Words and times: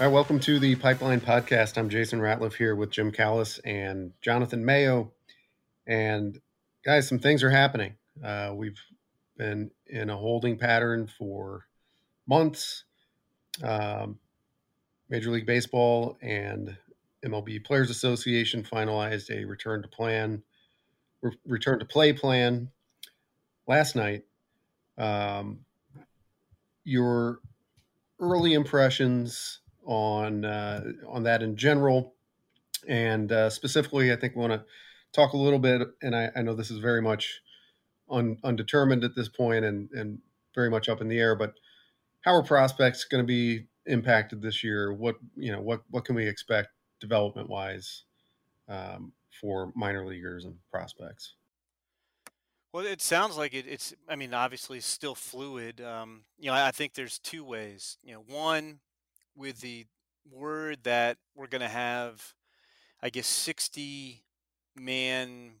All 0.00 0.06
right, 0.06 0.14
welcome 0.14 0.40
to 0.40 0.58
the 0.58 0.76
Pipeline 0.76 1.20
Podcast. 1.20 1.76
I'm 1.76 1.90
Jason 1.90 2.20
Ratliff 2.20 2.54
here 2.54 2.74
with 2.74 2.88
Jim 2.88 3.12
Callis 3.12 3.58
and 3.66 4.12
Jonathan 4.22 4.64
Mayo. 4.64 5.12
And 5.86 6.40
guys, 6.86 7.06
some 7.06 7.18
things 7.18 7.42
are 7.42 7.50
happening. 7.50 7.96
Uh, 8.24 8.52
we've 8.54 8.80
been 9.36 9.70
in 9.88 10.08
a 10.08 10.16
holding 10.16 10.56
pattern 10.56 11.06
for 11.06 11.66
months. 12.26 12.84
Um, 13.62 14.18
Major 15.10 15.32
League 15.32 15.44
Baseball 15.44 16.16
and 16.22 16.74
MLB 17.22 17.62
Players 17.62 17.90
Association 17.90 18.62
finalized 18.62 19.28
a 19.28 19.44
return 19.44 19.82
to 19.82 19.88
plan, 19.88 20.42
re- 21.20 21.36
return 21.44 21.78
to 21.78 21.84
play 21.84 22.14
plan 22.14 22.70
last 23.68 23.96
night. 23.96 24.22
Um, 24.96 25.58
your 26.84 27.40
early 28.18 28.54
impressions 28.54 29.60
on 29.90 30.44
uh, 30.44 30.84
on 31.08 31.24
that 31.24 31.42
in 31.42 31.56
general, 31.56 32.14
and 32.86 33.30
uh, 33.32 33.50
specifically, 33.50 34.12
I 34.12 34.16
think 34.16 34.36
we 34.36 34.40
want 34.40 34.52
to 34.52 34.64
talk 35.12 35.32
a 35.32 35.36
little 35.36 35.58
bit. 35.58 35.82
And 36.00 36.14
I, 36.14 36.30
I 36.36 36.42
know 36.42 36.54
this 36.54 36.70
is 36.70 36.78
very 36.78 37.02
much 37.02 37.40
un, 38.08 38.38
undetermined 38.44 39.02
at 39.02 39.16
this 39.16 39.28
point, 39.28 39.64
and 39.64 39.90
and 39.90 40.20
very 40.54 40.70
much 40.70 40.88
up 40.88 41.00
in 41.00 41.08
the 41.08 41.18
air. 41.18 41.34
But 41.34 41.54
how 42.20 42.32
are 42.34 42.42
prospects 42.42 43.04
going 43.04 43.22
to 43.22 43.26
be 43.26 43.66
impacted 43.86 44.40
this 44.40 44.62
year? 44.62 44.92
What 44.92 45.16
you 45.36 45.50
know, 45.50 45.60
what 45.60 45.82
what 45.90 46.04
can 46.04 46.14
we 46.14 46.26
expect 46.26 46.68
development 47.00 47.48
wise 47.48 48.04
um, 48.68 49.12
for 49.40 49.72
minor 49.74 50.06
leaguers 50.06 50.44
and 50.44 50.54
prospects? 50.70 51.34
Well, 52.72 52.86
it 52.86 53.02
sounds 53.02 53.36
like 53.36 53.54
it, 53.54 53.66
it's. 53.68 53.92
I 54.08 54.14
mean, 54.14 54.34
obviously, 54.34 54.78
still 54.78 55.16
fluid. 55.16 55.80
Um, 55.80 56.20
you 56.38 56.46
know, 56.46 56.54
I 56.54 56.70
think 56.70 56.94
there's 56.94 57.18
two 57.18 57.42
ways. 57.42 57.98
You 58.04 58.14
know, 58.14 58.22
one 58.28 58.78
with 59.36 59.60
the 59.60 59.86
word 60.30 60.78
that 60.84 61.18
we're 61.34 61.46
going 61.46 61.60
to 61.60 61.68
have, 61.68 62.34
I 63.02 63.10
guess, 63.10 63.26
60 63.26 64.22
man 64.76 65.52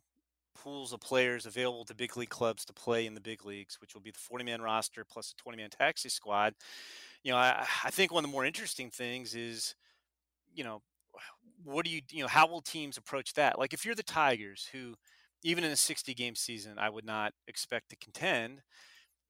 pools 0.54 0.92
of 0.92 1.00
players 1.00 1.46
available 1.46 1.84
to 1.86 1.94
big 1.94 2.16
league 2.16 2.28
clubs 2.28 2.64
to 2.66 2.72
play 2.72 3.06
in 3.06 3.14
the 3.14 3.20
big 3.20 3.44
leagues, 3.44 3.80
which 3.80 3.94
will 3.94 4.00
be 4.00 4.10
the 4.10 4.18
40 4.18 4.44
man 4.44 4.60
roster 4.60 5.04
plus 5.04 5.32
a 5.32 5.42
20 5.42 5.56
man 5.56 5.70
taxi 5.70 6.08
squad. 6.08 6.54
You 7.22 7.32
know, 7.32 7.38
I, 7.38 7.66
I 7.84 7.90
think 7.90 8.12
one 8.12 8.24
of 8.24 8.30
the 8.30 8.32
more 8.32 8.44
interesting 8.44 8.90
things 8.90 9.34
is, 9.34 9.74
you 10.54 10.64
know, 10.64 10.82
what 11.64 11.84
do 11.84 11.90
you, 11.90 12.00
you 12.10 12.22
know, 12.22 12.28
how 12.28 12.46
will 12.46 12.60
teams 12.60 12.96
approach 12.96 13.34
that? 13.34 13.58
Like 13.58 13.72
if 13.72 13.84
you're 13.84 13.94
the 13.94 14.02
Tigers, 14.02 14.68
who 14.72 14.94
even 15.42 15.64
in 15.64 15.70
a 15.70 15.76
60 15.76 16.14
game 16.14 16.34
season, 16.34 16.78
I 16.78 16.90
would 16.90 17.04
not 17.04 17.32
expect 17.48 17.90
to 17.90 17.96
contend, 17.96 18.62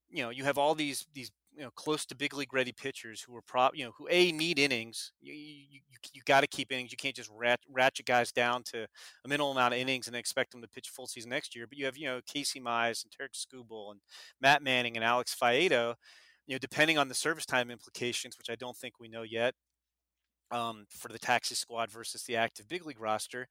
you 0.09 0.23
know, 0.23 0.29
you 0.29 0.43
have 0.43 0.57
all 0.57 0.75
these, 0.75 1.05
these 1.13 1.31
you 1.55 1.63
know 1.63 1.71
close 1.75 2.05
to 2.05 2.15
big 2.15 2.33
league 2.33 2.53
ready 2.53 2.71
pitchers 2.71 3.21
who 3.21 3.35
are 3.35 3.41
prop 3.41 3.75
you 3.75 3.83
know 3.83 3.91
who 3.97 4.07
a 4.09 4.31
need 4.31 4.57
innings 4.57 5.11
you 5.21 5.33
you, 5.33 5.79
you, 6.13 6.21
got 6.25 6.41
to 6.41 6.47
keep 6.47 6.71
innings 6.71 6.91
you 6.91 6.97
can't 6.97 7.15
just 7.15 7.29
rat, 7.33 7.59
ratchet 7.69 8.05
guys 8.05 8.31
down 8.31 8.63
to 8.63 8.83
a 8.83 9.27
minimal 9.27 9.51
amount 9.51 9.73
of 9.73 9.79
innings 9.79 10.07
and 10.07 10.15
expect 10.15 10.51
them 10.51 10.61
to 10.61 10.67
pitch 10.67 10.89
full 10.89 11.07
season 11.07 11.29
next 11.29 11.55
year 11.55 11.67
but 11.67 11.77
you 11.77 11.85
have 11.85 11.97
you 11.97 12.05
know 12.05 12.21
Casey 12.25 12.59
Mize 12.59 13.03
and 13.03 13.11
Tarik 13.11 13.33
Skubal 13.33 13.91
and 13.91 13.99
Matt 14.39 14.63
Manning 14.63 14.95
and 14.95 15.05
Alex 15.05 15.35
Faedo 15.39 15.95
you 16.47 16.55
know 16.55 16.59
depending 16.59 16.97
on 16.97 17.07
the 17.07 17.15
service 17.15 17.45
time 17.45 17.69
implications 17.69 18.37
which 18.37 18.49
I 18.49 18.55
don't 18.55 18.77
think 18.77 18.99
we 18.99 19.07
know 19.07 19.23
yet 19.23 19.53
um, 20.51 20.85
for 20.89 21.07
the 21.09 21.19
taxi 21.19 21.55
squad 21.55 21.91
versus 21.91 22.23
the 22.23 22.35
active 22.35 22.67
big 22.67 22.85
league 22.85 22.99
roster 22.99 23.47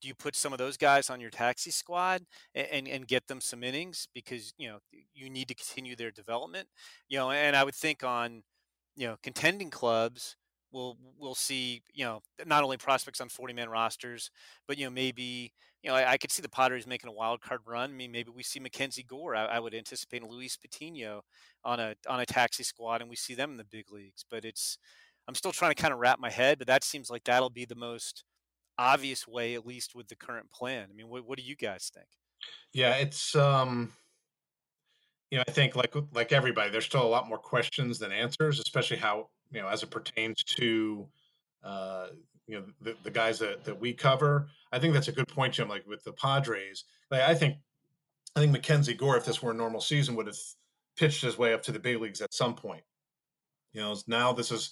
do 0.00 0.08
you 0.08 0.14
put 0.14 0.36
some 0.36 0.52
of 0.52 0.58
those 0.58 0.76
guys 0.76 1.10
on 1.10 1.20
your 1.20 1.30
taxi 1.30 1.70
squad 1.70 2.22
and, 2.54 2.66
and, 2.70 2.88
and, 2.88 3.08
get 3.08 3.26
them 3.26 3.40
some 3.40 3.64
innings? 3.64 4.08
Because 4.14 4.52
you 4.58 4.68
know 4.68 4.78
you 5.14 5.28
need 5.30 5.48
to 5.48 5.54
continue 5.54 5.96
their 5.96 6.10
development 6.10 6.68
you 7.08 7.18
know 7.18 7.30
and 7.30 7.56
i 7.56 7.64
would 7.64 7.74
think 7.74 8.04
on 8.04 8.42
you 8.96 9.06
know 9.06 9.16
contending 9.22 9.70
clubs 9.70 10.36
we'll 10.72 10.96
we'll 11.18 11.34
see 11.34 11.82
you 11.92 12.04
know 12.04 12.20
not 12.46 12.62
only 12.62 12.76
prospects 12.76 13.20
on 13.20 13.28
40 13.28 13.54
man 13.54 13.68
rosters 13.68 14.30
but 14.66 14.78
you 14.78 14.84
know 14.84 14.90
maybe 14.90 15.52
you 15.82 15.90
know 15.90 15.96
I, 15.96 16.12
I, 16.12 16.18
could 16.18 16.30
see 16.30 16.42
the 16.42 16.48
Padres 16.48 16.86
making 16.86 17.08
a 17.08 17.12
wild 17.12 17.40
card 17.40 17.60
run. 17.66 17.90
I 17.90 17.94
mean 17.94 18.12
maybe 18.12 18.30
we 18.34 18.42
see 18.42 18.60
Mackenzie 18.60 19.04
Gore. 19.04 19.36
I, 19.36 19.46
I 19.46 19.60
would 19.60 19.74
anticipate 19.74 20.22
Luis 20.22 20.56
Patino 20.56 21.22
on 21.64 21.80
a 21.80 21.94
on 22.08 22.20
a 22.20 22.26
taxi 22.26 22.64
squad 22.64 23.00
and 23.00 23.08
we 23.08 23.16
see 23.16 23.34
them 23.34 23.52
in 23.52 23.56
the 23.56 23.64
big 23.64 23.90
leagues 23.90 24.24
but 24.30 24.44
it's 24.44 24.78
I'm 25.26 25.34
still 25.34 25.52
trying 25.52 25.74
to 25.74 25.80
kind 25.80 25.94
of 25.94 26.00
wrap 26.00 26.18
my 26.18 26.30
head 26.30 26.58
but 26.58 26.66
that 26.66 26.84
seems 26.84 27.10
like 27.10 27.24
that'll 27.24 27.50
be 27.50 27.64
the 27.64 27.74
most 27.74 28.24
obvious 28.78 29.26
way, 29.26 29.54
at 29.54 29.66
least 29.66 29.94
with 29.94 30.08
the 30.08 30.16
current 30.16 30.50
plan. 30.50 30.88
I 30.90 30.94
mean, 30.94 31.08
what, 31.08 31.26
what 31.26 31.38
do 31.38 31.44
you 31.44 31.56
guys 31.56 31.90
think? 31.92 32.06
Yeah, 32.72 32.94
it's 32.96 33.34
um, 33.34 33.92
you 35.30 35.38
know, 35.38 35.44
I 35.46 35.50
think 35.50 35.76
like 35.76 35.94
like 36.14 36.32
everybody, 36.32 36.70
there's 36.70 36.84
still 36.84 37.02
a 37.02 37.08
lot 37.08 37.28
more 37.28 37.38
questions 37.38 37.98
than 37.98 38.12
answers, 38.12 38.60
especially 38.60 38.98
how 38.98 39.28
you 39.50 39.60
know 39.60 39.68
as 39.68 39.82
it 39.82 39.90
pertains 39.90 40.42
to 40.56 41.08
uh, 41.62 42.06
you 42.46 42.58
know 42.58 42.64
the, 42.80 42.96
the 43.02 43.10
guys 43.10 43.38
that 43.40 43.64
that 43.64 43.78
we 43.78 43.92
cover. 43.92 44.48
I 44.72 44.78
think 44.78 44.94
that's 44.94 45.08
a 45.08 45.12
good 45.12 45.28
point, 45.28 45.54
Jim. 45.54 45.68
Like 45.68 45.86
with 45.86 46.04
the 46.04 46.12
Padres, 46.12 46.84
like 47.10 47.22
I 47.22 47.34
think 47.34 47.56
I 48.36 48.40
think 48.40 48.52
Mackenzie 48.52 48.94
Gore, 48.94 49.16
if 49.16 49.24
this 49.24 49.42
were 49.42 49.50
a 49.50 49.54
normal 49.54 49.80
season, 49.80 50.14
would 50.16 50.26
have 50.26 50.36
pitched 50.96 51.22
his 51.22 51.38
way 51.38 51.52
up 51.52 51.62
to 51.64 51.72
the 51.72 51.78
big 51.78 52.00
leagues 52.00 52.20
at 52.20 52.34
some 52.34 52.54
point. 52.54 52.82
You 53.72 53.80
know, 53.80 53.96
now 54.06 54.32
this 54.32 54.50
is 54.50 54.70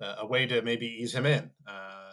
a 0.00 0.26
way 0.26 0.46
to 0.46 0.60
maybe 0.62 0.86
ease 0.86 1.14
him 1.14 1.24
in. 1.24 1.50
Uh, 1.66 2.03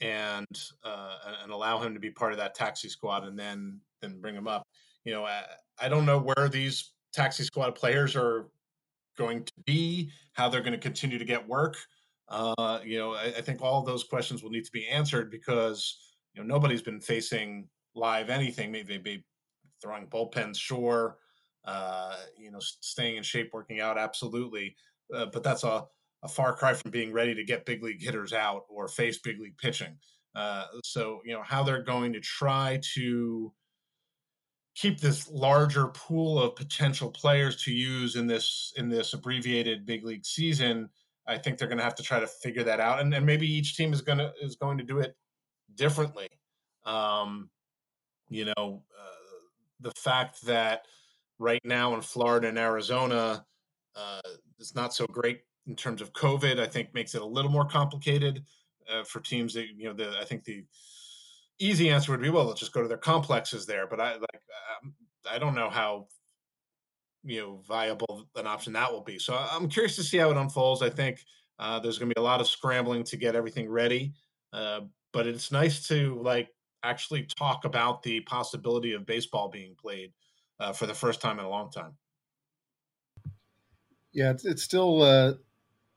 and 0.00 0.46
uh, 0.84 1.16
and 1.42 1.52
allow 1.52 1.78
him 1.78 1.94
to 1.94 2.00
be 2.00 2.10
part 2.10 2.32
of 2.32 2.38
that 2.38 2.54
taxi 2.54 2.88
squad, 2.88 3.24
and 3.24 3.38
then 3.38 3.80
then 4.00 4.20
bring 4.20 4.34
him 4.34 4.48
up. 4.48 4.62
You 5.04 5.12
know, 5.12 5.24
I, 5.24 5.42
I 5.80 5.88
don't 5.88 6.06
know 6.06 6.18
where 6.18 6.48
these 6.48 6.92
taxi 7.12 7.44
squad 7.44 7.74
players 7.74 8.14
are 8.14 8.48
going 9.16 9.44
to 9.44 9.52
be, 9.66 10.10
how 10.34 10.48
they're 10.48 10.60
going 10.60 10.72
to 10.72 10.78
continue 10.78 11.18
to 11.18 11.24
get 11.24 11.46
work. 11.46 11.76
Uh, 12.28 12.78
you 12.84 12.98
know, 12.98 13.14
I, 13.14 13.26
I, 13.38 13.40
think 13.40 13.62
all 13.62 13.82
those 13.82 14.04
questions 14.04 14.42
will 14.42 14.50
need 14.50 14.64
to 14.66 14.70
be 14.70 14.86
answered 14.86 15.30
because 15.30 15.98
you 16.34 16.42
know 16.42 16.46
nobody's 16.46 16.82
been 16.82 17.00
facing 17.00 17.66
live 17.94 18.28
anything. 18.28 18.70
Maybe 18.70 18.96
they 18.96 18.98
be 18.98 19.24
throwing 19.82 20.06
bullpens, 20.06 20.58
sure. 20.58 21.16
Uh, 21.64 22.16
you 22.36 22.50
know, 22.50 22.60
staying 22.60 23.16
in 23.16 23.22
shape, 23.22 23.50
working 23.52 23.80
out, 23.80 23.98
absolutely. 23.98 24.76
Uh, 25.12 25.26
but 25.26 25.42
that's 25.42 25.64
a 25.64 25.84
a 26.22 26.28
far 26.28 26.54
cry 26.54 26.74
from 26.74 26.90
being 26.90 27.12
ready 27.12 27.34
to 27.34 27.44
get 27.44 27.66
big 27.66 27.82
league 27.82 28.02
hitters 28.02 28.32
out 28.32 28.64
or 28.68 28.88
face 28.88 29.18
big 29.18 29.40
league 29.40 29.56
pitching. 29.58 29.96
Uh, 30.34 30.66
so 30.84 31.20
you 31.24 31.32
know 31.32 31.42
how 31.42 31.62
they're 31.62 31.82
going 31.82 32.12
to 32.12 32.20
try 32.20 32.80
to 32.94 33.52
keep 34.74 35.00
this 35.00 35.28
larger 35.28 35.88
pool 35.88 36.40
of 36.40 36.54
potential 36.54 37.10
players 37.10 37.62
to 37.64 37.72
use 37.72 38.14
in 38.14 38.26
this 38.26 38.72
in 38.76 38.88
this 38.88 39.12
abbreviated 39.12 39.86
big 39.86 40.04
league 40.04 40.24
season. 40.24 40.88
I 41.26 41.36
think 41.38 41.58
they're 41.58 41.68
going 41.68 41.78
to 41.78 41.84
have 41.84 41.96
to 41.96 42.02
try 42.02 42.20
to 42.20 42.26
figure 42.26 42.64
that 42.64 42.80
out, 42.80 43.00
and, 43.00 43.12
and 43.12 43.26
maybe 43.26 43.46
each 43.46 43.76
team 43.76 43.92
is 43.92 44.00
going 44.00 44.18
to 44.18 44.32
is 44.40 44.56
going 44.56 44.78
to 44.78 44.84
do 44.84 44.98
it 44.98 45.16
differently. 45.74 46.28
Um, 46.84 47.50
you 48.28 48.46
know, 48.46 48.82
uh, 48.98 49.38
the 49.80 49.92
fact 49.92 50.42
that 50.46 50.86
right 51.38 51.60
now 51.64 51.94
in 51.94 52.00
Florida 52.00 52.48
and 52.48 52.58
Arizona, 52.58 53.44
uh, 53.96 54.20
it's 54.58 54.74
not 54.74 54.94
so 54.94 55.06
great 55.06 55.40
in 55.68 55.76
terms 55.76 56.00
of 56.00 56.12
COVID, 56.14 56.58
I 56.58 56.66
think 56.66 56.94
makes 56.94 57.14
it 57.14 57.22
a 57.22 57.26
little 57.26 57.50
more 57.50 57.66
complicated 57.66 58.42
uh, 58.90 59.04
for 59.04 59.20
teams 59.20 59.54
that 59.54 59.66
you 59.76 59.84
know. 59.84 59.92
The 59.92 60.18
I 60.18 60.24
think 60.24 60.44
the 60.44 60.64
easy 61.58 61.90
answer 61.90 62.10
would 62.10 62.22
be, 62.22 62.30
well, 62.30 62.46
let's 62.46 62.60
just 62.60 62.72
go 62.72 62.82
to 62.82 62.88
their 62.88 62.96
complexes 62.96 63.66
there. 63.66 63.86
But 63.86 64.00
I 64.00 64.12
like 64.14 64.42
um, 64.82 64.94
I 65.30 65.38
don't 65.38 65.54
know 65.54 65.68
how 65.68 66.08
you 67.22 67.40
know 67.40 67.62
viable 67.68 68.26
an 68.34 68.46
option 68.46 68.72
that 68.72 68.90
will 68.90 69.02
be. 69.02 69.18
So 69.18 69.36
I'm 69.36 69.68
curious 69.68 69.94
to 69.96 70.02
see 70.02 70.16
how 70.16 70.30
it 70.30 70.36
unfolds. 70.36 70.82
I 70.82 70.90
think 70.90 71.22
uh, 71.58 71.78
there's 71.78 71.98
going 71.98 72.08
to 72.08 72.14
be 72.14 72.20
a 72.20 72.24
lot 72.24 72.40
of 72.40 72.48
scrambling 72.48 73.04
to 73.04 73.16
get 73.16 73.36
everything 73.36 73.68
ready, 73.68 74.14
uh, 74.52 74.80
but 75.12 75.26
it's 75.26 75.52
nice 75.52 75.86
to 75.88 76.20
like 76.22 76.48
actually 76.82 77.24
talk 77.38 77.64
about 77.64 78.02
the 78.02 78.20
possibility 78.20 78.94
of 78.94 79.04
baseball 79.04 79.48
being 79.48 79.74
played 79.78 80.12
uh, 80.60 80.72
for 80.72 80.86
the 80.86 80.94
first 80.94 81.20
time 81.20 81.38
in 81.38 81.44
a 81.44 81.48
long 81.48 81.70
time. 81.70 81.92
Yeah, 84.12 84.30
it's, 84.30 84.44
it's 84.44 84.62
still 84.62 85.02
uh, 85.02 85.34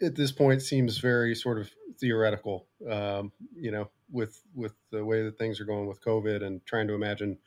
at 0.02 0.16
this 0.16 0.32
point 0.32 0.62
seems 0.62 0.98
very 0.98 1.36
sort 1.36 1.60
of 1.60 1.70
theoretical. 2.00 2.68
Um, 2.90 3.32
you 3.56 3.72
know, 3.72 3.90
with 4.12 4.42
with 4.54 4.74
the 4.92 5.04
way 5.06 5.24
that 5.24 5.38
things 5.38 5.60
are 5.62 5.66
going 5.66 5.88
with 5.88 6.04
COVID 6.04 6.44
and 6.44 6.66
trying 6.66 6.88
to 6.88 6.94
imagine 6.94 7.38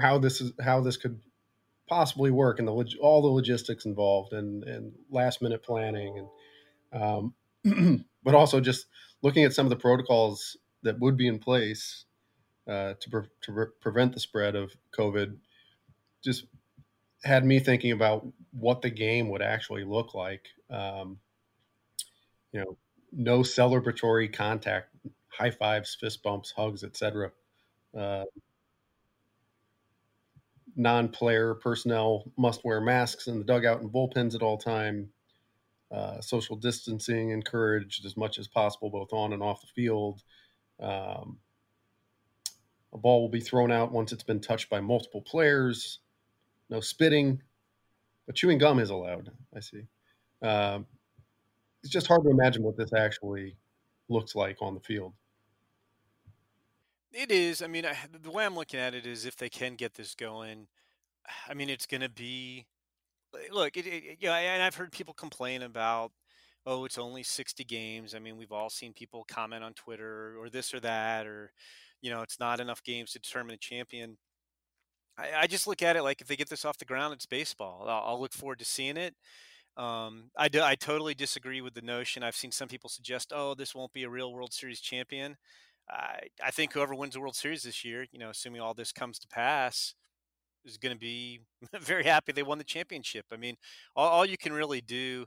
how 0.00 0.18
this 0.18 0.40
is 0.40 0.52
how 0.60 0.80
this 0.80 0.96
could 0.96 1.20
possibly 1.88 2.30
work 2.30 2.58
and 2.58 2.66
the 2.66 2.72
log- 2.72 2.96
all 3.00 3.22
the 3.22 3.28
logistics 3.28 3.84
involved 3.84 4.32
and 4.32 4.64
and 4.64 4.92
last 5.10 5.40
minute 5.42 5.62
planning 5.62 6.28
and 6.92 7.02
um, 7.02 8.04
but 8.24 8.34
also 8.34 8.60
just 8.60 8.86
looking 9.22 9.44
at 9.44 9.52
some 9.52 9.66
of 9.66 9.70
the 9.70 9.76
protocols 9.76 10.56
that 10.82 10.98
would 10.98 11.16
be 11.16 11.28
in 11.28 11.38
place 11.38 12.04
uh, 12.68 12.94
to 13.00 13.10
pre- 13.10 13.28
to 13.42 13.52
re- 13.52 13.66
prevent 13.80 14.12
the 14.12 14.20
spread 14.20 14.56
of 14.56 14.72
COVID 14.96 15.36
just 16.24 16.46
had 17.22 17.44
me 17.44 17.58
thinking 17.58 17.92
about 17.92 18.26
what 18.58 18.82
the 18.82 18.90
game 18.90 19.28
would 19.30 19.42
actually 19.42 19.84
look 19.84 20.14
like. 20.14 20.46
Um, 20.70 21.18
you 22.52 22.60
know, 22.60 22.78
no 23.12 23.40
celebratory 23.40 24.32
contact, 24.32 24.94
high 25.28 25.50
fives, 25.50 25.96
fist 26.00 26.22
bumps, 26.22 26.52
hugs, 26.56 26.84
etc. 26.84 27.32
Uh, 27.96 28.24
non-player 30.76 31.54
personnel 31.54 32.24
must 32.38 32.64
wear 32.64 32.80
masks 32.80 33.28
in 33.28 33.38
the 33.38 33.44
dugout 33.44 33.80
and 33.80 33.92
bullpens 33.92 34.34
at 34.34 34.42
all 34.42 34.58
time. 34.58 35.10
uh, 35.90 36.20
social 36.20 36.56
distancing 36.56 37.30
encouraged 37.30 38.04
as 38.04 38.16
much 38.16 38.38
as 38.38 38.48
possible, 38.48 38.90
both 38.90 39.12
on 39.12 39.32
and 39.32 39.42
off 39.42 39.60
the 39.60 39.68
field. 39.68 40.22
Um, 40.80 41.38
a 42.92 42.98
ball 42.98 43.20
will 43.22 43.28
be 43.28 43.40
thrown 43.40 43.72
out 43.72 43.92
once 43.92 44.12
it's 44.12 44.22
been 44.24 44.40
touched 44.40 44.70
by 44.70 44.80
multiple 44.80 45.22
players. 45.22 46.00
No 46.70 46.80
spitting, 46.80 47.42
but 48.26 48.34
chewing 48.34 48.58
gum 48.58 48.78
is 48.78 48.90
allowed. 48.90 49.30
I 49.54 49.60
see. 49.60 49.82
Um, 50.42 50.86
it's 51.82 51.92
just 51.92 52.06
hard 52.06 52.24
to 52.24 52.30
imagine 52.30 52.62
what 52.62 52.76
this 52.76 52.92
actually 52.92 53.56
looks 54.08 54.34
like 54.34 54.58
on 54.60 54.74
the 54.74 54.80
field. 54.80 55.12
It 57.12 57.30
is. 57.30 57.62
I 57.62 57.66
mean, 57.66 57.86
I, 57.86 57.96
the 58.20 58.30
way 58.30 58.44
I'm 58.44 58.56
looking 58.56 58.80
at 58.80 58.94
it 58.94 59.06
is 59.06 59.24
if 59.24 59.36
they 59.36 59.48
can 59.48 59.74
get 59.74 59.94
this 59.94 60.14
going, 60.14 60.66
I 61.48 61.54
mean, 61.54 61.70
it's 61.70 61.86
going 61.86 62.02
to 62.02 62.08
be 62.08 62.66
look, 63.50 63.76
it, 63.76 63.86
it, 63.86 64.18
yeah, 64.20 64.34
and 64.34 64.62
I've 64.62 64.74
heard 64.74 64.92
people 64.92 65.14
complain 65.14 65.62
about, 65.62 66.12
oh, 66.64 66.84
it's 66.84 66.98
only 66.98 67.22
60 67.22 67.64
games. 67.64 68.14
I 68.14 68.18
mean, 68.18 68.36
we've 68.36 68.52
all 68.52 68.70
seen 68.70 68.92
people 68.92 69.24
comment 69.28 69.64
on 69.64 69.74
Twitter 69.74 70.36
or 70.38 70.50
this 70.50 70.74
or 70.74 70.80
that, 70.80 71.26
or, 71.26 71.52
you 72.00 72.10
know, 72.10 72.22
it's 72.22 72.40
not 72.40 72.60
enough 72.60 72.82
games 72.82 73.12
to 73.12 73.18
determine 73.18 73.54
a 73.54 73.58
champion. 73.58 74.18
I, 75.18 75.42
I 75.42 75.46
just 75.46 75.66
look 75.66 75.82
at 75.82 75.96
it 75.96 76.02
like 76.02 76.20
if 76.20 76.26
they 76.26 76.36
get 76.36 76.48
this 76.48 76.64
off 76.64 76.78
the 76.78 76.84
ground, 76.84 77.14
it's 77.14 77.26
baseball. 77.26 77.86
I'll, 77.88 78.14
I'll 78.14 78.20
look 78.20 78.32
forward 78.32 78.58
to 78.58 78.64
seeing 78.64 78.96
it. 78.96 79.14
Um, 79.76 80.30
I, 80.36 80.48
do, 80.48 80.62
I 80.62 80.74
totally 80.74 81.14
disagree 81.14 81.60
with 81.60 81.74
the 81.74 81.82
notion. 81.82 82.22
I've 82.22 82.36
seen 82.36 82.52
some 82.52 82.68
people 82.68 82.88
suggest, 82.88 83.32
oh, 83.34 83.54
this 83.54 83.74
won't 83.74 83.92
be 83.92 84.04
a 84.04 84.08
real 84.08 84.32
World 84.32 84.52
Series 84.52 84.80
champion. 84.80 85.36
I, 85.88 86.20
I 86.42 86.50
think 86.50 86.72
whoever 86.72 86.94
wins 86.94 87.14
the 87.14 87.20
World 87.20 87.36
Series 87.36 87.62
this 87.62 87.84
year, 87.84 88.06
you 88.10 88.18
know, 88.18 88.30
assuming 88.30 88.60
all 88.60 88.74
this 88.74 88.92
comes 88.92 89.18
to 89.18 89.28
pass, 89.28 89.94
is 90.64 90.78
going 90.78 90.94
to 90.94 90.98
be 90.98 91.40
very 91.80 92.04
happy 92.04 92.32
they 92.32 92.42
won 92.42 92.58
the 92.58 92.64
championship. 92.64 93.26
I 93.32 93.36
mean, 93.36 93.56
all, 93.94 94.08
all 94.08 94.26
you 94.26 94.38
can 94.38 94.52
really 94.52 94.80
do, 94.80 95.26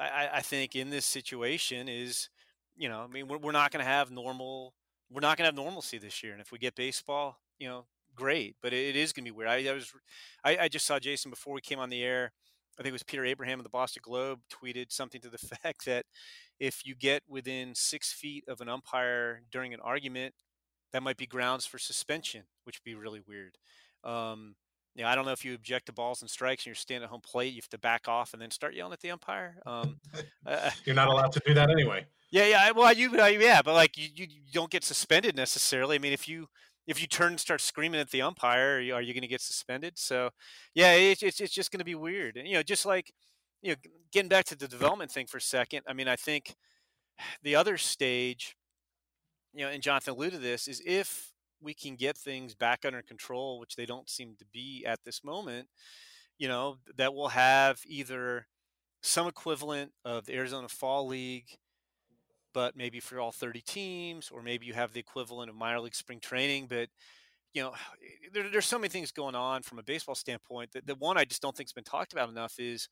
I, 0.00 0.28
I, 0.34 0.40
think, 0.42 0.76
in 0.76 0.90
this 0.90 1.04
situation 1.04 1.88
is, 1.88 2.30
you 2.76 2.88
know, 2.88 3.00
I 3.00 3.06
mean, 3.08 3.26
we're, 3.26 3.38
we're 3.38 3.52
not 3.52 3.72
going 3.72 3.84
to 3.84 3.90
have 3.90 4.10
normal, 4.12 4.74
we're 5.10 5.20
not 5.20 5.36
going 5.36 5.44
to 5.44 5.48
have 5.48 5.56
normalcy 5.56 5.98
this 5.98 6.22
year. 6.22 6.32
And 6.32 6.40
if 6.40 6.52
we 6.52 6.58
get 6.58 6.76
baseball, 6.76 7.40
you 7.58 7.68
know, 7.68 7.86
great. 8.18 8.56
But 8.62 8.72
it, 8.72 8.90
it 8.90 8.96
is 8.96 9.12
going 9.12 9.24
to 9.24 9.32
be 9.32 9.36
weird. 9.36 9.48
I, 9.48 9.68
I 9.68 9.72
was, 9.72 9.92
I, 10.44 10.58
I 10.62 10.68
just 10.68 10.86
saw 10.86 10.98
Jason 10.98 11.30
before 11.30 11.54
we 11.54 11.60
came 11.60 11.78
on 11.78 11.90
the 11.90 12.02
air. 12.02 12.32
I 12.78 12.82
think 12.82 12.90
it 12.90 12.92
was 12.92 13.02
Peter 13.02 13.24
Abraham 13.24 13.58
of 13.58 13.64
the 13.64 13.70
Boston 13.70 14.02
Globe 14.04 14.40
tweeted 14.52 14.92
something 14.92 15.20
to 15.20 15.28
the 15.28 15.38
fact 15.62 15.84
that 15.86 16.04
if 16.60 16.84
you 16.84 16.94
get 16.94 17.22
within 17.28 17.74
six 17.74 18.12
feet 18.12 18.44
of 18.48 18.60
an 18.60 18.68
umpire 18.68 19.42
during 19.50 19.74
an 19.74 19.80
argument, 19.80 20.34
that 20.92 21.02
might 21.02 21.16
be 21.16 21.26
grounds 21.26 21.66
for 21.66 21.78
suspension, 21.78 22.44
which 22.64 22.78
would 22.78 22.90
be 22.90 22.94
really 22.94 23.20
weird. 23.26 23.58
Um, 24.04 24.54
you 24.94 25.04
know, 25.04 25.10
I 25.10 25.14
don't 25.14 25.26
know 25.26 25.32
if 25.32 25.44
you 25.44 25.54
object 25.54 25.86
to 25.86 25.92
balls 25.92 26.22
and 26.22 26.30
strikes 26.30 26.62
and 26.62 26.66
you're 26.66 26.74
standing 26.74 27.04
at 27.04 27.10
home 27.10 27.20
plate, 27.20 27.52
you 27.52 27.60
have 27.60 27.68
to 27.68 27.78
back 27.78 28.08
off 28.08 28.32
and 28.32 28.42
then 28.42 28.50
start 28.50 28.74
yelling 28.74 28.92
at 28.92 29.00
the 29.00 29.10
umpire. 29.10 29.56
Um, 29.66 30.00
uh, 30.46 30.70
you're 30.84 30.96
not 30.96 31.08
allowed 31.08 31.32
to 31.32 31.42
do 31.46 31.54
that 31.54 31.70
anyway. 31.70 32.06
Yeah, 32.30 32.46
yeah. 32.46 32.70
Well, 32.72 32.92
you, 32.92 33.14
yeah, 33.16 33.62
but 33.62 33.74
like 33.74 33.96
you, 33.96 34.08
you 34.14 34.26
don't 34.52 34.70
get 34.70 34.84
suspended 34.84 35.36
necessarily. 35.36 35.96
I 35.96 35.98
mean, 35.98 36.12
if 36.12 36.28
you 36.28 36.48
if 36.88 37.00
you 37.02 37.06
turn 37.06 37.32
and 37.32 37.40
start 37.40 37.60
screaming 37.60 38.00
at 38.00 38.10
the 38.10 38.22
umpire, 38.22 38.76
are 38.76 38.80
you, 38.80 38.96
you 38.98 39.12
going 39.12 39.20
to 39.20 39.28
get 39.28 39.42
suspended? 39.42 39.98
So, 39.98 40.30
yeah, 40.74 40.94
it, 40.94 41.22
it's 41.22 41.38
it's 41.38 41.52
just 41.52 41.70
going 41.70 41.80
to 41.80 41.84
be 41.84 41.94
weird. 41.94 42.36
And 42.36 42.48
you 42.48 42.54
know, 42.54 42.62
just 42.62 42.86
like 42.86 43.12
you 43.62 43.72
know, 43.72 43.76
getting 44.10 44.30
back 44.30 44.46
to 44.46 44.56
the 44.56 44.66
development 44.66 45.10
thing 45.10 45.26
for 45.26 45.36
a 45.36 45.40
second. 45.42 45.82
I 45.86 45.92
mean, 45.92 46.08
I 46.08 46.16
think 46.16 46.56
the 47.42 47.54
other 47.54 47.76
stage, 47.76 48.56
you 49.52 49.64
know, 49.64 49.70
and 49.70 49.82
Jonathan 49.82 50.14
alluded 50.14 50.34
to 50.34 50.38
this, 50.38 50.66
is 50.66 50.82
if 50.84 51.32
we 51.60 51.74
can 51.74 51.94
get 51.94 52.16
things 52.16 52.54
back 52.54 52.84
under 52.84 53.02
control, 53.02 53.60
which 53.60 53.76
they 53.76 53.86
don't 53.86 54.08
seem 54.08 54.36
to 54.38 54.46
be 54.50 54.84
at 54.86 55.00
this 55.04 55.22
moment, 55.22 55.68
you 56.38 56.48
know, 56.48 56.78
that 56.96 57.14
we'll 57.14 57.28
have 57.28 57.80
either 57.86 58.46
some 59.02 59.26
equivalent 59.26 59.92
of 60.04 60.26
the 60.26 60.34
Arizona 60.34 60.68
Fall 60.68 61.06
League, 61.06 61.58
but 62.54 62.76
maybe 62.76 63.00
for 63.00 63.20
all 63.20 63.32
30 63.32 63.60
teams, 63.60 64.30
or 64.30 64.42
maybe 64.42 64.66
you 64.66 64.74
have 64.74 64.92
the 64.92 65.00
equivalent 65.00 65.50
of 65.50 65.56
minor 65.56 65.80
league 65.80 65.94
spring 65.94 66.20
training. 66.20 66.66
But, 66.68 66.88
you 67.54 67.62
know, 67.62 67.74
there, 68.32 68.48
there's 68.50 68.66
so 68.66 68.78
many 68.78 68.88
things 68.88 69.12
going 69.12 69.34
on 69.34 69.62
from 69.62 69.78
a 69.78 69.82
baseball 69.82 70.14
standpoint 70.14 70.72
that 70.72 70.86
the 70.86 70.94
one 70.94 71.16
I 71.16 71.24
just 71.24 71.42
don't 71.42 71.56
think 71.56 71.68
has 71.68 71.72
been 71.72 71.84
talked 71.84 72.12
about 72.12 72.28
enough 72.28 72.54
is 72.58 72.88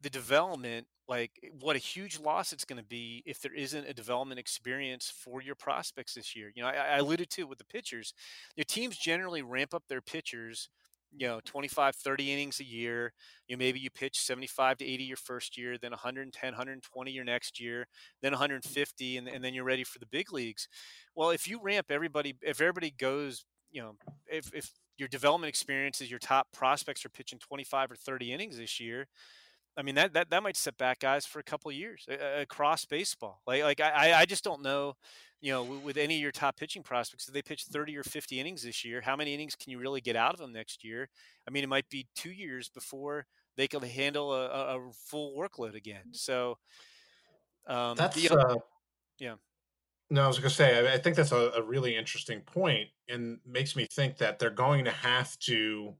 the 0.00 0.10
development 0.10 0.86
like 1.08 1.32
eh, 1.42 1.48
what 1.60 1.76
a 1.76 1.78
huge 1.78 2.20
loss 2.20 2.52
it's 2.52 2.64
going 2.64 2.80
to 2.80 2.86
be 2.86 3.22
if 3.26 3.40
there 3.40 3.54
isn't 3.54 3.88
a 3.88 3.94
development 3.94 4.38
experience 4.38 5.10
for 5.10 5.40
your 5.42 5.54
prospects 5.54 6.14
this 6.14 6.36
year 6.36 6.52
you 6.54 6.62
know 6.62 6.68
i, 6.68 6.74
I 6.74 6.96
alluded 6.98 7.30
to 7.30 7.42
it 7.42 7.48
with 7.48 7.58
the 7.58 7.64
pitchers 7.64 8.12
your 8.54 8.64
teams 8.64 8.96
generally 8.96 9.42
ramp 9.42 9.74
up 9.74 9.84
their 9.88 10.02
pitchers 10.02 10.68
you 11.16 11.26
know 11.26 11.40
25 11.44 11.94
30 11.94 12.32
innings 12.32 12.60
a 12.60 12.64
year 12.64 13.12
you 13.48 13.56
know, 13.56 13.58
maybe 13.58 13.78
you 13.78 13.90
pitch 13.90 14.20
75 14.20 14.78
to 14.78 14.84
80 14.84 15.04
your 15.04 15.16
first 15.16 15.56
year 15.56 15.76
then 15.78 15.90
110 15.90 16.52
120 16.52 17.10
your 17.10 17.24
next 17.24 17.60
year 17.60 17.86
then 18.22 18.32
150 18.32 19.16
and, 19.16 19.28
and 19.28 19.44
then 19.44 19.54
you're 19.54 19.64
ready 19.64 19.84
for 19.84 19.98
the 19.98 20.06
big 20.06 20.32
leagues 20.32 20.68
well 21.14 21.30
if 21.30 21.48
you 21.48 21.60
ramp 21.62 21.86
everybody 21.90 22.36
if 22.42 22.60
everybody 22.60 22.90
goes 22.90 23.44
you 23.70 23.82
know 23.82 23.94
if, 24.26 24.52
if 24.54 24.70
your 24.96 25.08
development 25.08 25.48
experience 25.48 26.00
is 26.00 26.10
your 26.10 26.20
top 26.20 26.46
prospects 26.52 27.04
are 27.04 27.10
pitching 27.10 27.38
25 27.38 27.92
or 27.92 27.96
30 27.96 28.32
innings 28.32 28.58
this 28.58 28.80
year 28.80 29.06
I 29.76 29.82
mean 29.82 29.96
that 29.96 30.12
that 30.14 30.30
that 30.30 30.42
might 30.42 30.56
set 30.56 30.78
back 30.78 31.00
guys 31.00 31.26
for 31.26 31.40
a 31.40 31.42
couple 31.42 31.70
years 31.72 32.06
across 32.08 32.84
baseball. 32.84 33.40
Like 33.46 33.62
like 33.62 33.80
I 33.80 34.12
I 34.14 34.24
just 34.24 34.44
don't 34.44 34.62
know, 34.62 34.94
you 35.44 35.52
know, 35.52 35.62
with 35.62 35.98
any 35.98 36.14
of 36.14 36.22
your 36.22 36.32
top 36.32 36.56
pitching 36.56 36.82
prospects, 36.82 37.28
if 37.28 37.34
they 37.34 37.42
pitch 37.42 37.64
thirty 37.64 37.94
or 37.98 38.02
fifty 38.02 38.40
innings 38.40 38.62
this 38.62 38.82
year, 38.82 39.02
how 39.02 39.14
many 39.14 39.34
innings 39.34 39.54
can 39.54 39.70
you 39.70 39.78
really 39.78 40.00
get 40.00 40.16
out 40.16 40.32
of 40.32 40.40
them 40.40 40.54
next 40.54 40.82
year? 40.82 41.10
I 41.46 41.50
mean, 41.50 41.62
it 41.62 41.68
might 41.68 41.86
be 41.90 42.06
two 42.16 42.30
years 42.30 42.70
before 42.70 43.26
they 43.58 43.68
can 43.68 43.82
handle 43.82 44.32
a, 44.32 44.46
a 44.48 44.90
full 45.06 45.36
workload 45.36 45.74
again. 45.74 46.12
So 46.12 46.56
um, 47.66 47.94
that's 47.94 48.16
the, 48.16 48.34
uh, 48.34 48.54
yeah. 49.18 49.34
No, 50.08 50.24
I 50.24 50.26
was 50.28 50.38
going 50.38 50.48
to 50.48 50.54
say, 50.54 50.78
I, 50.78 50.94
I 50.94 50.98
think 50.98 51.14
that's 51.14 51.32
a, 51.32 51.52
a 51.56 51.62
really 51.62 51.94
interesting 51.94 52.40
point 52.40 52.88
and 53.10 53.38
makes 53.46 53.76
me 53.76 53.86
think 53.92 54.16
that 54.16 54.38
they're 54.38 54.48
going 54.48 54.86
to 54.86 54.92
have 54.92 55.38
to 55.40 55.92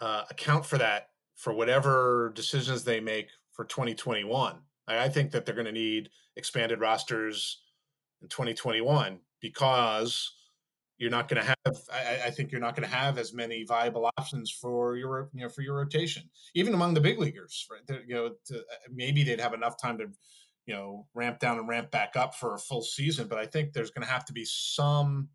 uh, 0.00 0.26
account 0.30 0.64
for 0.64 0.78
that 0.78 1.08
for 1.34 1.52
whatever 1.52 2.30
decisions 2.36 2.84
they 2.84 3.00
make 3.00 3.30
for 3.50 3.64
2021. 3.64 4.60
I, 4.86 4.98
I 5.00 5.08
think 5.08 5.32
that 5.32 5.44
they're 5.44 5.56
going 5.56 5.66
to 5.66 5.72
need 5.72 6.10
expanded 6.36 6.78
rosters 6.78 7.63
in 8.24 8.28
2021 8.28 9.20
because 9.40 10.32
you're 10.98 11.10
not 11.10 11.28
going 11.28 11.42
to 11.42 11.48
have. 11.48 11.76
I, 11.92 12.26
I, 12.26 12.30
think 12.30 12.50
you're 12.50 12.60
not 12.60 12.76
going 12.76 12.88
to 12.88 12.94
have 12.94 13.18
as 13.18 13.34
many 13.34 13.64
viable 13.64 14.10
options 14.16 14.50
for 14.50 14.96
your 14.96 15.28
you 15.34 15.42
know 15.42 15.48
for 15.48 15.62
your 15.62 15.76
rotation, 15.76 16.30
even 16.54 16.72
among 16.72 16.94
the 16.94 17.00
big 17.00 17.18
leaguers. 17.18 17.66
Right? 17.70 18.00
You 18.06 18.14
know, 18.14 18.30
to, 18.46 18.58
uh, 18.58 18.74
maybe 18.92 19.22
they'd 19.22 19.40
have 19.40 19.54
enough 19.54 19.80
time 19.80 19.98
to 19.98 20.06
you 20.66 20.74
know 20.74 21.06
ramp 21.14 21.40
down 21.40 21.58
and 21.58 21.68
ramp 21.68 21.90
back 21.90 22.16
up 22.16 22.34
for 22.34 22.54
a 22.54 22.58
full 22.58 22.82
season, 22.82 23.28
but 23.28 23.38
I 23.38 23.46
think 23.46 23.72
there's 23.72 23.90
going 23.90 24.06
to 24.06 24.12
have 24.12 24.24
to 24.26 24.32
be 24.32 24.44
some 24.44 25.28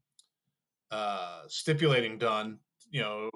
uh, 0.92 1.42
stipulating 1.48 2.18
done 2.18 2.60
you 2.92 3.02
know 3.02 3.30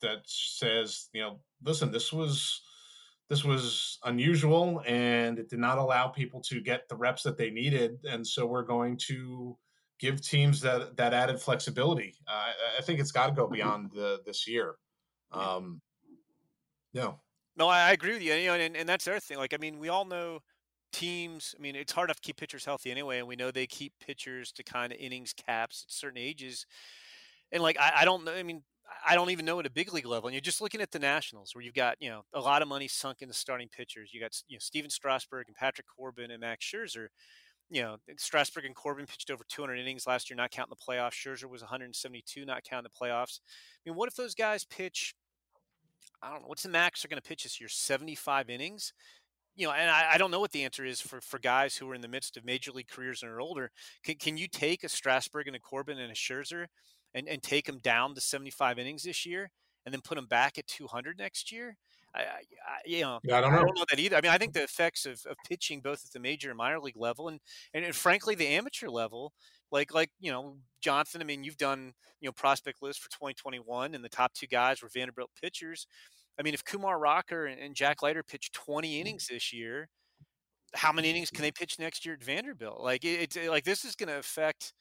that 0.00 0.20
says 0.24 1.08
you 1.12 1.20
know 1.20 1.40
listen 1.64 1.90
this 1.90 2.12
was 2.12 2.62
this 3.30 3.44
was 3.44 3.98
unusual 4.04 4.82
and 4.86 5.38
it 5.38 5.48
did 5.48 5.60
not 5.60 5.78
allow 5.78 6.08
people 6.08 6.40
to 6.40 6.60
get 6.60 6.88
the 6.88 6.96
reps 6.96 7.22
that 7.22 7.38
they 7.38 7.48
needed 7.48 7.98
and 8.04 8.26
so 8.26 8.44
we're 8.44 8.64
going 8.64 8.96
to 8.96 9.56
give 9.98 10.20
teams 10.20 10.60
that 10.60 10.96
that 10.96 11.14
added 11.14 11.40
flexibility 11.40 12.14
uh, 12.28 12.52
i 12.78 12.82
think 12.82 13.00
it's 13.00 13.12
got 13.12 13.28
to 13.28 13.32
go 13.32 13.44
mm-hmm. 13.44 13.54
beyond 13.54 13.90
the 13.94 14.18
this 14.26 14.46
year 14.46 14.74
um 15.32 15.80
yeah 16.92 17.12
no 17.56 17.68
i 17.68 17.92
agree 17.92 18.14
with 18.14 18.22
you, 18.22 18.34
you 18.34 18.48
know, 18.48 18.54
and, 18.54 18.76
and 18.76 18.88
that's 18.88 19.04
the 19.04 19.12
other 19.12 19.20
thing 19.20 19.38
like 19.38 19.54
i 19.54 19.56
mean 19.56 19.78
we 19.78 19.88
all 19.88 20.04
know 20.04 20.40
teams 20.92 21.54
i 21.56 21.62
mean 21.62 21.76
it's 21.76 21.92
hard 21.92 22.08
enough 22.08 22.16
to 22.16 22.26
keep 22.26 22.36
pitchers 22.36 22.64
healthy 22.64 22.90
anyway 22.90 23.20
and 23.20 23.28
we 23.28 23.36
know 23.36 23.52
they 23.52 23.66
keep 23.66 23.92
pitchers 24.04 24.50
to 24.50 24.64
kind 24.64 24.92
of 24.92 24.98
innings 24.98 25.32
caps 25.32 25.84
at 25.86 25.92
certain 25.92 26.18
ages 26.18 26.66
and 27.52 27.62
like 27.62 27.78
I, 27.78 27.92
I 28.00 28.04
don't 28.04 28.24
know. 28.24 28.32
I 28.32 28.42
mean, 28.42 28.62
I 29.06 29.14
don't 29.14 29.30
even 29.30 29.44
know 29.44 29.60
at 29.60 29.66
a 29.66 29.70
big 29.70 29.92
league 29.92 30.06
level. 30.06 30.28
And 30.28 30.34
you're 30.34 30.40
just 30.40 30.60
looking 30.60 30.80
at 30.80 30.90
the 30.90 30.98
Nationals, 30.98 31.54
where 31.54 31.62
you've 31.62 31.74
got 31.74 31.96
you 32.00 32.10
know 32.10 32.22
a 32.34 32.40
lot 32.40 32.62
of 32.62 32.68
money 32.68 32.88
sunk 32.88 33.22
into 33.22 33.34
starting 33.34 33.68
pitchers. 33.68 34.10
You 34.12 34.20
got 34.20 34.36
you 34.48 34.56
know 34.56 34.60
Stephen 34.60 34.90
Strasburg 34.90 35.46
and 35.48 35.56
Patrick 35.56 35.86
Corbin 35.86 36.30
and 36.30 36.40
Max 36.40 36.64
Scherzer. 36.64 37.08
You 37.70 37.82
know 37.82 37.96
Strasburg 38.16 38.64
and 38.64 38.74
Corbin 38.74 39.06
pitched 39.06 39.30
over 39.30 39.44
200 39.48 39.74
innings 39.76 40.06
last 40.06 40.28
year, 40.28 40.36
not 40.36 40.50
counting 40.50 40.74
the 40.76 40.92
playoffs. 40.92 41.12
Scherzer 41.12 41.48
was 41.48 41.62
172, 41.62 42.44
not 42.44 42.64
counting 42.64 42.90
the 42.92 43.06
playoffs. 43.06 43.40
I 43.84 43.90
mean, 43.90 43.96
what 43.96 44.08
if 44.08 44.16
those 44.16 44.34
guys 44.34 44.64
pitch? 44.64 45.14
I 46.22 46.30
don't 46.30 46.42
know. 46.42 46.48
What's 46.48 46.64
the 46.64 46.68
max 46.68 47.02
they're 47.02 47.08
going 47.08 47.20
to 47.20 47.26
pitch 47.26 47.44
this 47.44 47.60
year? 47.60 47.68
75 47.68 48.50
innings 48.50 48.92
you 49.56 49.66
know, 49.66 49.72
and 49.72 49.90
I, 49.90 50.12
I, 50.12 50.18
don't 50.18 50.30
know 50.30 50.40
what 50.40 50.52
the 50.52 50.64
answer 50.64 50.84
is 50.84 51.00
for, 51.00 51.20
for 51.20 51.38
guys 51.38 51.76
who 51.76 51.90
are 51.90 51.94
in 51.94 52.00
the 52.00 52.08
midst 52.08 52.36
of 52.36 52.44
major 52.44 52.70
league 52.70 52.88
careers 52.88 53.22
and 53.22 53.30
are 53.30 53.40
older. 53.40 53.70
Can, 54.04 54.14
can 54.14 54.36
you 54.36 54.48
take 54.48 54.84
a 54.84 54.88
Strasburg 54.88 55.48
and 55.48 55.56
a 55.56 55.58
Corbin 55.58 55.98
and 55.98 56.10
a 56.10 56.14
Scherzer 56.14 56.66
and, 57.14 57.28
and 57.28 57.42
take 57.42 57.66
them 57.66 57.78
down 57.78 58.14
to 58.14 58.20
75 58.20 58.78
innings 58.78 59.02
this 59.02 59.26
year 59.26 59.50
and 59.84 59.92
then 59.92 60.00
put 60.02 60.16
them 60.16 60.26
back 60.26 60.58
at 60.58 60.66
200 60.66 61.18
next 61.18 61.50
year. 61.50 61.76
I, 62.14 62.20
I, 62.20 62.24
you 62.84 63.02
know, 63.02 63.20
yeah, 63.22 63.38
I, 63.38 63.40
don't 63.40 63.52
know. 63.52 63.58
I 63.58 63.62
don't 63.62 63.78
know 63.78 63.84
that 63.88 64.00
either. 64.00 64.16
I 64.16 64.20
mean, 64.20 64.32
I 64.32 64.38
think 64.38 64.52
the 64.52 64.64
effects 64.64 65.06
of, 65.06 65.20
of 65.26 65.36
pitching 65.48 65.80
both 65.80 66.02
at 66.04 66.12
the 66.12 66.18
major 66.18 66.50
and 66.50 66.58
minor 66.58 66.80
league 66.80 66.96
level, 66.96 67.28
and, 67.28 67.38
and, 67.72 67.84
and 67.84 67.94
frankly, 67.94 68.34
the 68.34 68.48
amateur 68.48 68.88
level, 68.88 69.32
like 69.70 69.94
like 69.94 70.10
you 70.18 70.32
know, 70.32 70.56
Jonathan. 70.80 71.20
I 71.20 71.24
mean, 71.24 71.44
you've 71.44 71.56
done 71.56 71.92
you 72.20 72.28
know 72.28 72.32
prospect 72.32 72.82
list 72.82 73.00
for 73.00 73.10
2021, 73.10 73.94
and 73.94 74.04
the 74.04 74.08
top 74.08 74.32
two 74.34 74.48
guys 74.48 74.82
were 74.82 74.90
Vanderbilt 74.92 75.30
pitchers. 75.40 75.86
I 76.36 76.42
mean, 76.42 76.54
if 76.54 76.64
Kumar 76.64 76.98
Rocker 76.98 77.46
and 77.46 77.74
Jack 77.76 78.02
Leiter 78.02 78.22
pitch 78.24 78.50
20 78.52 78.88
mm-hmm. 78.88 79.00
innings 79.00 79.28
this 79.30 79.52
year, 79.52 79.88
how 80.74 80.92
many 80.92 81.10
innings 81.10 81.30
can 81.30 81.42
they 81.42 81.52
pitch 81.52 81.78
next 81.78 82.04
year 82.04 82.14
at 82.14 82.24
Vanderbilt? 82.24 82.80
Like 82.80 83.04
it's 83.04 83.36
it, 83.36 83.50
like 83.50 83.64
this 83.64 83.84
is 83.84 83.94
going 83.94 84.08
to 84.08 84.18
affect 84.18 84.72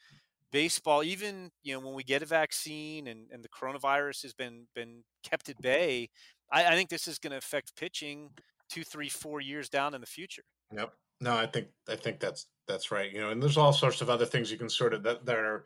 baseball. 0.51 1.03
Even 1.03 1.51
you 1.63 1.73
know 1.73 1.79
when 1.79 1.93
we 1.93 2.03
get 2.03 2.21
a 2.21 2.25
vaccine 2.25 3.07
and, 3.07 3.27
and 3.31 3.43
the 3.43 3.49
coronavirus 3.49 4.23
has 4.23 4.33
been 4.33 4.67
been 4.75 5.03
kept 5.23 5.49
at 5.49 5.61
bay, 5.61 6.09
I, 6.51 6.65
I 6.65 6.75
think 6.75 6.89
this 6.89 7.07
is 7.07 7.19
going 7.19 7.31
to 7.31 7.37
affect 7.37 7.75
pitching 7.75 8.29
two, 8.69 8.83
three, 8.83 9.09
four 9.09 9.41
years 9.41 9.69
down 9.69 9.93
in 9.93 10.01
the 10.01 10.07
future. 10.07 10.43
Yep. 10.75 10.93
No, 11.21 11.35
I 11.35 11.47
think 11.47 11.67
I 11.89 11.95
think 11.95 12.19
that's 12.19 12.47
that's 12.67 12.91
right. 12.91 13.11
You 13.11 13.19
know, 13.19 13.29
and 13.29 13.41
there's 13.41 13.57
all 13.57 13.73
sorts 13.73 14.01
of 14.01 14.09
other 14.09 14.25
things 14.25 14.51
you 14.51 14.57
can 14.57 14.69
sort 14.69 14.93
of 14.93 15.03
that, 15.03 15.25
that 15.25 15.37
are 15.37 15.65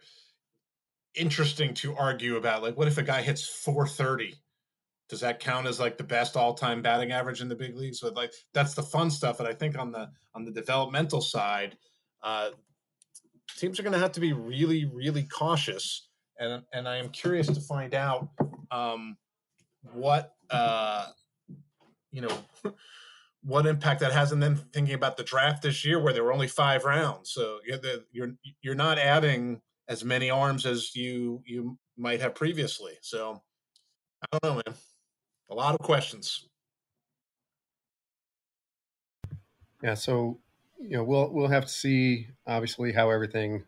interesting 1.16 1.74
to 1.76 1.96
argue 1.96 2.38
about. 2.38 2.64
Like, 2.64 2.78
what 2.78 2.88
if 2.88 2.98
a 2.98 3.04
guy 3.04 3.22
hits 3.22 3.46
430? 3.46 4.36
Does 5.10 5.20
that 5.20 5.40
count 5.40 5.68
as 5.68 5.80
like 5.80 5.98
the 5.98 6.04
best 6.04 6.36
all-time 6.36 6.82
batting 6.82 7.12
average 7.12 7.42
in 7.42 7.50
the 7.50 7.56
big 7.56 7.76
leagues? 7.76 8.00
But 8.00 8.16
like 8.16 8.34
that's 8.54 8.74
the 8.74 8.82
fun 8.82 9.12
stuff. 9.12 9.40
And 9.40 9.48
I 9.48 9.54
think 9.54 9.78
on 9.78 9.92
the 9.92 10.10
on 10.34 10.44
the 10.44 10.52
developmental 10.52 11.22
side, 11.22 11.78
uh, 12.24 12.50
teams 13.64 13.80
are 13.80 13.84
going 13.84 13.94
to 13.94 14.00
have 14.00 14.12
to 14.12 14.20
be 14.20 14.34
really, 14.34 14.86
really 14.94 15.24
cautious. 15.24 16.10
And 16.38 16.64
and 16.74 16.88
I 16.88 16.98
am 16.98 17.10
curious 17.10 17.48
to 17.48 17.62
find 17.62 17.94
out 17.94 18.28
um, 18.72 19.16
what 19.94 20.34
uh, 20.50 21.08
you 22.12 22.22
know 22.22 22.38
what 23.44 23.66
impact 23.66 24.02
that 24.02 24.12
has. 24.12 24.34
And 24.34 24.44
then 24.44 24.58
thinking 24.74 24.96
about 24.96 25.16
the 25.16 25.24
draft 25.24 25.62
this 25.62 25.86
year, 25.86 26.02
where 26.02 26.12
there 26.12 26.24
were 26.24 26.34
only 26.34 26.48
five 26.48 26.84
rounds, 26.84 27.32
so 27.32 27.60
you're 27.66 27.78
the, 27.78 28.04
you're 28.12 28.34
you're 28.62 28.76
not 28.76 28.98
adding 28.98 29.62
as 29.88 30.04
many 30.04 30.30
arms 30.30 30.66
as 30.66 30.94
you 30.96 31.42
you 31.46 31.78
might 31.96 32.20
have 32.20 32.36
previously. 32.36 32.98
So 33.02 33.42
I 34.24 34.38
don't 34.38 34.44
know, 34.44 34.62
man. 34.66 34.76
A 35.50 35.56
lot 35.56 35.76
of 35.76 35.80
questions. 35.82 36.50
Yeah, 39.82 39.94
so 39.94 40.40
you 40.84 40.98
know 40.98 41.04
we'll 41.04 41.32
we'll 41.32 41.48
have 41.48 41.66
to 41.66 41.72
see 41.72 42.28
obviously 42.46 42.92
how 42.92 43.10
everything 43.10 43.64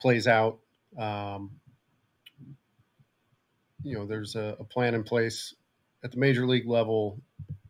plays 0.00 0.26
out. 0.26 0.58
Um, 0.98 1.50
you 3.82 3.96
know, 3.96 4.06
there's 4.06 4.36
a, 4.36 4.56
a, 4.60 4.64
plan 4.64 4.94
in 4.94 5.02
place 5.02 5.54
at 6.04 6.12
the 6.12 6.18
major 6.18 6.46
league 6.46 6.68
level, 6.68 7.20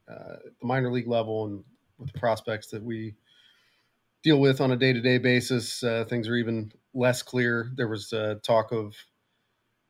uh, 0.08 0.36
the 0.60 0.66
minor 0.66 0.90
league 0.90 1.08
level, 1.08 1.46
and 1.46 1.64
with 1.98 2.12
the 2.12 2.18
prospects 2.18 2.66
that 2.68 2.82
we 2.82 3.14
deal 4.22 4.38
with 4.38 4.60
on 4.60 4.72
a 4.72 4.76
day 4.76 4.92
to 4.92 5.00
day 5.00 5.18
basis. 5.18 5.82
Uh, 5.82 6.04
things 6.08 6.28
are 6.28 6.36
even 6.36 6.72
less 6.94 7.22
clear. 7.22 7.70
There 7.76 7.88
was 7.88 8.12
uh, 8.12 8.36
talk 8.42 8.72
of 8.72 8.94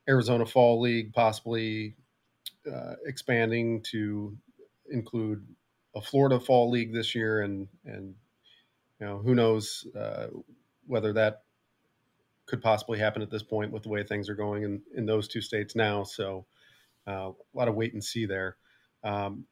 Arizona 0.09 0.47
Fall 0.47 0.81
League 0.81 1.13
possibly 1.13 1.97
uh, 2.73 2.95
expanding 3.07 3.83
to 3.91 4.37
include 4.91 5.45
a 5.97 6.01
Florida 6.01 6.39
Fall 6.39 6.71
League 6.71 6.93
this 6.93 7.15
year, 7.15 7.41
and 7.41 7.67
and 7.85 8.15
you 9.03 9.09
know 9.09 9.19
who 9.19 9.35
knows 9.35 9.85
uh, 9.99 10.29
whether 10.87 11.13
that 11.13 11.43
could 12.47 12.63
possibly 12.63 13.01
happen 13.01 13.21
at 13.21 13.31
this 13.31 13.43
point 13.43 13.73
with 13.73 13.83
the 13.83 13.89
way 13.89 14.05
things 14.05 14.29
are 14.29 14.37
going 14.37 14.63
in, 14.63 14.81
in 14.95 15.07
those 15.07 15.27
two 15.27 15.41
states 15.41 15.75
now. 15.75 16.05
So 16.05 16.47
uh, 17.09 17.31
a 17.31 17.35
lot 17.53 17.67
of 17.67 17.75
wait 17.75 17.95
and 17.95 18.05
see 18.05 18.27
there. 18.27 18.57
Um, 19.03 19.45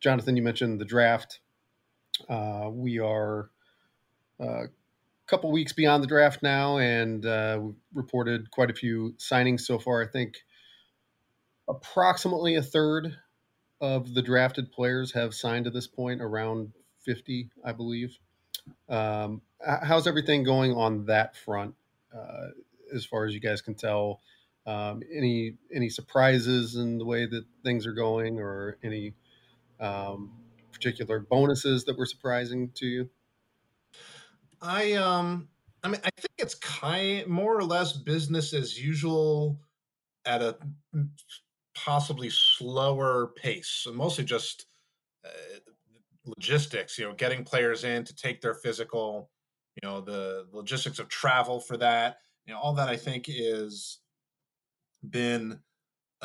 Jonathan, 0.00 0.36
you 0.36 0.42
mentioned 0.42 0.80
the 0.80 0.84
draft. 0.84 1.38
Uh, 2.28 2.68
we 2.72 2.98
are 2.98 3.50
uh, 4.40 4.64
a 4.64 4.68
couple 5.28 5.52
weeks 5.52 5.72
beyond 5.72 6.02
the 6.02 6.08
draft 6.08 6.42
now, 6.42 6.78
and 6.78 7.24
uh, 7.24 7.60
we've 7.62 7.74
reported 7.94 8.50
quite 8.50 8.70
a 8.70 8.74
few 8.74 9.14
signings 9.18 9.60
so 9.60 9.78
far. 9.78 10.02
I 10.02 10.06
think 10.08 10.34
approximately 11.68 12.56
a 12.56 12.62
third 12.62 13.16
of 13.80 14.14
the 14.14 14.22
drafted 14.22 14.72
players 14.72 15.12
have 15.12 15.32
signed 15.32 15.66
to 15.66 15.70
this 15.70 15.86
point, 15.86 16.20
around 16.20 16.72
50, 17.04 17.50
I 17.64 17.70
believe. 17.70 18.18
Um, 18.88 19.42
how's 19.64 20.06
everything 20.06 20.44
going 20.44 20.72
on 20.72 21.06
that 21.06 21.36
front, 21.36 21.74
uh, 22.14 22.48
as 22.94 23.04
far 23.04 23.24
as 23.24 23.34
you 23.34 23.40
guys 23.40 23.60
can 23.60 23.74
tell? 23.74 24.20
Um, 24.66 25.02
any 25.12 25.56
any 25.74 25.90
surprises 25.90 26.76
in 26.76 26.98
the 26.98 27.04
way 27.04 27.26
that 27.26 27.44
things 27.62 27.86
are 27.86 27.92
going, 27.92 28.38
or 28.38 28.78
any 28.82 29.14
um, 29.80 30.32
particular 30.72 31.20
bonuses 31.20 31.84
that 31.84 31.98
were 31.98 32.06
surprising 32.06 32.70
to 32.76 32.86
you? 32.86 33.10
I 34.60 34.92
um 34.94 35.48
I 35.82 35.88
mean 35.88 36.00
I 36.04 36.10
think 36.16 36.32
it's 36.38 36.54
kind 36.54 37.26
more 37.26 37.56
or 37.56 37.64
less 37.64 37.92
business 37.92 38.54
as 38.54 38.82
usual 38.82 39.60
at 40.24 40.40
a 40.40 40.56
possibly 41.74 42.30
slower 42.30 43.32
pace. 43.36 43.86
Mostly 43.92 44.24
just 44.24 44.66
uh, 45.24 45.28
logistics, 46.26 46.98
you 46.98 47.06
know, 47.06 47.14
getting 47.14 47.44
players 47.44 47.84
in 47.84 48.04
to 48.04 48.14
take 48.14 48.40
their 48.40 48.54
physical, 48.54 49.30
you 49.80 49.88
know, 49.88 50.00
the 50.00 50.46
logistics 50.52 50.98
of 50.98 51.08
travel 51.08 51.60
for 51.60 51.76
that, 51.76 52.18
you 52.46 52.54
know, 52.54 52.60
all 52.60 52.74
that 52.74 52.88
I 52.88 52.96
think 52.96 53.26
is 53.28 53.98
been 55.10 55.60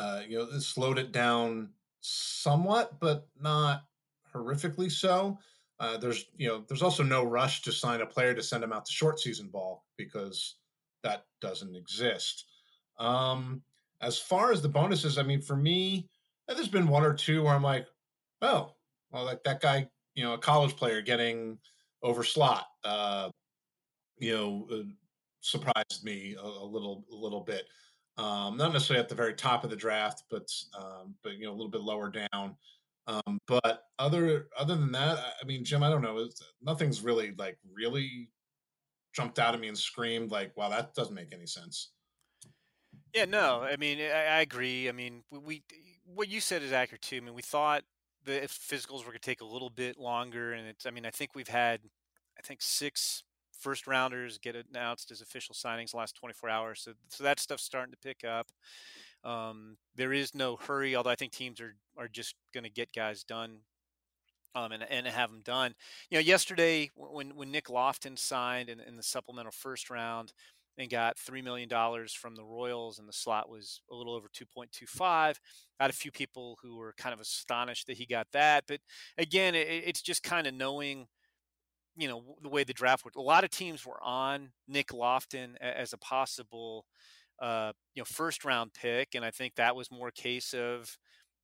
uh, 0.00 0.22
you 0.26 0.38
know, 0.38 0.58
slowed 0.58 0.98
it 0.98 1.12
down 1.12 1.68
somewhat, 2.00 2.98
but 3.00 3.28
not 3.38 3.82
horrifically 4.34 4.90
so. 4.90 5.38
Uh, 5.78 5.96
there's 5.96 6.26
you 6.36 6.48
know 6.48 6.64
there's 6.68 6.82
also 6.82 7.02
no 7.02 7.24
rush 7.24 7.62
to 7.62 7.72
sign 7.72 8.00
a 8.00 8.06
player 8.06 8.34
to 8.34 8.42
send 8.42 8.62
him 8.64 8.72
out 8.72 8.84
to 8.84 8.92
short 8.92 9.18
season 9.18 9.48
ball 9.48 9.84
because 9.96 10.56
that 11.02 11.24
doesn't 11.40 11.76
exist. 11.76 12.46
Um, 12.98 13.62
as 14.00 14.18
far 14.18 14.52
as 14.52 14.62
the 14.62 14.68
bonuses, 14.68 15.18
I 15.18 15.22
mean, 15.22 15.40
for 15.40 15.56
me, 15.56 16.08
there's 16.48 16.68
been 16.68 16.88
one 16.88 17.04
or 17.04 17.14
two 17.14 17.42
where 17.42 17.54
I'm 17.54 17.62
like, 17.62 17.86
oh, 18.42 18.74
well, 19.10 19.24
like 19.24 19.42
that 19.44 19.60
guy, 19.60 19.88
you 20.14 20.24
know, 20.24 20.34
a 20.34 20.38
college 20.38 20.76
player 20.76 21.00
getting 21.00 21.58
over 22.02 22.24
slot, 22.24 22.66
uh, 22.84 23.30
you 24.18 24.34
know, 24.34 24.68
uh, 24.72 24.82
surprised 25.40 26.04
me 26.04 26.36
a, 26.40 26.46
a, 26.46 26.64
little, 26.64 27.04
a 27.12 27.16
little 27.16 27.40
bit. 27.40 27.64
Um, 28.16 28.56
not 28.56 28.72
necessarily 28.72 29.02
at 29.02 29.08
the 29.08 29.14
very 29.14 29.34
top 29.34 29.64
of 29.64 29.70
the 29.70 29.76
draft, 29.76 30.24
but 30.30 30.46
um, 30.78 31.14
but 31.22 31.34
you 31.34 31.46
know, 31.46 31.52
a 31.52 31.56
little 31.56 31.70
bit 31.70 31.80
lower 31.80 32.10
down. 32.10 32.56
Um, 33.06 33.38
but 33.46 33.84
other 33.98 34.48
other 34.58 34.76
than 34.76 34.92
that, 34.92 35.18
I 35.18 35.46
mean, 35.46 35.64
Jim, 35.64 35.82
I 35.82 35.88
don't 35.88 36.02
know. 36.02 36.28
nothing's 36.62 37.00
really 37.00 37.32
like 37.38 37.56
really 37.72 38.28
jumped 39.14 39.38
out 39.38 39.54
at 39.54 39.60
me 39.60 39.68
and 39.68 39.78
screamed 39.78 40.30
like, 40.30 40.54
"Wow, 40.56 40.68
that 40.68 40.94
doesn't 40.94 41.14
make 41.14 41.32
any 41.32 41.46
sense." 41.46 41.92
Yeah, 43.14 43.24
no, 43.24 43.62
I 43.62 43.76
mean, 43.76 44.00
I, 44.00 44.24
I 44.26 44.40
agree. 44.40 44.88
I 44.88 44.92
mean, 44.92 45.24
we, 45.30 45.38
we, 45.38 45.62
what 46.04 46.28
you 46.28 46.40
said 46.40 46.62
is 46.62 46.72
accurate 46.72 47.02
too. 47.02 47.16
I 47.16 47.20
mean, 47.20 47.34
we 47.34 47.42
thought 47.42 47.82
the 48.24 48.32
physicals 48.46 48.98
were 48.98 49.12
going 49.12 49.18
to 49.18 49.20
take 49.20 49.40
a 49.40 49.46
little 49.46 49.70
bit 49.70 49.98
longer, 49.98 50.52
and 50.52 50.66
it's. 50.66 50.86
I 50.86 50.90
mean, 50.90 51.06
I 51.06 51.10
think 51.10 51.34
we've 51.34 51.48
had, 51.48 51.80
I 52.38 52.42
think 52.42 52.62
six 52.62 53.22
first 53.58 53.86
rounders 53.86 54.38
get 54.38 54.56
announced 54.56 55.10
as 55.10 55.20
official 55.20 55.54
signings 55.54 55.94
last 55.94 56.16
24 56.16 56.48
hours. 56.48 56.80
So, 56.80 56.92
so 57.08 57.24
that 57.24 57.38
stuff's 57.38 57.62
starting 57.62 57.92
to 57.92 57.98
pick 57.98 58.24
up. 58.24 58.48
Um, 59.22 59.76
there 59.96 60.12
is 60.12 60.34
no 60.34 60.56
hurry, 60.56 60.96
although 60.96 61.10
I 61.10 61.16
think 61.16 61.32
teams 61.32 61.60
are 61.60 61.74
are 61.96 62.08
just 62.08 62.34
going 62.54 62.64
to 62.64 62.70
get 62.70 62.92
guys 62.94 63.22
done 63.22 63.58
um, 64.54 64.72
and, 64.72 64.82
and 64.82 65.06
have 65.06 65.30
them 65.30 65.42
done. 65.44 65.74
You 66.10 66.16
know, 66.16 66.22
yesterday 66.22 66.90
when 66.94 67.36
when 67.36 67.50
Nick 67.50 67.66
Lofton 67.66 68.18
signed 68.18 68.68
in, 68.68 68.80
in 68.80 68.96
the 68.96 69.02
supplemental 69.02 69.52
first 69.52 69.90
round 69.90 70.32
and 70.80 70.90
got 70.90 71.18
three 71.18 71.42
million 71.42 71.68
dollars 71.68 72.12
from 72.12 72.34
the 72.34 72.44
Royals, 72.44 72.98
and 72.98 73.08
the 73.08 73.12
slot 73.12 73.48
was 73.48 73.82
a 73.90 73.94
little 73.94 74.14
over 74.14 74.28
two 74.32 74.46
point 74.46 74.72
two 74.72 74.86
five. 74.86 75.38
I 75.78 75.84
had 75.84 75.90
a 75.90 75.94
few 75.94 76.10
people 76.10 76.58
who 76.62 76.76
were 76.76 76.94
kind 76.96 77.12
of 77.12 77.20
astonished 77.20 77.86
that 77.86 77.96
he 77.98 78.06
got 78.06 78.26
that, 78.32 78.64
but 78.66 78.80
again, 79.18 79.54
it, 79.54 79.68
it's 79.68 80.02
just 80.02 80.22
kind 80.22 80.46
of 80.46 80.54
knowing. 80.54 81.06
You 81.96 82.08
know 82.08 82.36
the 82.40 82.48
way 82.48 82.64
the 82.64 82.72
draft 82.72 83.04
worked. 83.04 83.16
A 83.16 83.20
lot 83.20 83.44
of 83.44 83.50
teams 83.50 83.84
were 83.84 84.02
on 84.02 84.52
Nick 84.68 84.92
Loftin 84.92 85.58
as 85.60 85.92
a 85.92 85.98
possible 85.98 86.86
uh, 87.40 87.72
you 87.94 88.00
know 88.00 88.04
first 88.04 88.44
round 88.44 88.72
pick, 88.74 89.14
and 89.14 89.24
I 89.24 89.30
think 89.30 89.56
that 89.56 89.76
was 89.76 89.90
more 89.90 90.08
a 90.08 90.12
case 90.12 90.54
of 90.54 90.96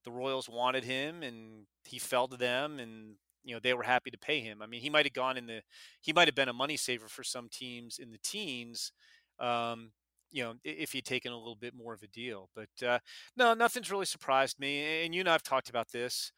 the 0.04 0.12
Royals 0.12 0.48
wanted 0.48 0.84
him 0.84 1.22
and 1.22 1.66
he 1.84 1.98
fell 1.98 2.28
to 2.28 2.36
them, 2.36 2.78
and 2.78 3.16
you 3.44 3.54
know 3.54 3.60
they 3.62 3.74
were 3.74 3.82
happy 3.82 4.10
to 4.10 4.18
pay 4.18 4.40
him. 4.40 4.62
I 4.62 4.66
mean, 4.66 4.80
he 4.80 4.90
might 4.90 5.06
have 5.06 5.12
gone 5.12 5.36
in 5.36 5.46
the 5.46 5.62
he 6.00 6.12
might 6.12 6.28
have 6.28 6.34
been 6.34 6.48
a 6.48 6.54
money 6.54 6.76
saver 6.76 7.08
for 7.08 7.24
some 7.24 7.48
teams 7.50 7.98
in 7.98 8.12
the 8.12 8.18
teens. 8.22 8.92
Um, 9.38 9.92
you 10.30 10.42
know, 10.42 10.54
if 10.64 10.92
he'd 10.92 11.04
taken 11.04 11.32
a 11.32 11.38
little 11.38 11.56
bit 11.56 11.74
more 11.74 11.94
of 11.94 12.02
a 12.02 12.08
deal, 12.08 12.50
but 12.54 12.86
uh, 12.86 12.98
no, 13.36 13.54
nothing's 13.54 13.90
really 13.90 14.06
surprised 14.06 14.58
me. 14.58 15.04
And 15.04 15.14
you 15.14 15.20
and 15.20 15.28
I've 15.28 15.42
talked 15.42 15.70
about 15.70 15.92
this. 15.92 16.32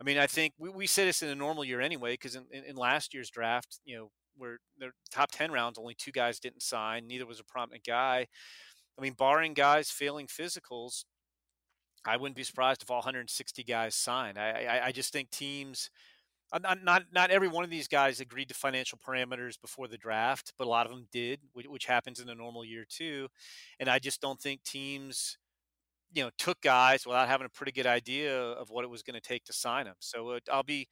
I 0.00 0.04
mean, 0.04 0.18
I 0.18 0.26
think 0.26 0.54
we, 0.58 0.70
we 0.70 0.86
say 0.86 1.04
this 1.04 1.22
in 1.22 1.28
a 1.28 1.34
normal 1.34 1.64
year 1.64 1.80
anyway, 1.80 2.14
because 2.14 2.36
in, 2.36 2.44
in, 2.50 2.64
in, 2.64 2.76
last 2.76 3.12
year's 3.12 3.30
draft, 3.30 3.80
you 3.84 3.96
know, 3.96 4.10
where 4.36 4.58
the 4.78 4.90
top 5.10 5.30
10 5.32 5.52
rounds, 5.52 5.78
only 5.78 5.94
two 5.94 6.12
guys 6.12 6.40
didn't 6.40 6.62
sign. 6.62 7.06
Neither 7.06 7.26
was 7.26 7.40
a 7.40 7.44
prominent 7.44 7.84
guy. 7.84 8.26
I 8.98 9.02
mean, 9.02 9.12
barring 9.12 9.54
guys 9.54 9.90
failing 9.90 10.26
physicals, 10.26 11.04
I 12.06 12.16
wouldn't 12.16 12.36
be 12.36 12.44
surprised 12.44 12.82
if 12.82 12.90
all 12.90 12.98
160 12.98 13.62
guys 13.64 13.94
signed. 13.94 14.38
I, 14.38 14.50
I, 14.50 14.86
I 14.86 14.92
just 14.92 15.12
think 15.12 15.30
teams, 15.30 15.90
not, 16.58 16.82
not 16.82 17.04
not 17.12 17.30
every 17.30 17.48
one 17.48 17.64
of 17.64 17.70
these 17.70 17.86
guys 17.86 18.20
agreed 18.20 18.48
to 18.48 18.54
financial 18.54 18.98
parameters 18.98 19.60
before 19.60 19.86
the 19.86 19.98
draft, 19.98 20.52
but 20.58 20.66
a 20.66 20.70
lot 20.70 20.86
of 20.86 20.92
them 20.92 21.06
did, 21.12 21.40
which, 21.52 21.66
which 21.66 21.86
happens 21.86 22.18
in 22.18 22.28
a 22.28 22.34
normal 22.34 22.64
year 22.64 22.84
too. 22.88 23.28
And 23.78 23.88
I 23.88 23.98
just 23.98 24.20
don't 24.20 24.40
think 24.40 24.62
teams 24.64 25.38
you 26.12 26.24
know, 26.24 26.30
took 26.38 26.60
guys 26.60 27.06
without 27.06 27.28
having 27.28 27.46
a 27.46 27.50
pretty 27.50 27.72
good 27.72 27.86
idea 27.86 28.36
of 28.36 28.70
what 28.70 28.84
it 28.84 28.90
was 28.90 29.02
going 29.02 29.14
to 29.14 29.20
take 29.20 29.44
to 29.44 29.52
sign 29.52 29.84
them. 29.84 29.94
So 30.00 30.30
uh, 30.30 30.40
I'll 30.52 30.62
be, 30.62 30.88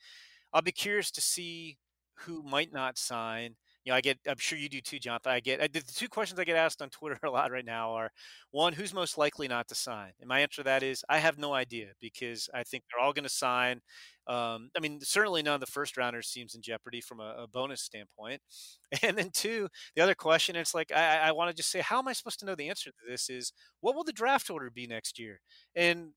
I'll 0.52 0.62
be 0.62 0.72
curious 0.72 1.10
to 1.12 1.20
see 1.20 1.78
who 2.20 2.42
might 2.42 2.72
not 2.72 2.98
sign 2.98 3.56
you 3.84 3.92
know, 3.92 3.96
I 3.96 4.00
get, 4.00 4.18
I'm 4.28 4.38
sure 4.38 4.58
you 4.58 4.68
do 4.68 4.80
too, 4.80 4.98
Jonathan. 4.98 5.32
I 5.32 5.40
get 5.40 5.72
the 5.72 5.80
two 5.80 6.08
questions 6.08 6.38
I 6.38 6.44
get 6.44 6.56
asked 6.56 6.82
on 6.82 6.90
Twitter 6.90 7.18
a 7.24 7.30
lot 7.30 7.50
right 7.50 7.64
now 7.64 7.92
are 7.92 8.10
one, 8.50 8.72
who's 8.72 8.92
most 8.92 9.16
likely 9.18 9.48
not 9.48 9.68
to 9.68 9.74
sign? 9.74 10.12
And 10.20 10.28
my 10.28 10.40
answer 10.40 10.62
to 10.62 10.64
that 10.64 10.82
is 10.82 11.04
I 11.08 11.18
have 11.18 11.38
no 11.38 11.54
idea 11.54 11.88
because 12.00 12.48
I 12.54 12.64
think 12.64 12.84
they're 12.90 13.04
all 13.04 13.12
going 13.12 13.24
to 13.24 13.28
sign. 13.30 13.80
Um, 14.26 14.70
I 14.76 14.80
mean, 14.80 15.00
certainly 15.00 15.42
none 15.42 15.54
of 15.54 15.60
the 15.60 15.66
first 15.66 15.96
rounders 15.96 16.28
seems 16.28 16.54
in 16.54 16.60
jeopardy 16.60 17.00
from 17.00 17.20
a, 17.20 17.44
a 17.44 17.46
bonus 17.48 17.82
standpoint. 17.82 18.40
And 19.02 19.18
then 19.18 19.30
two, 19.32 19.68
the 19.94 20.02
other 20.02 20.14
question, 20.14 20.56
it's 20.56 20.74
like 20.74 20.90
I, 20.94 21.18
I 21.28 21.32
want 21.32 21.50
to 21.50 21.56
just 21.56 21.70
say, 21.70 21.80
how 21.80 21.98
am 21.98 22.08
I 22.08 22.14
supposed 22.14 22.40
to 22.40 22.46
know 22.46 22.54
the 22.54 22.70
answer 22.70 22.90
to 22.90 23.10
this? 23.10 23.28
Is 23.28 23.52
what 23.80 23.94
will 23.94 24.04
the 24.04 24.12
draft 24.12 24.50
order 24.50 24.70
be 24.70 24.86
next 24.86 25.18
year? 25.18 25.40
And 25.76 26.12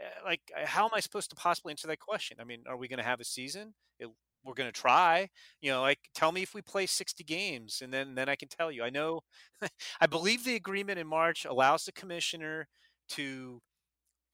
eh, 0.00 0.04
like, 0.24 0.40
how 0.64 0.84
am 0.84 0.90
I 0.94 1.00
supposed 1.00 1.30
to 1.30 1.36
possibly 1.36 1.72
answer 1.72 1.86
that 1.88 1.98
question? 2.00 2.38
I 2.40 2.44
mean, 2.44 2.62
are 2.66 2.76
we 2.78 2.88
going 2.88 2.98
to 2.98 3.04
have 3.04 3.20
a 3.20 3.24
season? 3.24 3.74
It 3.98 4.08
we're 4.44 4.54
going 4.54 4.70
to 4.70 4.80
try 4.80 5.28
you 5.60 5.70
know 5.70 5.80
like 5.82 5.98
tell 6.14 6.32
me 6.32 6.42
if 6.42 6.54
we 6.54 6.62
play 6.62 6.86
60 6.86 7.24
games 7.24 7.80
and 7.82 7.92
then 7.92 8.14
then 8.14 8.28
i 8.28 8.36
can 8.36 8.48
tell 8.48 8.70
you. 8.70 8.82
I 8.82 8.90
know 8.90 9.20
i 10.00 10.06
believe 10.06 10.44
the 10.44 10.56
agreement 10.56 10.98
in 10.98 11.06
march 11.06 11.44
allows 11.44 11.84
the 11.84 11.92
commissioner 11.92 12.68
to 13.10 13.60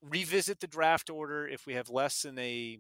revisit 0.03 0.61
the 0.61 0.67
draft 0.67 1.11
order 1.11 1.47
if 1.47 1.67
we 1.67 1.75
have 1.75 1.91
less 1.91 2.23
than 2.23 2.39
a 2.39 2.79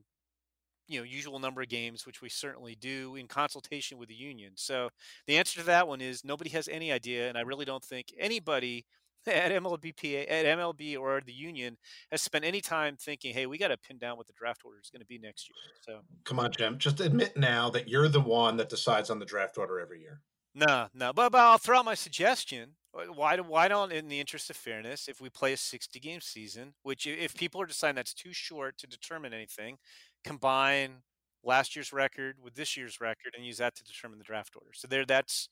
you 0.88 0.98
know 0.98 1.04
usual 1.04 1.38
number 1.38 1.62
of 1.62 1.68
games 1.68 2.06
which 2.06 2.20
we 2.22 2.28
certainly 2.28 2.74
do 2.74 3.16
in 3.16 3.26
consultation 3.28 3.98
with 3.98 4.08
the 4.08 4.14
union. 4.14 4.52
So 4.56 4.90
the 5.26 5.36
answer 5.38 5.60
to 5.60 5.66
that 5.66 5.86
one 5.88 6.00
is 6.00 6.24
nobody 6.24 6.50
has 6.50 6.68
any 6.68 6.90
idea 6.92 7.28
and 7.28 7.38
i 7.38 7.42
really 7.42 7.64
don't 7.64 7.84
think 7.84 8.08
anybody 8.18 8.86
at 9.26 9.52
MLBPA, 9.52 10.30
at 10.30 10.46
MLB 10.46 10.98
or 10.98 11.20
the 11.24 11.32
union 11.32 11.76
has 12.10 12.22
spent 12.22 12.44
any 12.44 12.60
time 12.60 12.96
thinking, 12.96 13.34
"Hey, 13.34 13.46
we 13.46 13.58
got 13.58 13.68
to 13.68 13.76
pin 13.76 13.98
down 13.98 14.16
what 14.16 14.26
the 14.26 14.32
draft 14.32 14.62
order 14.64 14.78
is 14.82 14.90
going 14.90 15.00
to 15.00 15.06
be 15.06 15.18
next 15.18 15.48
year." 15.48 15.56
So, 15.80 16.00
come 16.24 16.38
on, 16.38 16.52
Jim, 16.52 16.78
just 16.78 17.00
admit 17.00 17.36
now 17.36 17.70
that 17.70 17.88
you're 17.88 18.08
the 18.08 18.20
one 18.20 18.56
that 18.56 18.68
decides 18.68 19.10
on 19.10 19.18
the 19.18 19.26
draft 19.26 19.58
order 19.58 19.80
every 19.80 20.00
year. 20.00 20.20
No, 20.54 20.88
no, 20.94 21.12
but, 21.12 21.30
but 21.30 21.40
I'll 21.40 21.58
throw 21.58 21.78
out 21.78 21.84
my 21.84 21.94
suggestion. 21.94 22.74
Why 22.92 23.36
do 23.36 23.44
why 23.44 23.68
don't, 23.68 23.92
in 23.92 24.08
the 24.08 24.18
interest 24.18 24.50
of 24.50 24.56
fairness, 24.56 25.06
if 25.06 25.20
we 25.20 25.30
play 25.30 25.52
a 25.52 25.56
60 25.56 26.00
game 26.00 26.20
season, 26.20 26.74
which 26.82 27.06
if 27.06 27.36
people 27.36 27.62
are 27.62 27.66
deciding 27.66 27.94
that's 27.94 28.14
too 28.14 28.32
short 28.32 28.76
to 28.78 28.88
determine 28.88 29.32
anything, 29.32 29.78
combine 30.24 31.02
last 31.44 31.76
year's 31.76 31.92
record 31.92 32.36
with 32.42 32.54
this 32.54 32.76
year's 32.76 33.00
record 33.00 33.34
and 33.36 33.46
use 33.46 33.58
that 33.58 33.76
to 33.76 33.84
determine 33.84 34.18
the 34.18 34.24
draft 34.24 34.56
order. 34.56 34.72
So 34.74 34.88
there, 34.88 35.04
that's 35.04 35.48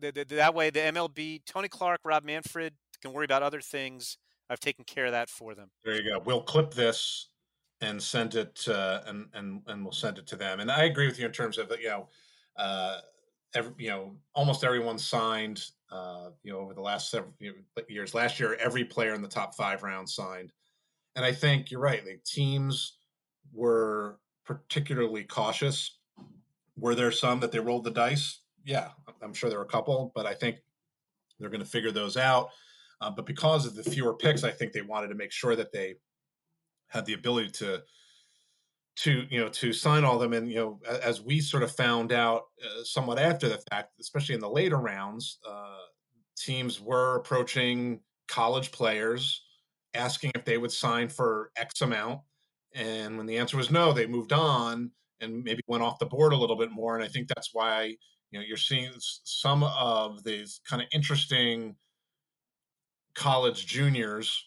that 0.00 0.54
way, 0.54 0.70
the 0.70 0.80
MLB, 0.80 1.40
Tony 1.46 1.68
Clark, 1.68 2.00
Rob 2.04 2.24
Manfred 2.24 2.74
can 3.00 3.12
worry 3.12 3.24
about 3.24 3.42
other 3.42 3.60
things. 3.60 4.18
I've 4.48 4.60
taken 4.60 4.84
care 4.84 5.06
of 5.06 5.12
that 5.12 5.28
for 5.28 5.54
them. 5.54 5.70
There 5.84 6.00
you 6.00 6.10
go. 6.10 6.22
We'll 6.24 6.42
clip 6.42 6.72
this 6.72 7.28
and 7.80 8.02
send 8.02 8.34
it, 8.34 8.64
uh, 8.68 9.00
and 9.06 9.26
and 9.34 9.62
and 9.66 9.82
we'll 9.82 9.92
send 9.92 10.18
it 10.18 10.26
to 10.28 10.36
them. 10.36 10.60
And 10.60 10.70
I 10.70 10.84
agree 10.84 11.06
with 11.06 11.18
you 11.18 11.26
in 11.26 11.32
terms 11.32 11.58
of 11.58 11.70
you 11.80 11.88
know, 11.88 12.08
uh, 12.56 12.98
every, 13.54 13.72
you 13.78 13.88
know, 13.88 14.16
almost 14.34 14.64
everyone 14.64 14.98
signed. 14.98 15.62
Uh, 15.90 16.30
you 16.42 16.52
know, 16.52 16.58
over 16.58 16.74
the 16.74 16.80
last 16.80 17.12
several 17.12 17.32
years. 17.88 18.12
Last 18.12 18.40
year, 18.40 18.56
every 18.56 18.84
player 18.84 19.14
in 19.14 19.22
the 19.22 19.28
top 19.28 19.54
five 19.54 19.84
rounds 19.84 20.16
signed, 20.16 20.52
and 21.14 21.24
I 21.24 21.30
think 21.30 21.70
you're 21.70 21.80
right. 21.80 22.04
The 22.04 22.18
teams 22.24 22.94
were 23.52 24.18
particularly 24.44 25.22
cautious. 25.22 25.98
Were 26.76 26.96
there 26.96 27.12
some 27.12 27.38
that 27.38 27.52
they 27.52 27.60
rolled 27.60 27.84
the 27.84 27.92
dice? 27.92 28.40
Yeah, 28.66 28.90
I'm 29.22 29.32
sure 29.32 29.48
there 29.48 29.60
are 29.60 29.64
a 29.64 29.68
couple, 29.68 30.12
but 30.14 30.26
I 30.26 30.34
think 30.34 30.56
they're 31.38 31.48
going 31.48 31.60
to 31.60 31.66
figure 31.66 31.92
those 31.92 32.16
out. 32.16 32.50
Uh, 33.00 33.10
but 33.10 33.24
because 33.24 33.64
of 33.64 33.74
the 33.76 33.88
fewer 33.88 34.14
picks, 34.14 34.42
I 34.42 34.50
think 34.50 34.72
they 34.72 34.82
wanted 34.82 35.08
to 35.08 35.14
make 35.14 35.32
sure 35.32 35.54
that 35.54 35.72
they 35.72 35.94
had 36.88 37.06
the 37.06 37.12
ability 37.14 37.50
to 37.50 37.82
to 38.96 39.26
you 39.28 39.38
know 39.38 39.48
to 39.48 39.72
sign 39.72 40.04
all 40.04 40.14
of 40.14 40.20
them. 40.20 40.32
And 40.32 40.50
you 40.50 40.56
know 40.56 40.80
as 41.02 41.20
we 41.20 41.40
sort 41.40 41.62
of 41.62 41.70
found 41.70 42.12
out 42.12 42.44
uh, 42.64 42.82
somewhat 42.82 43.18
after 43.18 43.48
the 43.48 43.62
fact 43.70 43.92
especially 44.00 44.34
in 44.34 44.40
the 44.40 44.48
later 44.48 44.78
rounds 44.78 45.38
uh, 45.48 45.84
teams 46.36 46.80
were 46.80 47.16
approaching 47.16 48.00
college 48.28 48.72
players 48.72 49.42
asking 49.94 50.32
if 50.34 50.44
they 50.44 50.58
would 50.58 50.72
sign 50.72 51.08
for 51.08 51.50
x 51.56 51.82
amount. 51.82 52.20
And 52.74 53.16
when 53.16 53.26
the 53.26 53.36
answer 53.36 53.56
was 53.58 53.70
no 53.70 53.92
they 53.92 54.06
moved 54.06 54.32
on 54.32 54.90
and 55.20 55.44
maybe 55.44 55.62
went 55.66 55.82
off 55.82 55.98
the 55.98 56.06
board 56.06 56.32
a 56.32 56.36
little 56.36 56.56
bit 56.56 56.70
more. 56.72 56.94
And 56.94 57.04
i 57.04 57.08
think 57.08 57.28
that's 57.28 57.50
why 57.52 57.96
you 58.30 58.38
know 58.38 58.44
you're 58.46 58.56
seeing 58.56 58.90
some 58.98 59.62
of 59.62 60.22
these 60.24 60.60
kind 60.68 60.82
of 60.82 60.88
interesting 60.92 61.76
college 63.14 63.66
juniors 63.66 64.44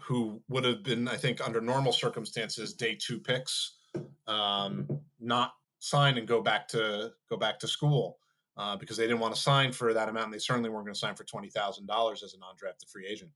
who 0.00 0.40
would 0.48 0.64
have 0.64 0.82
been 0.82 1.08
i 1.08 1.16
think 1.16 1.44
under 1.44 1.60
normal 1.60 1.92
circumstances 1.92 2.72
day 2.74 2.94
two 2.94 3.18
picks 3.18 3.78
um, 4.26 4.86
not 5.18 5.54
sign 5.80 6.18
and 6.18 6.28
go 6.28 6.40
back 6.40 6.68
to 6.68 7.12
go 7.30 7.36
back 7.36 7.58
to 7.58 7.68
school 7.68 8.18
uh, 8.56 8.76
because 8.76 8.96
they 8.96 9.06
didn't 9.06 9.20
want 9.20 9.34
to 9.34 9.40
sign 9.40 9.72
for 9.72 9.94
that 9.94 10.08
amount 10.08 10.26
and 10.26 10.34
they 10.34 10.38
certainly 10.38 10.68
weren't 10.68 10.84
going 10.84 10.94
to 10.94 10.98
sign 10.98 11.14
for 11.14 11.24
$20000 11.24 12.22
as 12.24 12.34
a 12.34 12.38
non-drafted 12.38 12.88
free 12.88 13.06
agent. 13.06 13.30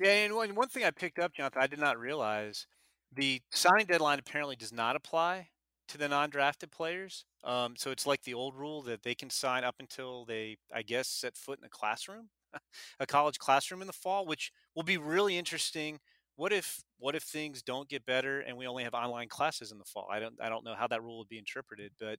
Yeah 0.00 0.12
and 0.12 0.34
one, 0.34 0.54
one 0.54 0.68
thing 0.68 0.84
i 0.84 0.90
picked 0.90 1.18
up 1.18 1.34
jonathan 1.34 1.60
i 1.60 1.66
did 1.66 1.80
not 1.80 1.98
realize 1.98 2.66
the 3.14 3.40
signing 3.50 3.86
deadline 3.86 4.18
apparently 4.18 4.54
does 4.54 4.72
not 4.72 4.94
apply 4.94 5.48
to 5.88 5.98
the 5.98 6.08
non-drafted 6.08 6.70
players. 6.70 7.24
Um, 7.44 7.74
so 7.76 7.90
it's 7.90 8.06
like 8.06 8.22
the 8.22 8.34
old 8.34 8.54
rule 8.54 8.82
that 8.82 9.02
they 9.02 9.14
can 9.14 9.30
sign 9.30 9.64
up 9.64 9.76
until 9.80 10.24
they, 10.24 10.58
I 10.72 10.82
guess, 10.82 11.08
set 11.08 11.36
foot 11.36 11.58
in 11.58 11.64
a 11.64 11.68
classroom, 11.68 12.28
a 13.00 13.06
college 13.06 13.38
classroom 13.38 13.80
in 13.80 13.86
the 13.86 13.92
fall, 13.92 14.26
which 14.26 14.52
will 14.74 14.82
be 14.82 14.96
really 14.96 15.36
interesting. 15.36 15.98
What 16.36 16.52
if 16.52 16.82
what 16.98 17.16
if 17.16 17.24
things 17.24 17.62
don't 17.62 17.88
get 17.88 18.06
better 18.06 18.40
and 18.40 18.56
we 18.56 18.66
only 18.66 18.84
have 18.84 18.94
online 18.94 19.28
classes 19.28 19.72
in 19.72 19.78
the 19.78 19.84
fall? 19.84 20.08
I 20.10 20.20
don't 20.20 20.36
I 20.40 20.48
don't 20.48 20.64
know 20.64 20.74
how 20.74 20.86
that 20.86 21.02
rule 21.02 21.18
would 21.18 21.28
be 21.28 21.38
interpreted, 21.38 21.92
but 21.98 22.18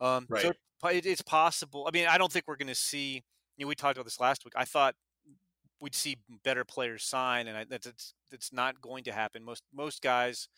um, 0.00 0.26
right. 0.30 0.42
so 0.42 0.52
it, 0.88 1.04
it's 1.04 1.22
possible. 1.22 1.86
I 1.86 1.90
mean, 1.96 2.06
I 2.08 2.16
don't 2.18 2.32
think 2.32 2.46
we're 2.48 2.56
going 2.56 2.68
to 2.68 2.74
see. 2.74 3.22
You 3.58 3.66
know, 3.66 3.68
we 3.68 3.74
talked 3.74 3.98
about 3.98 4.06
this 4.06 4.20
last 4.20 4.46
week. 4.46 4.54
I 4.56 4.64
thought 4.64 4.94
we'd 5.80 5.94
see 5.94 6.16
better 6.44 6.64
players 6.64 7.04
sign, 7.04 7.46
and 7.48 7.58
I, 7.58 7.64
that's 7.64 8.14
that's 8.30 8.52
not 8.52 8.80
going 8.80 9.04
to 9.04 9.12
happen. 9.12 9.44
Most 9.44 9.64
most 9.74 10.00
guys 10.00 10.48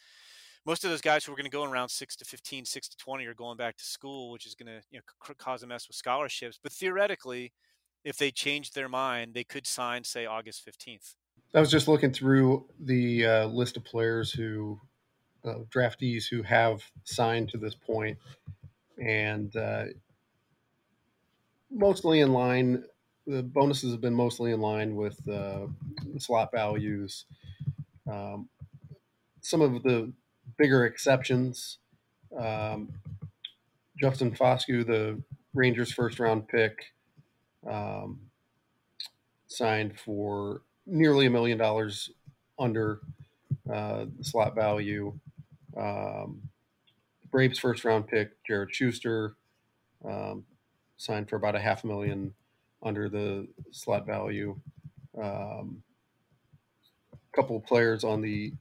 most 0.67 0.85
of 0.85 0.91
those 0.91 1.01
guys 1.01 1.25
who 1.25 1.33
are 1.33 1.37
going 1.37 1.45
to 1.45 1.51
go 1.51 1.65
in 1.65 1.71
around 1.71 1.91
six 1.91 2.17
to 2.17 2.25
15, 2.25 2.65
six 2.65 2.89
to 2.89 2.97
20 2.97 3.27
are 3.27 3.35
going 3.35 3.57
back 3.57 3.77
to 3.77 3.85
school, 3.85 4.31
which 4.31 4.47
is 4.47 4.55
going 4.55 4.67
to 4.67 4.83
you 4.91 4.99
know, 4.99 5.35
cause 5.37 5.63
a 5.63 5.67
mess 5.67 5.87
with 5.87 5.97
scholarships. 5.97 6.59
But 6.63 6.73
theoretically, 6.73 7.53
if 8.05 8.17
they 8.17 8.31
change 8.31 8.73
their 8.73 8.89
mind, 8.89 9.35
they 9.35 9.45
could 9.45 9.67
sign, 9.67 10.05
say, 10.05 10.27
August 10.27 10.67
15th. 10.67 11.15
I 11.55 11.61
was 11.61 11.71
just 11.71 11.87
looking 11.87 12.13
through 12.13 12.67
the 12.81 13.27
uh, 13.27 13.47
list 13.47 13.77
of 13.77 13.85
players 13.85 14.33
who, 14.33 14.81
uh, 15.45 15.61
draftees 15.75 16.25
who 16.29 16.43
have 16.43 16.83
signed 17.05 17.51
to 17.51 17.59
this 17.59 17.75
point, 17.75 18.19
and 18.99 19.55
uh, 19.57 19.85
mostly 21.71 22.21
in 22.21 22.33
line. 22.33 22.85
The 23.27 23.43
bonuses 23.43 23.91
have 23.93 24.03
been 24.03 24.15
mostly 24.15 24.53
in 24.53 24.61
line 24.61 24.97
with 24.97 25.19
uh, 25.27 25.67
the 26.13 26.21
slot 26.21 26.51
values. 26.53 27.25
Um, 28.07 28.51
some 29.41 29.63
of 29.63 29.83
the 29.83 30.13
bigger 30.57 30.85
exceptions. 30.87 31.79
Um, 32.39 32.93
Justin 33.99 34.33
Foscue, 34.33 34.87
the 34.87 35.23
Rangers' 35.53 35.93
first 35.93 36.19
round 36.19 36.49
pick, 36.49 36.93
um, 37.69 38.21
signed 39.47 39.99
for 39.99 40.63
nearly 40.87 41.27
a 41.27 41.31
million 41.31 41.59
dollars 41.59 42.11
under 42.59 43.01
uh, 43.73 44.07
the 44.19 44.25
slot 44.25 44.55
value. 44.55 45.13
Um, 45.77 46.43
Braves' 47.31 47.59
first 47.59 47.85
round 47.85 48.07
pick, 48.07 48.31
Jared 48.45 48.75
Shuster, 48.75 49.37
um, 50.05 50.45
signed 50.97 51.29
for 51.29 51.37
about 51.37 51.57
a 51.57 51.61
half 51.61 51.85
a 51.85 51.87
million 51.87 52.35
under 52.83 53.09
the 53.09 53.49
slot 53.73 54.07
value. 54.07 54.57
A 55.19 55.25
um, 55.25 55.83
couple 57.35 57.59
players 57.61 58.05
on 58.05 58.21
the 58.21 58.53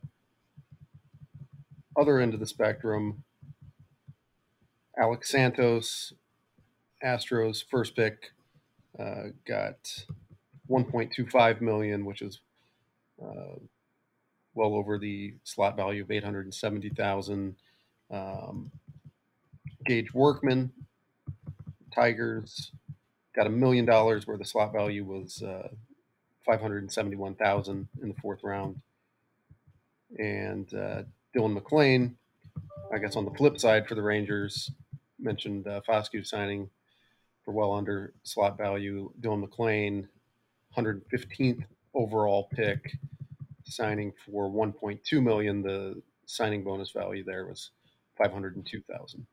other 1.95 2.19
end 2.19 2.33
of 2.33 2.39
the 2.39 2.47
spectrum, 2.47 3.23
Alex 4.97 5.29
Santos, 5.29 6.13
Astros 7.03 7.63
first 7.69 7.95
pick, 7.95 8.31
uh, 8.99 9.29
got 9.47 10.05
1.25 10.69 11.61
million, 11.61 12.05
which 12.05 12.21
is 12.21 12.39
uh, 13.21 13.57
well 14.53 14.75
over 14.75 14.97
the 14.97 15.33
slot 15.43 15.75
value 15.75 16.03
of 16.03 16.11
870,000. 16.11 17.55
Um, 18.11 18.71
Gage 19.85 20.13
Workman, 20.13 20.71
Tigers, 21.93 22.71
got 23.35 23.47
a 23.47 23.49
million 23.49 23.85
dollars 23.85 24.27
where 24.27 24.37
the 24.37 24.45
slot 24.45 24.71
value 24.71 25.03
was 25.03 25.41
uh, 25.41 25.69
571,000 26.45 27.87
in 28.01 28.07
the 28.07 28.15
fourth 28.15 28.43
round. 28.43 28.79
And 30.17 30.71
uh, 30.73 31.03
Dylan 31.35 31.53
MacLean, 31.53 32.15
I 32.93 32.99
guess 32.99 33.15
on 33.15 33.25
the 33.25 33.31
flip 33.31 33.59
side 33.59 33.87
for 33.87 33.95
the 33.95 34.03
Rangers, 34.03 34.71
mentioned 35.19 35.67
uh, 35.67 35.81
Foscue 35.87 36.25
signing 36.25 36.69
for 37.43 37.53
well 37.53 37.73
under 37.73 38.13
slot 38.23 38.57
value. 38.57 39.11
Dylan 39.21 39.41
MacLean, 39.41 40.07
115th 40.77 41.63
overall 41.93 42.49
pick, 42.53 42.97
signing 43.65 44.13
for 44.25 44.49
1.2 44.49 45.23
million. 45.23 45.61
The 45.61 46.01
signing 46.25 46.63
bonus 46.63 46.91
value 46.91 47.23
there 47.23 47.45
was 47.45 47.71
502,000. 48.17 49.25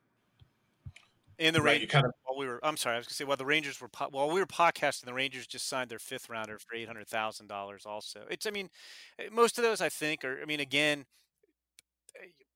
And 1.39 1.55
the 1.55 1.61
right, 1.61 1.71
Rangers, 1.71 1.89
kind 1.89 2.05
of, 2.05 2.11
while 2.23 2.37
we 2.37 2.45
were, 2.45 2.63
I'm 2.63 2.77
sorry, 2.77 2.95
I 2.95 2.99
was 2.99 3.07
going 3.07 3.11
to 3.11 3.15
say, 3.15 3.23
while 3.23 3.37
the 3.37 3.45
Rangers 3.45 3.81
were, 3.81 3.89
while 4.11 4.29
we 4.29 4.39
were 4.39 4.45
podcasting, 4.45 5.05
the 5.05 5.13
Rangers 5.13 5.47
just 5.47 5.67
signed 5.67 5.89
their 5.89 5.97
fifth 5.97 6.29
rounder 6.29 6.59
for 6.59 6.75
eight 6.75 6.87
hundred 6.87 7.07
thousand 7.07 7.47
dollars. 7.47 7.83
Also, 7.85 8.21
it's, 8.29 8.45
I 8.45 8.51
mean, 8.51 8.69
most 9.31 9.57
of 9.57 9.63
those 9.63 9.81
I 9.81 9.89
think 9.89 10.23
are, 10.23 10.39
I 10.39 10.45
mean, 10.45 10.59
again, 10.59 11.05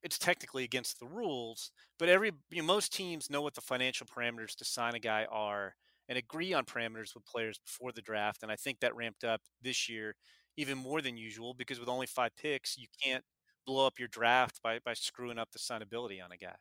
it's 0.06 0.20
technically 0.20 0.64
against 0.64 1.00
the 1.00 1.08
rules, 1.08 1.72
but 1.98 2.10
every, 2.10 2.32
you 2.52 2.62
know, 2.62 2.68
most 2.68 2.94
teams 2.94 3.32
know 3.32 3.42
what 3.42 3.56
the 3.56 3.62
financial 3.62 4.06
parameters 4.06 4.56
to 4.58 4.64
sign 4.64 4.94
a 4.94 5.00
guy 5.00 5.26
are 5.32 5.74
and 6.08 6.16
agree 6.16 6.54
on 6.54 6.64
parameters 6.64 7.16
with 7.16 7.26
players 7.26 7.58
before 7.58 7.92
the 7.92 8.04
draft. 8.04 8.44
And 8.44 8.52
I 8.52 8.56
think 8.56 8.80
that 8.80 8.96
ramped 8.96 9.24
up 9.24 9.42
this 9.64 9.90
year 9.90 10.16
even 10.58 10.78
more 10.78 11.02
than 11.02 11.18
usual 11.18 11.56
because 11.56 11.80
with 11.80 11.90
only 11.90 12.06
five 12.06 12.30
picks, 12.40 12.78
you 12.78 12.86
can't 13.04 13.24
blow 13.66 13.88
up 13.88 13.98
your 13.98 14.08
draft 14.08 14.62
by 14.64 14.78
by 14.86 14.94
screwing 14.94 15.40
up 15.40 15.50
the 15.52 15.58
signability 15.58 16.24
on 16.24 16.32
a 16.32 16.38
guy. 16.38 16.56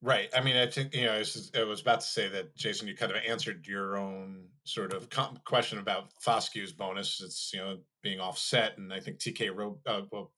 Right. 0.00 0.28
I 0.32 0.40
mean, 0.40 0.56
I 0.56 0.68
think 0.68 0.94
you 0.94 1.06
know, 1.06 1.14
I 1.14 1.18
was, 1.64 1.80
about 1.80 2.00
to 2.02 2.06
say 2.06 2.28
that 2.28 2.54
Jason, 2.54 2.86
you 2.86 2.94
kind 2.94 3.10
of 3.10 3.18
answered 3.26 3.66
your 3.66 3.96
own 3.96 4.44
sort 4.62 4.92
of 4.92 5.08
question 5.44 5.80
about 5.80 6.12
Foscue's 6.24 6.72
bonus. 6.72 7.20
It's 7.20 7.50
you 7.52 7.58
know 7.58 7.78
being 8.02 8.20
offset, 8.20 8.78
and 8.78 8.92
I 8.92 9.00
think 9.00 9.18
TK 9.18 9.56
Robe, 9.56 9.78
uh, 9.86 10.02
well, 10.12 10.30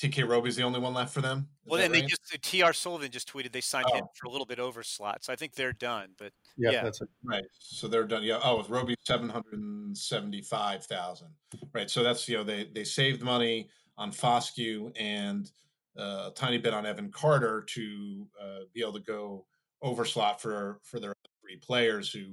TK 0.00 0.26
Roby 0.26 0.48
is 0.48 0.56
the 0.56 0.62
only 0.62 0.80
one 0.80 0.94
left 0.94 1.12
for 1.12 1.20
them. 1.20 1.46
Is 1.64 1.70
well, 1.70 1.80
then 1.80 1.92
right? 1.92 2.00
they 2.00 2.06
just 2.06 2.22
TR 2.42 2.72
Sullivan 2.72 3.10
just 3.10 3.30
tweeted 3.30 3.52
they 3.52 3.60
signed 3.60 3.86
oh. 3.90 3.96
him 3.96 4.04
for 4.14 4.26
a 4.26 4.30
little 4.30 4.46
bit 4.46 4.58
over 4.58 4.82
slot, 4.82 5.22
so 5.22 5.32
I 5.32 5.36
think 5.36 5.54
they're 5.54 5.74
done. 5.74 6.10
But 6.18 6.32
yeah, 6.56 6.70
yeah. 6.70 6.82
that's 6.82 7.02
it. 7.02 7.08
Right. 7.22 7.44
So 7.58 7.86
they're 7.86 8.04
done. 8.04 8.22
Yeah. 8.22 8.40
Oh, 8.42 8.58
with 8.58 8.70
Roby 8.70 8.94
seven 9.04 9.28
hundred 9.28 9.54
and 9.54 9.96
seventy-five 9.96 10.86
thousand. 10.86 11.28
Right. 11.74 11.90
So 11.90 12.02
that's 12.02 12.26
you 12.28 12.38
know 12.38 12.44
they 12.44 12.68
they 12.74 12.84
saved 12.84 13.22
money 13.22 13.68
on 13.98 14.10
Foscue 14.10 14.90
and 14.98 15.50
uh, 15.98 16.28
a 16.28 16.32
tiny 16.34 16.56
bit 16.56 16.72
on 16.72 16.86
Evan 16.86 17.10
Carter 17.10 17.62
to 17.68 18.26
uh, 18.40 18.58
be 18.72 18.80
able 18.80 18.94
to 18.94 19.00
go 19.00 19.44
over 19.82 20.06
slot 20.06 20.40
for 20.40 20.80
for 20.82 20.98
their 20.98 21.12
three 21.42 21.56
players 21.56 22.10
who 22.10 22.24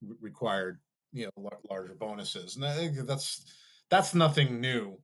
re- 0.00 0.16
required 0.20 0.80
you 1.12 1.28
know 1.36 1.50
larger 1.68 1.94
bonuses, 1.94 2.56
and 2.56 2.64
I 2.64 2.74
think 2.74 3.06
that's 3.06 3.44
that's 3.90 4.14
nothing 4.14 4.62
new. 4.62 4.96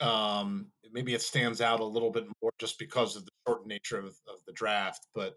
Um, 0.00 0.66
maybe 0.92 1.14
it 1.14 1.22
stands 1.22 1.60
out 1.60 1.80
a 1.80 1.84
little 1.84 2.10
bit 2.10 2.24
more 2.42 2.50
just 2.58 2.78
because 2.78 3.16
of 3.16 3.24
the 3.24 3.30
short 3.46 3.66
nature 3.66 3.98
of, 3.98 4.16
of 4.28 4.38
the 4.46 4.52
draft, 4.52 5.06
but 5.14 5.34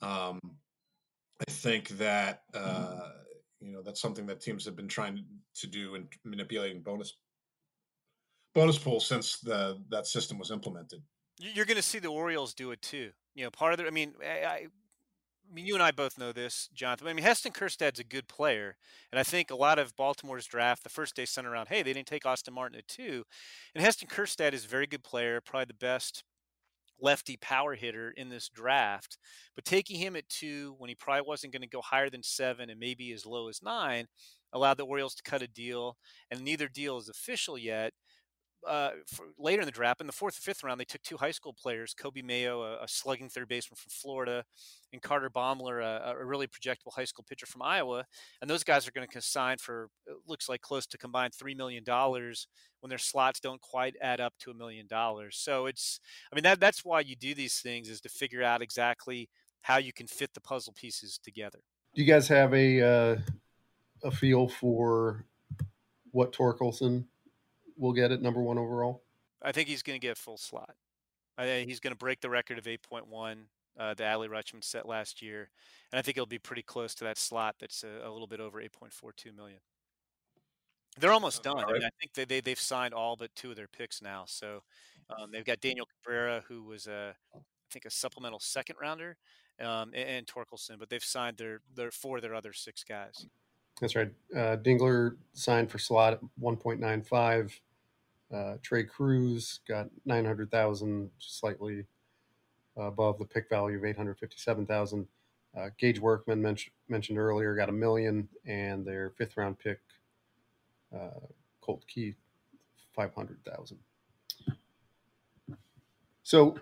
um, 0.00 0.40
I 1.40 1.50
think 1.50 1.88
that 1.90 2.42
uh, 2.54 3.10
you 3.60 3.72
know 3.72 3.82
that's 3.82 4.00
something 4.00 4.26
that 4.26 4.40
teams 4.40 4.64
have 4.64 4.76
been 4.76 4.88
trying 4.88 5.24
to 5.56 5.66
do 5.66 5.94
in 5.94 6.08
manipulating 6.24 6.82
bonus 6.82 7.14
bonus 8.54 8.78
pool 8.78 9.00
since 9.00 9.38
the 9.38 9.80
that 9.90 10.06
system 10.06 10.38
was 10.38 10.50
implemented. 10.50 11.02
You're 11.38 11.64
going 11.64 11.76
to 11.76 11.82
see 11.82 11.98
the 11.98 12.08
Orioles 12.08 12.54
do 12.54 12.70
it 12.72 12.82
too. 12.82 13.10
You 13.34 13.44
know, 13.44 13.50
part 13.50 13.72
of 13.72 13.78
the. 13.78 13.86
I 13.86 13.90
mean, 13.90 14.14
I, 14.22 14.44
I 14.44 14.66
mean, 15.54 15.66
you 15.66 15.74
and 15.74 15.82
I 15.82 15.90
both 15.90 16.18
know 16.18 16.32
this, 16.32 16.68
Jonathan. 16.72 17.08
I 17.08 17.12
mean, 17.12 17.24
Heston 17.24 17.52
Kjerstad's 17.52 17.98
a 17.98 18.04
good 18.04 18.28
player, 18.28 18.76
and 19.10 19.18
I 19.18 19.22
think 19.22 19.50
a 19.50 19.56
lot 19.56 19.78
of 19.78 19.96
Baltimore's 19.96 20.46
draft 20.46 20.82
the 20.82 20.88
first 20.88 21.14
day 21.14 21.24
sent 21.24 21.46
around, 21.46 21.68
hey, 21.68 21.82
they 21.82 21.92
didn't 21.92 22.06
take 22.08 22.26
Austin 22.26 22.54
Martin 22.54 22.78
at 22.78 22.88
two, 22.88 23.24
and 23.74 23.84
Heston 23.84 24.08
Kjerstad 24.08 24.52
is 24.52 24.64
a 24.64 24.68
very 24.68 24.86
good 24.86 25.04
player, 25.04 25.40
probably 25.40 25.66
the 25.66 25.74
best 25.74 26.24
lefty 27.00 27.36
power 27.36 27.74
hitter 27.74 28.12
in 28.16 28.28
this 28.28 28.48
draft. 28.48 29.18
But 29.54 29.64
taking 29.64 29.98
him 29.98 30.16
at 30.16 30.28
two 30.28 30.74
when 30.78 30.88
he 30.88 30.94
probably 30.94 31.24
wasn't 31.26 31.52
going 31.52 31.62
to 31.62 31.68
go 31.68 31.82
higher 31.82 32.08
than 32.08 32.22
seven 32.22 32.70
and 32.70 32.78
maybe 32.78 33.12
as 33.12 33.26
low 33.26 33.48
as 33.48 33.62
nine 33.62 34.06
allowed 34.52 34.76
the 34.76 34.86
Orioles 34.86 35.14
to 35.16 35.22
cut 35.22 35.42
a 35.42 35.48
deal, 35.48 35.96
and 36.30 36.42
neither 36.42 36.68
deal 36.68 36.98
is 36.98 37.08
official 37.08 37.58
yet 37.58 37.92
uh, 38.66 38.90
later 39.38 39.62
in 39.62 39.66
the 39.66 39.72
draft, 39.72 40.00
in 40.00 40.06
the 40.06 40.12
fourth 40.12 40.38
or 40.38 40.40
fifth 40.40 40.62
round, 40.62 40.80
they 40.80 40.84
took 40.84 41.02
two 41.02 41.16
high 41.16 41.30
school 41.30 41.52
players, 41.52 41.94
Coby 41.94 42.22
Mayo, 42.22 42.62
a, 42.62 42.84
a 42.84 42.88
slugging 42.88 43.28
third 43.28 43.48
baseman 43.48 43.76
from 43.76 43.90
Florida, 43.90 44.44
and 44.92 45.02
Carter 45.02 45.30
Baumler, 45.30 45.82
a, 45.82 46.14
a, 46.18 46.24
really 46.24 46.46
projectable 46.46 46.92
high 46.94 47.04
school 47.04 47.24
pitcher 47.28 47.46
from 47.46 47.62
Iowa. 47.62 48.04
And 48.40 48.48
those 48.48 48.64
guys 48.64 48.86
are 48.86 48.92
going 48.92 49.06
to 49.08 49.20
sign 49.20 49.58
for, 49.58 49.88
looks 50.26 50.48
like 50.48 50.60
close 50.60 50.86
to 50.86 50.98
combined 50.98 51.32
$3 51.32 51.56
million 51.56 51.84
when 51.86 52.88
their 52.88 52.98
slots 52.98 53.40
don't 53.40 53.60
quite 53.60 53.94
add 54.00 54.20
up 54.20 54.34
to 54.40 54.50
a 54.50 54.54
million 54.54 54.86
dollars. 54.86 55.36
So 55.38 55.66
it's, 55.66 56.00
I 56.32 56.36
mean, 56.36 56.44
that 56.44 56.60
that's 56.60 56.84
why 56.84 57.00
you 57.00 57.16
do 57.16 57.34
these 57.34 57.60
things 57.60 57.88
is 57.88 58.00
to 58.02 58.08
figure 58.08 58.42
out 58.42 58.62
exactly 58.62 59.28
how 59.62 59.78
you 59.78 59.92
can 59.92 60.06
fit 60.06 60.34
the 60.34 60.40
puzzle 60.40 60.72
pieces 60.72 61.18
together. 61.22 61.60
Do 61.94 62.02
you 62.02 62.12
guys 62.12 62.28
have 62.28 62.54
a, 62.54 62.80
uh, 62.80 63.16
a 64.04 64.10
feel 64.10 64.48
for 64.48 65.24
what 66.10 66.32
Torkelson 66.32 67.04
will 67.82 67.92
get 67.92 68.12
it 68.12 68.22
number 68.22 68.40
one 68.40 68.58
overall? 68.58 69.02
I 69.42 69.52
think 69.52 69.68
he's 69.68 69.82
going 69.82 70.00
to 70.00 70.06
get 70.06 70.16
full 70.16 70.38
slot. 70.38 70.74
I 71.36 71.44
think 71.44 71.68
he's 71.68 71.80
going 71.80 71.92
to 71.92 71.98
break 71.98 72.20
the 72.20 72.30
record 72.30 72.58
of 72.58 72.64
8.1 72.64 73.36
uh, 73.78 73.94
the 73.94 74.04
Adley 74.04 74.28
Rutschman 74.28 74.62
set 74.62 74.86
last 74.86 75.22
year, 75.22 75.48
and 75.90 75.98
I 75.98 76.02
think 76.02 76.16
it'll 76.16 76.26
be 76.26 76.38
pretty 76.38 76.62
close 76.62 76.94
to 76.96 77.04
that 77.04 77.18
slot 77.18 77.56
that's 77.58 77.82
a, 77.84 78.06
a 78.06 78.10
little 78.10 78.26
bit 78.26 78.38
over 78.38 78.60
8.42 78.60 79.34
million. 79.34 79.58
They're 81.00 81.12
almost 81.12 81.42
done. 81.42 81.56
Right. 81.56 81.66
I, 81.68 81.72
mean, 81.72 81.84
I, 81.84 81.88
think 81.98 82.12
they, 82.12 82.26
they 82.26 82.40
they've 82.42 82.60
signed 82.60 82.92
all 82.92 83.16
but 83.16 83.34
two 83.34 83.48
of 83.50 83.56
their 83.56 83.66
picks 83.66 84.02
now. 84.02 84.24
So 84.26 84.62
um, 85.08 85.30
they've 85.32 85.44
got 85.44 85.62
Daniel 85.62 85.86
Cabrera, 85.86 86.44
who 86.46 86.64
was 86.64 86.86
a 86.86 87.14
I 87.34 87.38
think 87.72 87.86
a 87.86 87.90
supplemental 87.90 88.40
second 88.40 88.76
rounder, 88.78 89.16
um, 89.58 89.92
and, 89.94 90.06
and 90.06 90.26
Torkelson, 90.26 90.78
but 90.78 90.90
they've 90.90 91.02
signed 91.02 91.38
their 91.38 91.60
their 91.74 91.90
four 91.90 92.16
of 92.16 92.22
their 92.22 92.34
other 92.34 92.52
six 92.52 92.84
guys. 92.84 93.26
That's 93.80 93.96
right. 93.96 94.10
Uh, 94.36 94.56
Dingler 94.56 95.16
signed 95.32 95.70
for 95.70 95.78
slot 95.78 96.12
at 96.12 96.20
1.95. 96.40 97.52
Uh, 98.32 98.54
Trei 98.62 98.84
Cruz 98.84 99.60
got 99.68 99.88
900,000, 100.06 101.10
slightly 101.18 101.84
above 102.76 103.18
the 103.18 103.24
pick 103.24 103.48
value 103.48 103.76
of 103.76 103.84
857,000. 103.84 105.06
Uh, 105.56 105.68
Gage 105.78 106.00
Workman 106.00 106.40
men- 106.40 106.56
mentioned 106.88 107.18
earlier 107.18 107.54
got 107.54 107.68
a 107.68 107.72
million, 107.72 108.28
and 108.46 108.86
their 108.86 109.10
fifth 109.18 109.36
round 109.36 109.58
pick, 109.58 109.80
uh, 110.94 111.20
Colt 111.60 111.84
Keith, 111.86 112.16
500,000. 112.94 113.78
So 116.22 116.56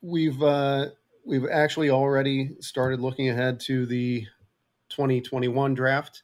we've 0.00 0.42
uh, 0.42 0.86
we've 1.24 1.46
actually 1.46 1.90
already 1.90 2.56
started 2.60 3.00
looking 3.00 3.28
ahead 3.28 3.60
to 3.60 3.84
the 3.84 4.26
2021 4.88 5.74
draft. 5.74 6.22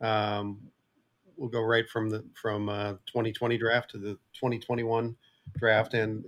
Um, 0.00 0.58
we'll 1.36 1.48
go 1.48 1.62
right 1.62 1.88
from 1.88 2.10
the 2.10 2.24
from 2.34 2.68
uh, 2.68 2.92
2020 3.06 3.58
draft 3.58 3.90
to 3.90 3.98
the 3.98 4.18
2021 4.34 5.16
draft, 5.58 5.94
and 5.94 6.24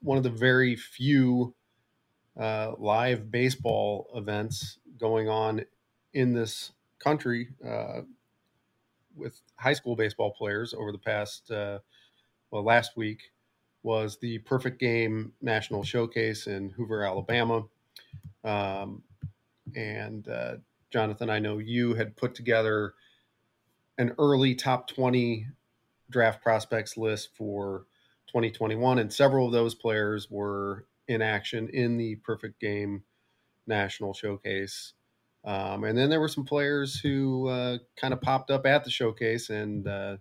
one 0.00 0.16
of 0.16 0.24
the 0.24 0.30
very 0.30 0.76
few 0.76 1.54
uh, 2.38 2.72
live 2.78 3.30
baseball 3.30 4.08
events 4.14 4.78
going 4.98 5.28
on 5.28 5.64
in 6.14 6.32
this 6.32 6.72
country 6.98 7.48
uh, 7.66 8.00
with 9.16 9.40
high 9.56 9.72
school 9.72 9.96
baseball 9.96 10.32
players 10.32 10.72
over 10.74 10.92
the 10.92 10.98
past 10.98 11.50
uh, 11.50 11.78
well 12.50 12.62
last 12.62 12.96
week 12.96 13.32
was 13.82 14.18
the 14.18 14.38
Perfect 14.38 14.78
Game 14.78 15.32
National 15.40 15.82
Showcase 15.82 16.46
in 16.46 16.70
Hoover, 16.70 17.04
Alabama. 17.04 17.64
Um, 18.44 19.02
and 19.74 20.26
uh, 20.28 20.56
Jonathan, 20.90 21.30
I 21.30 21.38
know 21.38 21.58
you 21.58 21.94
had 21.94 22.16
put 22.16 22.34
together 22.34 22.94
an 24.02 24.14
early 24.18 24.54
top 24.54 24.88
20 24.88 25.46
draft 26.10 26.42
prospects 26.42 26.96
list 26.96 27.30
for 27.34 27.86
2021, 28.26 28.98
and 28.98 29.12
several 29.12 29.46
of 29.46 29.52
those 29.52 29.74
players 29.74 30.30
were 30.30 30.86
in 31.08 31.22
action 31.22 31.68
in 31.68 31.96
the 31.96 32.16
Perfect 32.16 32.60
Game 32.60 33.04
National 33.66 34.12
Showcase. 34.12 34.92
Um, 35.44 35.84
and 35.84 35.96
then 35.96 36.10
there 36.10 36.20
were 36.20 36.28
some 36.28 36.44
players 36.44 36.98
who 36.98 37.48
uh, 37.48 37.78
kind 37.96 38.12
of 38.12 38.20
popped 38.20 38.50
up 38.50 38.66
at 38.66 38.84
the 38.84 38.90
showcase 38.90 39.50
and 39.50 39.88
uh, 39.88 40.16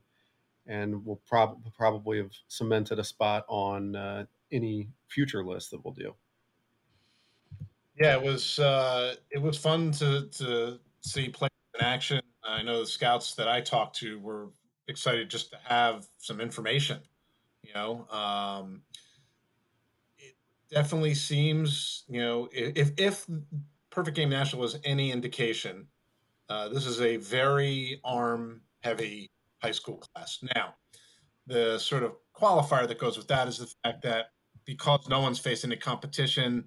and 0.68 1.06
will 1.06 1.22
prob- 1.28 1.62
probably 1.76 2.18
have 2.18 2.32
cemented 2.48 2.98
a 2.98 3.04
spot 3.04 3.46
on 3.48 3.96
uh, 3.96 4.26
any 4.52 4.90
future 5.08 5.44
list 5.44 5.72
that 5.72 5.84
we'll 5.84 5.94
do. 5.94 6.16
Yeah, 8.00 8.16
it 8.16 8.22
was 8.24 8.58
uh, 8.58 9.16
it 9.30 9.42
was 9.42 9.58
fun 9.58 9.92
to 9.94 10.28
to 10.28 10.80
see 11.02 11.30
players 11.30 11.52
in 11.80 11.86
action. 11.86 12.22
I 12.52 12.62
know 12.62 12.80
the 12.80 12.88
scouts 12.88 13.36
that 13.36 13.48
I 13.48 13.62
talked 13.62 13.98
to 13.98 14.20
were 14.20 14.50
excited 14.88 15.30
just 15.30 15.52
to 15.52 15.58
have 15.64 16.08
some 16.18 16.40
information. 16.42 17.00
You 17.64 17.74
know, 17.74 18.08
um, 18.10 18.82
it 20.18 20.36
definitely 20.70 21.14
seems 21.14 22.04
you 22.08 22.22
know 22.22 22.50
if 22.52 22.92
if 22.98 23.26
Perfect 23.90 24.16
Game 24.16 24.30
National 24.30 24.62
was 24.62 24.80
any 24.84 25.12
indication, 25.12 25.88
uh, 26.50 26.70
this 26.70 26.86
is 26.86 27.02
a 27.02 27.18
very 27.18 28.00
arm 28.04 28.62
heavy 28.82 29.30
high 29.62 29.72
school 29.72 29.98
class. 29.98 30.40
Now, 30.56 30.76
the 31.46 31.78
sort 31.78 32.04
of 32.04 32.14
qualifier 32.36 32.88
that 32.88 33.00
goes 33.00 33.18
with 33.18 33.28
that 33.28 33.48
is 33.48 33.60
the 33.60 33.72
fact 33.84 34.02
that 34.04 34.32
because 34.66 35.08
no 35.08 35.20
one's 35.20 35.40
facing 35.40 35.72
any 35.72 35.80
competition 35.80 36.66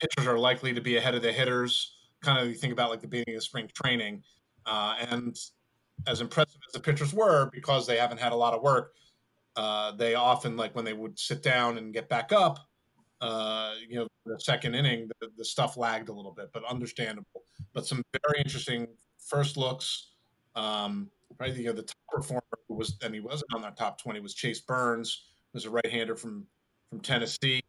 pitchers 0.00 0.26
are 0.26 0.38
likely 0.38 0.72
to 0.72 0.80
be 0.80 0.96
ahead 0.96 1.14
of 1.14 1.22
the 1.22 1.32
hitters. 1.32 1.96
Kind 2.22 2.38
of 2.38 2.48
you 2.48 2.54
think 2.54 2.72
about 2.72 2.90
like 2.90 3.00
the 3.00 3.06
beginning 3.06 3.36
of 3.36 3.42
spring 3.42 3.70
training, 3.74 4.22
uh, 4.66 4.96
and 5.10 5.36
as 6.06 6.20
impressive 6.20 6.60
as 6.66 6.72
the 6.72 6.80
pitchers 6.80 7.12
were, 7.12 7.50
because 7.52 7.86
they 7.86 7.96
haven't 7.96 8.18
had 8.18 8.32
a 8.32 8.36
lot 8.36 8.54
of 8.54 8.62
work, 8.62 8.94
uh, 9.56 9.92
they 9.92 10.14
often 10.14 10.56
like 10.56 10.74
when 10.74 10.84
they 10.84 10.92
would 10.92 11.18
sit 11.18 11.42
down 11.42 11.78
and 11.78 11.92
get 11.92 12.08
back 12.08 12.32
up, 12.32 12.58
uh, 13.20 13.74
you 13.86 13.96
know, 13.96 14.08
the 14.24 14.38
second 14.40 14.74
inning, 14.74 15.08
the, 15.20 15.28
the, 15.36 15.44
stuff 15.44 15.76
lagged 15.76 16.08
a 16.08 16.12
little 16.12 16.32
bit, 16.32 16.50
but 16.54 16.64
understandable. 16.64 17.44
But 17.74 17.86
some 17.86 18.02
very 18.26 18.40
interesting 18.42 18.86
first 19.18 19.56
looks. 19.56 20.12
Um, 20.56 21.10
right, 21.38 21.54
you 21.54 21.66
know, 21.66 21.72
the 21.72 21.82
top 21.82 21.96
performer 22.08 22.42
who 22.68 22.74
was, 22.74 22.96
and 23.02 23.14
he 23.14 23.20
wasn't 23.20 23.52
on 23.54 23.62
that 23.62 23.76
top 23.76 24.00
twenty, 24.00 24.20
was 24.20 24.34
Chase 24.34 24.60
Burns, 24.60 25.24
who's 25.52 25.66
a 25.66 25.70
right-hander 25.70 26.16
from 26.16 26.46
from 26.88 27.00
Tennessee. 27.00 27.62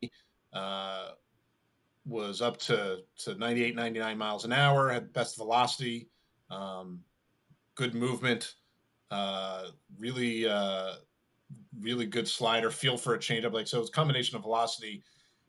Uh, 0.53 1.09
was 2.05 2.41
up 2.41 2.57
to 2.57 2.99
to 3.19 3.35
98, 3.35 3.75
99 3.75 4.17
miles 4.17 4.45
an 4.45 4.51
hour, 4.51 4.89
had 4.89 5.13
best 5.13 5.37
velocity, 5.37 6.09
um, 6.51 6.99
good 7.75 7.95
movement, 7.95 8.55
uh, 9.09 9.67
really, 9.97 10.47
uh, 10.47 10.95
really 11.79 12.05
good 12.05 12.27
slider, 12.27 12.69
feel 12.69 12.97
for 12.97 13.15
a 13.15 13.17
changeup. 13.17 13.53
Like 13.53 13.67
so, 13.67 13.79
it's 13.81 13.89
combination 13.89 14.35
of 14.35 14.43
velocity 14.43 15.03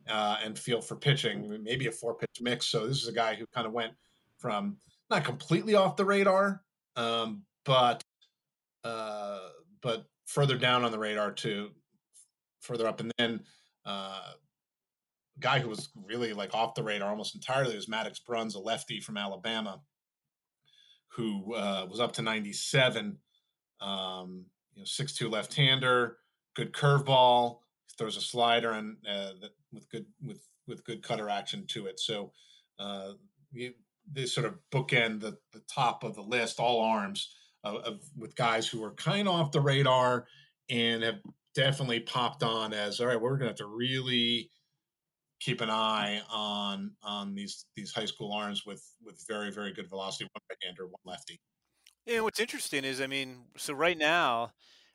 uh, 0.09 0.39
and 0.43 0.59
feel 0.59 0.81
for 0.81 0.97
pitching, 0.97 1.63
maybe 1.63 1.87
a 1.87 1.93
four 1.93 2.15
pitch 2.15 2.41
mix. 2.41 2.67
So 2.67 2.87
this 2.87 3.03
is 3.03 3.09
a 3.09 3.13
guy 3.13 3.35
who 3.35 3.47
kind 3.55 3.67
of 3.67 3.73
went 3.73 3.93
from 4.39 4.77
not 5.11 5.25
completely 5.25 5.75
off 5.75 5.97
the 5.97 6.05
radar, 6.05 6.63
um, 6.97 7.43
but 7.65 8.03
uh, 8.85 9.41
but 9.83 10.07
further 10.27 10.57
down 10.57 10.85
on 10.85 10.93
the 10.93 10.99
radar 10.99 11.33
to 11.33 11.71
further 12.61 12.87
up, 12.87 13.01
and 13.01 13.13
then 13.19 13.41
uh, 13.85 14.33
guy 15.41 15.59
who 15.59 15.69
was 15.69 15.91
really 16.07 16.33
like 16.33 16.55
off 16.55 16.75
the 16.75 16.83
radar 16.83 17.11
almost 17.11 17.35
entirely 17.35 17.75
was 17.75 17.87
Maddux 17.87 18.25
Bruns, 18.25 18.55
a 18.55 18.61
lefty 18.61 19.01
from 19.01 19.17
Alabama, 19.17 19.81
who 21.15 21.55
uh, 21.55 21.87
was 21.89 22.01
up 22.01 22.13
to 22.13 22.23
97. 22.23 23.19
Um, 23.81 24.47
you 24.75 24.81
know, 24.81 24.85
six 24.85 25.13
two 25.13 25.29
left 25.29 25.55
hander, 25.55 26.19
good 26.55 26.73
curveball, 26.73 27.59
throws 27.99 28.17
a 28.17 28.21
slider 28.21 28.73
and 28.73 28.97
uh, 29.09 29.33
with 29.73 29.89
good 29.91 30.07
with 30.25 30.41
with 30.67 30.85
good 30.85 31.03
cutter 31.03 31.29
action 31.29 31.67
to 31.69 31.87
it. 31.87 32.01
So 32.01 32.33
uh, 32.79 33.13
you, 33.53 33.75
they 34.11 34.27
sort 34.27 34.47
of 34.47 34.55
bookend 34.73 35.21
the 35.21 35.37
the 35.53 35.63
top 35.73 36.05
of 36.05 36.15
the 36.15 36.23
list, 36.23 36.61
all 36.61 36.81
arms 36.81 37.35
of, 37.65 37.77
of 37.85 38.01
with 38.17 38.35
guys 38.37 38.67
who 38.67 38.83
are 38.83 38.95
kind 38.95 39.29
of 39.29 39.35
off 39.35 39.53
the 39.53 39.61
radar 39.61 40.27
and 40.71 41.03
have 41.03 41.21
definitely 41.55 42.01
popped 42.01 42.43
on 42.43 42.73
as 42.73 43.01
all 43.01 43.07
right. 43.07 43.21
We're 43.21 43.31
going 43.31 43.41
to 43.41 43.47
have 43.49 43.57
to 43.57 43.67
really 43.67 44.51
keep 45.45 45.61
an 45.61 45.71
eye 45.71 46.21
on 46.31 46.93
on 47.03 47.35
these 47.35 47.67
these 47.77 47.93
high 47.93 48.05
school 48.07 48.33
arms 48.33 48.65
with 48.65 48.83
with 49.05 49.23
very 49.29 49.51
very 49.51 49.73
good 49.73 49.89
velocity, 49.89 50.29
one 50.33 50.43
right 50.49 50.59
hander, 50.63 50.87
one 50.87 51.01
lefty. 51.05 51.41
Yeah, 52.07 52.21
what's 52.21 52.41
interesting 52.41 52.85
is, 52.85 53.01
I 53.01 53.07
mean, 53.07 53.45
so 53.57 53.75
right 53.75 53.97
now, 53.97 54.51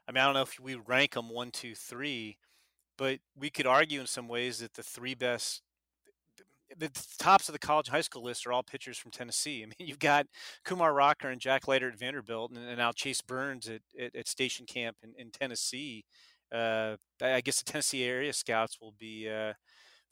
I 0.07 0.11
mean, 0.11 0.21
I 0.21 0.25
don't 0.25 0.33
know 0.33 0.41
if 0.41 0.59
we 0.59 0.75
rank 0.75 1.13
them 1.13 1.29
one, 1.29 1.51
two, 1.51 1.73
three, 1.73 2.37
but 2.97 3.19
we 3.33 3.49
could 3.49 3.65
argue 3.65 4.01
in 4.01 4.07
some 4.07 4.27
ways 4.27 4.59
that 4.59 4.73
the 4.73 4.83
three 4.83 5.15
best 5.15 5.61
the 6.77 6.89
tops 7.17 7.47
of 7.47 7.53
the 7.53 7.59
college 7.59 7.87
high 7.87 8.01
school 8.01 8.23
list 8.23 8.45
are 8.45 8.51
all 8.51 8.63
pitchers 8.63 8.97
from 8.97 9.11
Tennessee. 9.11 9.63
I 9.63 9.67
mean, 9.67 9.75
you've 9.87 9.99
got 9.99 10.27
Kumar 10.65 10.93
Rocker 10.93 11.29
and 11.29 11.39
Jack 11.39 11.67
Leiter 11.67 11.89
at 11.89 11.97
Vanderbilt, 11.97 12.51
and, 12.51 12.67
and 12.67 12.77
now 12.77 12.91
Chase 12.91 13.21
Burns 13.21 13.69
at, 13.69 13.81
at, 13.99 14.15
at 14.15 14.27
Station 14.27 14.65
Camp 14.65 14.97
in, 15.01 15.13
in 15.17 15.31
Tennessee. 15.31 16.03
Uh, 16.53 16.95
I 17.21 17.41
guess 17.41 17.61
the 17.61 17.71
Tennessee 17.71 18.03
area 18.03 18.31
scouts 18.33 18.79
will 18.81 18.93
be 18.97 19.29
uh, 19.29 19.53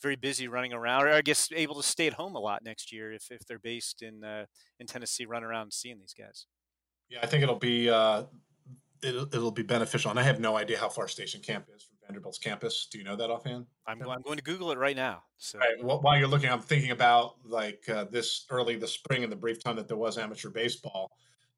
very 0.01 0.15
busy 0.15 0.47
running 0.47 0.73
around, 0.73 1.03
or 1.03 1.11
I 1.11 1.21
guess 1.21 1.49
able 1.55 1.75
to 1.75 1.83
stay 1.83 2.07
at 2.07 2.13
home 2.13 2.35
a 2.35 2.39
lot 2.39 2.63
next 2.63 2.91
year 2.91 3.11
if, 3.13 3.31
if 3.31 3.45
they're 3.47 3.59
based 3.59 4.01
in 4.01 4.23
uh, 4.23 4.45
in 4.79 4.87
Tennessee, 4.87 5.25
running 5.25 5.47
around 5.47 5.63
and 5.63 5.73
seeing 5.73 5.99
these 5.99 6.13
guys. 6.17 6.47
Yeah, 7.09 7.19
I 7.21 7.27
think 7.27 7.43
it'll 7.43 7.55
be 7.55 7.89
uh, 7.89 8.23
it'll, 9.03 9.25
it'll 9.25 9.51
be 9.51 9.63
beneficial, 9.63 10.11
and 10.11 10.19
I 10.19 10.23
have 10.23 10.39
no 10.39 10.57
idea 10.57 10.77
how 10.77 10.89
far 10.89 11.07
Station 11.07 11.41
Camp 11.41 11.65
is 11.75 11.83
from 11.83 11.97
Vanderbilt's 12.05 12.39
campus. 12.39 12.87
Do 12.91 12.97
you 12.97 13.03
know 13.03 13.15
that 13.15 13.29
offhand? 13.29 13.65
I'm, 13.87 14.01
I'm 14.09 14.21
going 14.21 14.37
to 14.37 14.43
Google 14.43 14.71
it 14.71 14.77
right 14.77 14.95
now. 14.95 15.23
So 15.37 15.59
right. 15.59 15.83
well, 15.83 16.01
while 16.01 16.17
you're 16.17 16.27
looking, 16.27 16.49
I'm 16.49 16.61
thinking 16.61 16.91
about 16.91 17.35
like 17.45 17.87
uh, 17.89 18.05
this 18.05 18.45
early 18.49 18.75
the 18.75 18.87
spring 18.87 19.23
and 19.23 19.31
the 19.31 19.37
brief 19.37 19.63
time 19.63 19.75
that 19.77 19.87
there 19.87 19.97
was 19.97 20.17
amateur 20.17 20.49
baseball, 20.49 21.11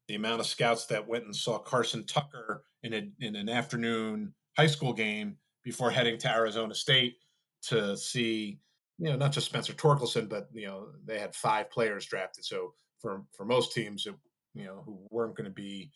the 0.06 0.14
amount 0.14 0.40
of 0.40 0.46
scouts 0.46 0.86
that 0.86 1.06
went 1.06 1.24
and 1.24 1.34
saw 1.34 1.58
Carson 1.58 2.04
Tucker 2.06 2.64
in 2.82 2.94
a, 2.94 3.10
in 3.20 3.36
an 3.36 3.48
afternoon 3.48 4.34
high 4.56 4.66
school 4.66 4.92
game 4.92 5.36
before 5.62 5.90
heading 5.90 6.18
to 6.18 6.30
Arizona 6.30 6.74
State 6.74 7.16
to 7.62 7.96
see, 7.96 8.60
you 8.98 9.10
know, 9.10 9.16
not 9.16 9.32
just 9.32 9.46
Spencer 9.46 9.72
Torkelson, 9.72 10.28
but 10.28 10.48
you 10.52 10.66
know, 10.66 10.88
they 11.04 11.18
had 11.18 11.34
five 11.34 11.70
players 11.70 12.06
drafted. 12.06 12.44
So 12.44 12.72
for 13.00 13.22
for 13.36 13.44
most 13.44 13.72
teams, 13.72 14.06
it, 14.06 14.14
you 14.54 14.64
know, 14.64 14.82
who 14.84 14.98
weren't 15.10 15.36
going 15.36 15.44
to 15.44 15.50
be 15.50 15.90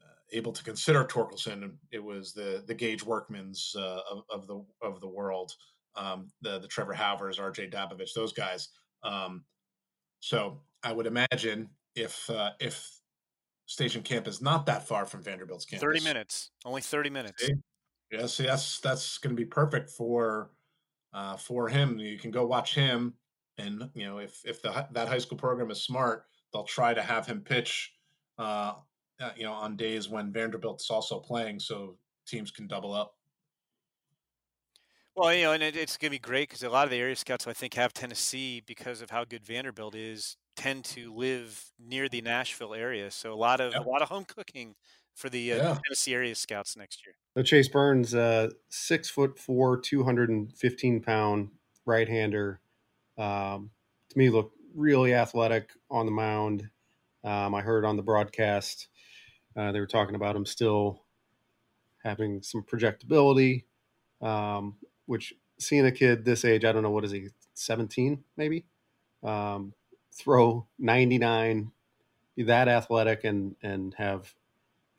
uh, 0.00 0.16
able 0.32 0.52
to 0.52 0.64
consider 0.64 1.04
Torkelson, 1.04 1.72
it 1.90 2.02
was 2.02 2.32
the 2.32 2.62
the 2.66 2.74
Gage 2.74 3.04
Workmans 3.04 3.74
uh, 3.76 4.00
of, 4.10 4.22
of, 4.30 4.46
the 4.46 4.64
of 4.82 5.00
the 5.00 5.08
world, 5.08 5.52
um, 5.96 6.30
the 6.42 6.58
the 6.58 6.68
Trevor 6.68 6.94
Hauvers, 6.94 7.38
R.J. 7.38 7.70
Dabovich, 7.70 8.14
those 8.14 8.32
guys. 8.32 8.68
Um, 9.02 9.44
so 10.20 10.60
I 10.82 10.92
would 10.92 11.06
imagine 11.06 11.70
if 11.94 12.28
uh, 12.30 12.50
if 12.60 12.90
Station 13.66 14.02
Camp 14.02 14.26
is 14.26 14.40
not 14.40 14.66
that 14.66 14.86
far 14.86 15.06
from 15.06 15.22
Vanderbilt's 15.22 15.64
campus, 15.64 15.82
thirty 15.82 16.00
minutes, 16.00 16.50
only 16.64 16.82
thirty 16.82 17.10
minutes. 17.10 17.46
See? 17.46 17.54
Yeah, 18.10 18.26
see, 18.26 18.46
that's 18.46 18.80
that's 18.80 19.18
going 19.18 19.36
to 19.36 19.40
be 19.40 19.46
perfect 19.46 19.90
for 19.90 20.50
uh, 21.12 21.36
for 21.36 21.68
him. 21.68 21.98
You 21.98 22.18
can 22.18 22.30
go 22.30 22.46
watch 22.46 22.74
him, 22.74 23.14
and 23.58 23.90
you 23.94 24.06
know 24.06 24.18
if 24.18 24.40
if 24.44 24.62
the, 24.62 24.86
that 24.92 25.08
high 25.08 25.18
school 25.18 25.38
program 25.38 25.70
is 25.70 25.82
smart, 25.82 26.24
they'll 26.52 26.64
try 26.64 26.94
to 26.94 27.02
have 27.02 27.26
him 27.26 27.40
pitch. 27.40 27.94
Uh, 28.38 28.74
uh, 29.20 29.30
you 29.36 29.42
know, 29.42 29.52
on 29.52 29.76
days 29.76 30.08
when 30.08 30.32
Vanderbilt's 30.32 30.90
also 30.90 31.18
playing, 31.18 31.58
so 31.58 31.96
teams 32.26 32.50
can 32.50 32.68
double 32.68 32.92
up. 32.92 33.14
Well, 35.16 35.34
you 35.34 35.42
know, 35.42 35.52
and 35.52 35.62
it, 35.64 35.76
it's 35.76 35.96
going 35.96 36.10
to 36.10 36.14
be 36.14 36.20
great 36.20 36.48
because 36.48 36.62
a 36.62 36.68
lot 36.68 36.84
of 36.84 36.90
the 36.90 36.98
area 36.98 37.16
scouts 37.16 37.48
I 37.48 37.52
think 37.52 37.74
have 37.74 37.92
Tennessee 37.92 38.62
because 38.64 39.02
of 39.02 39.10
how 39.10 39.24
good 39.24 39.44
Vanderbilt 39.44 39.96
is 39.96 40.36
tend 40.54 40.84
to 40.84 41.12
live 41.12 41.72
near 41.78 42.08
the 42.08 42.20
Nashville 42.20 42.74
area. 42.74 43.10
So 43.10 43.32
a 43.32 43.34
lot 43.34 43.60
of 43.60 43.72
yep. 43.72 43.84
a 43.84 43.88
lot 43.88 44.02
of 44.02 44.08
home 44.08 44.24
cooking 44.24 44.76
for 45.16 45.28
the, 45.28 45.54
uh, 45.54 45.56
yeah. 45.56 45.78
Tennessee 45.84 46.14
area 46.14 46.36
scouts 46.36 46.76
next 46.76 47.04
year. 47.04 47.16
So 47.38 47.42
Chase 47.44 47.68
Burns, 47.68 48.16
uh, 48.16 48.50
six 48.68 49.08
foot 49.08 49.38
four, 49.38 49.76
two 49.76 50.02
hundred 50.02 50.28
and 50.28 50.52
fifteen 50.52 51.00
pound 51.00 51.50
right 51.86 52.08
hander. 52.08 52.58
Um, 53.16 53.70
to 54.08 54.18
me, 54.18 54.28
looked 54.28 54.56
really 54.74 55.14
athletic 55.14 55.70
on 55.88 56.04
the 56.04 56.10
mound. 56.10 56.68
Um, 57.22 57.54
I 57.54 57.60
heard 57.60 57.84
on 57.84 57.96
the 57.96 58.02
broadcast 58.02 58.88
uh, 59.56 59.70
they 59.70 59.78
were 59.78 59.86
talking 59.86 60.16
about 60.16 60.34
him 60.34 60.46
still 60.46 61.04
having 62.02 62.42
some 62.42 62.64
projectability, 62.64 63.66
um, 64.20 64.74
which 65.06 65.32
seeing 65.60 65.86
a 65.86 65.92
kid 65.92 66.24
this 66.24 66.44
age, 66.44 66.64
I 66.64 66.72
don't 66.72 66.82
know 66.82 66.90
what 66.90 67.04
is 67.04 67.12
he, 67.12 67.28
seventeen 67.54 68.24
maybe, 68.36 68.64
um, 69.22 69.74
throw 70.12 70.66
ninety 70.76 71.18
nine, 71.18 71.70
be 72.34 72.42
that 72.42 72.66
athletic 72.66 73.22
and 73.22 73.54
and 73.62 73.94
have 73.96 74.34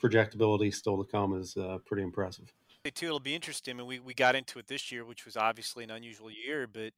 projectability 0.02 0.74
still 0.74 1.04
to 1.04 1.10
come 1.10 1.40
is 1.40 1.56
uh, 1.58 1.78
pretty 1.86 2.04
impressive. 2.04 2.54
Too, 2.96 3.08
it'll 3.08 3.20
be 3.20 3.36
interesting. 3.36 3.76
I 3.76 3.78
mean, 3.78 3.88
we, 3.88 4.00
we 4.00 4.14
got 4.14 4.36
into 4.36 4.58
it 4.58 4.68
this 4.68 4.92
year, 4.92 5.06
which 5.06 5.26
was 5.26 5.36
obviously 5.36 5.84
an 5.84 5.92
unusual 5.92 6.32
year, 6.32 6.66
but 6.66 6.94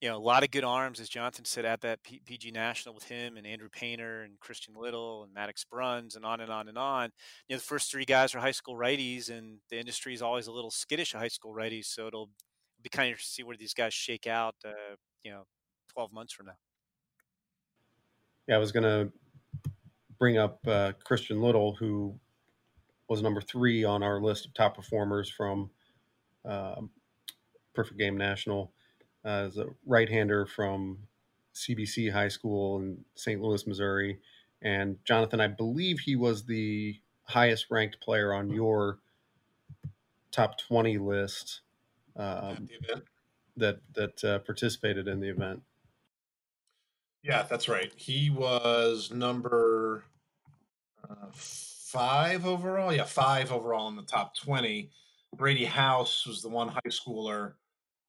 you 0.00 0.08
know, 0.10 0.16
a 0.16 0.18
lot 0.18 0.42
of 0.42 0.50
good 0.50 0.64
arms, 0.64 1.00
as 1.00 1.08
Jonathan 1.08 1.44
said, 1.44 1.64
at 1.64 1.80
that 1.80 2.02
P- 2.02 2.20
PG 2.24 2.50
National 2.50 2.94
with 2.94 3.04
him 3.04 3.36
and 3.36 3.46
Andrew 3.46 3.68
Painter 3.70 4.22
and 4.22 4.38
Christian 4.40 4.74
Little 4.76 5.24
and 5.24 5.34
Maddux 5.34 5.66
Bruns 5.68 6.16
and 6.16 6.24
on 6.24 6.40
and 6.40 6.50
on 6.50 6.68
and 6.68 6.76
on. 6.76 7.10
You 7.48 7.54
know, 7.54 7.58
the 7.58 7.64
first 7.64 7.90
three 7.90 8.04
guys 8.04 8.34
are 8.34 8.38
high 8.38 8.50
school 8.50 8.76
righties, 8.76 9.30
and 9.30 9.58
the 9.70 9.78
industry 9.78 10.12
is 10.12 10.20
always 10.20 10.48
a 10.48 10.52
little 10.52 10.70
skittish 10.70 11.14
of 11.14 11.20
high 11.20 11.28
school 11.28 11.54
righties, 11.54 11.86
so 11.86 12.06
it'll 12.06 12.30
be 12.82 12.90
kind 12.90 13.10
of 13.10 13.18
to 13.18 13.24
see 13.24 13.42
where 13.42 13.56
these 13.56 13.72
guys 13.72 13.94
shake 13.94 14.26
out. 14.26 14.54
Uh, 14.64 14.96
you 15.24 15.30
know, 15.30 15.44
twelve 15.92 16.12
months 16.12 16.34
from 16.34 16.46
now. 16.46 16.56
Yeah, 18.46 18.56
I 18.56 18.58
was 18.58 18.72
going 18.72 18.84
to 18.84 19.10
bring 20.18 20.36
up 20.36 20.60
uh, 20.68 20.92
Christian 21.04 21.40
Little, 21.40 21.74
who 21.74 22.18
was 23.08 23.22
number 23.22 23.40
three 23.40 23.84
on 23.84 24.02
our 24.02 24.20
list 24.20 24.46
of 24.46 24.54
top 24.54 24.76
performers 24.76 25.28
from 25.30 25.70
um, 26.44 26.90
Perfect 27.74 27.98
Game 27.98 28.16
National 28.16 28.72
uh, 29.24 29.46
as 29.46 29.58
a 29.58 29.66
right-hander 29.84 30.46
from 30.46 30.98
CBC 31.54 32.12
High 32.12 32.28
School 32.28 32.78
in 32.78 33.04
St. 33.14 33.40
Louis, 33.40 33.66
Missouri. 33.66 34.18
And 34.62 34.98
Jonathan, 35.04 35.40
I 35.40 35.48
believe 35.48 36.00
he 36.00 36.16
was 36.16 36.44
the 36.44 36.96
highest 37.24 37.66
ranked 37.70 38.00
player 38.00 38.32
on 38.32 38.50
your 38.50 38.98
top 40.30 40.58
20 40.58 40.98
list 40.98 41.60
um, 42.16 42.68
that 43.56 43.80
that 43.94 44.24
uh, 44.24 44.38
participated 44.40 45.08
in 45.08 45.20
the 45.20 45.28
event. 45.28 45.62
Yeah, 47.22 47.42
that's 47.42 47.68
right. 47.68 47.92
He 47.96 48.30
was 48.30 49.10
number 49.10 50.04
uh, 51.08 51.26
five 51.96 52.44
overall. 52.44 52.92
Yeah, 52.92 53.04
five 53.04 53.50
overall 53.50 53.88
in 53.88 53.96
the 53.96 54.02
top 54.02 54.36
20. 54.36 54.90
Brady 55.34 55.64
House 55.64 56.26
was 56.26 56.42
the 56.42 56.48
one 56.48 56.68
high 56.68 56.80
schooler 56.90 57.54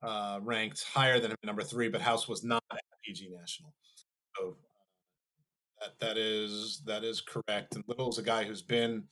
uh, 0.03 0.39
ranked 0.43 0.83
higher 0.83 1.21
than 1.21 1.31
him, 1.31 1.37
number 1.45 1.63
three, 1.63 1.87
but 1.87 2.01
House 2.01 2.27
was 2.27 2.43
not 2.43 2.63
at 2.71 2.81
PG 3.05 3.29
National. 3.29 3.73
So 4.35 4.57
that 5.79 5.99
that 5.99 6.17
is 6.17 6.81
that 6.85 7.05
is 7.05 7.21
correct. 7.21 7.75
And 7.75 7.83
Little 7.87 8.09
is 8.09 8.17
a 8.17 8.23
guy 8.23 8.43
who's 8.43 8.61
been 8.61 9.05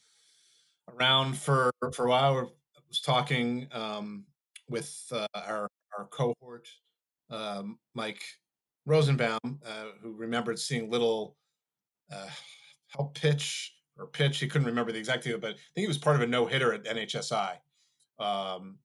around 0.94 1.38
for 1.38 1.72
for 1.94 2.08
a 2.08 2.10
while. 2.10 2.52
I 2.76 2.80
was 2.90 3.00
talking 3.00 3.68
um, 3.72 4.26
with 4.70 4.94
uh, 5.12 5.28
our 5.36 5.70
our 5.98 6.06
cohort, 6.08 6.68
um, 7.30 7.80
Mike 7.94 8.24
Rosenbaum, 8.86 9.40
uh, 9.66 9.86
who 10.02 10.14
remembered 10.14 10.60
seeing 10.60 10.92
Little 10.92 11.38
uh, 12.14 12.28
help 12.90 13.16
pitch 13.16 13.76
or 13.98 14.08
pitch. 14.08 14.40
He 14.40 14.48
couldn't 14.48 14.68
remember 14.68 14.92
the 14.92 15.00
exact 15.00 15.24
thing, 15.24 15.40
but 15.40 15.52
I 15.52 15.54
think 15.54 15.84
he 15.84 15.88
was 15.88 15.98
part 15.98 16.16
of 16.16 16.22
a 16.22 16.28
no 16.28 16.46
hitter 16.46 16.74
at 16.74 16.86
NHSI 16.86 17.58
um, 18.20 18.78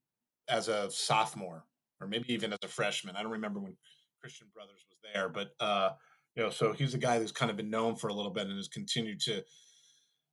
as 0.48 0.68
a 0.68 0.90
sophomore, 0.90 1.64
or 2.00 2.06
maybe 2.06 2.32
even 2.32 2.52
as 2.52 2.58
a 2.62 2.68
freshman. 2.68 3.16
I 3.16 3.22
don't 3.22 3.32
remember 3.32 3.60
when 3.60 3.76
Christian 4.20 4.48
Brothers 4.54 4.84
was 4.88 4.98
there, 5.12 5.28
but 5.28 5.50
uh, 5.60 5.90
you 6.36 6.42
know, 6.42 6.50
so 6.50 6.72
he's 6.72 6.94
a 6.94 6.98
guy 6.98 7.18
who's 7.18 7.32
kind 7.32 7.50
of 7.50 7.56
been 7.56 7.70
known 7.70 7.96
for 7.96 8.08
a 8.08 8.14
little 8.14 8.30
bit 8.30 8.46
and 8.46 8.56
has 8.56 8.68
continued 8.68 9.20
to 9.22 9.42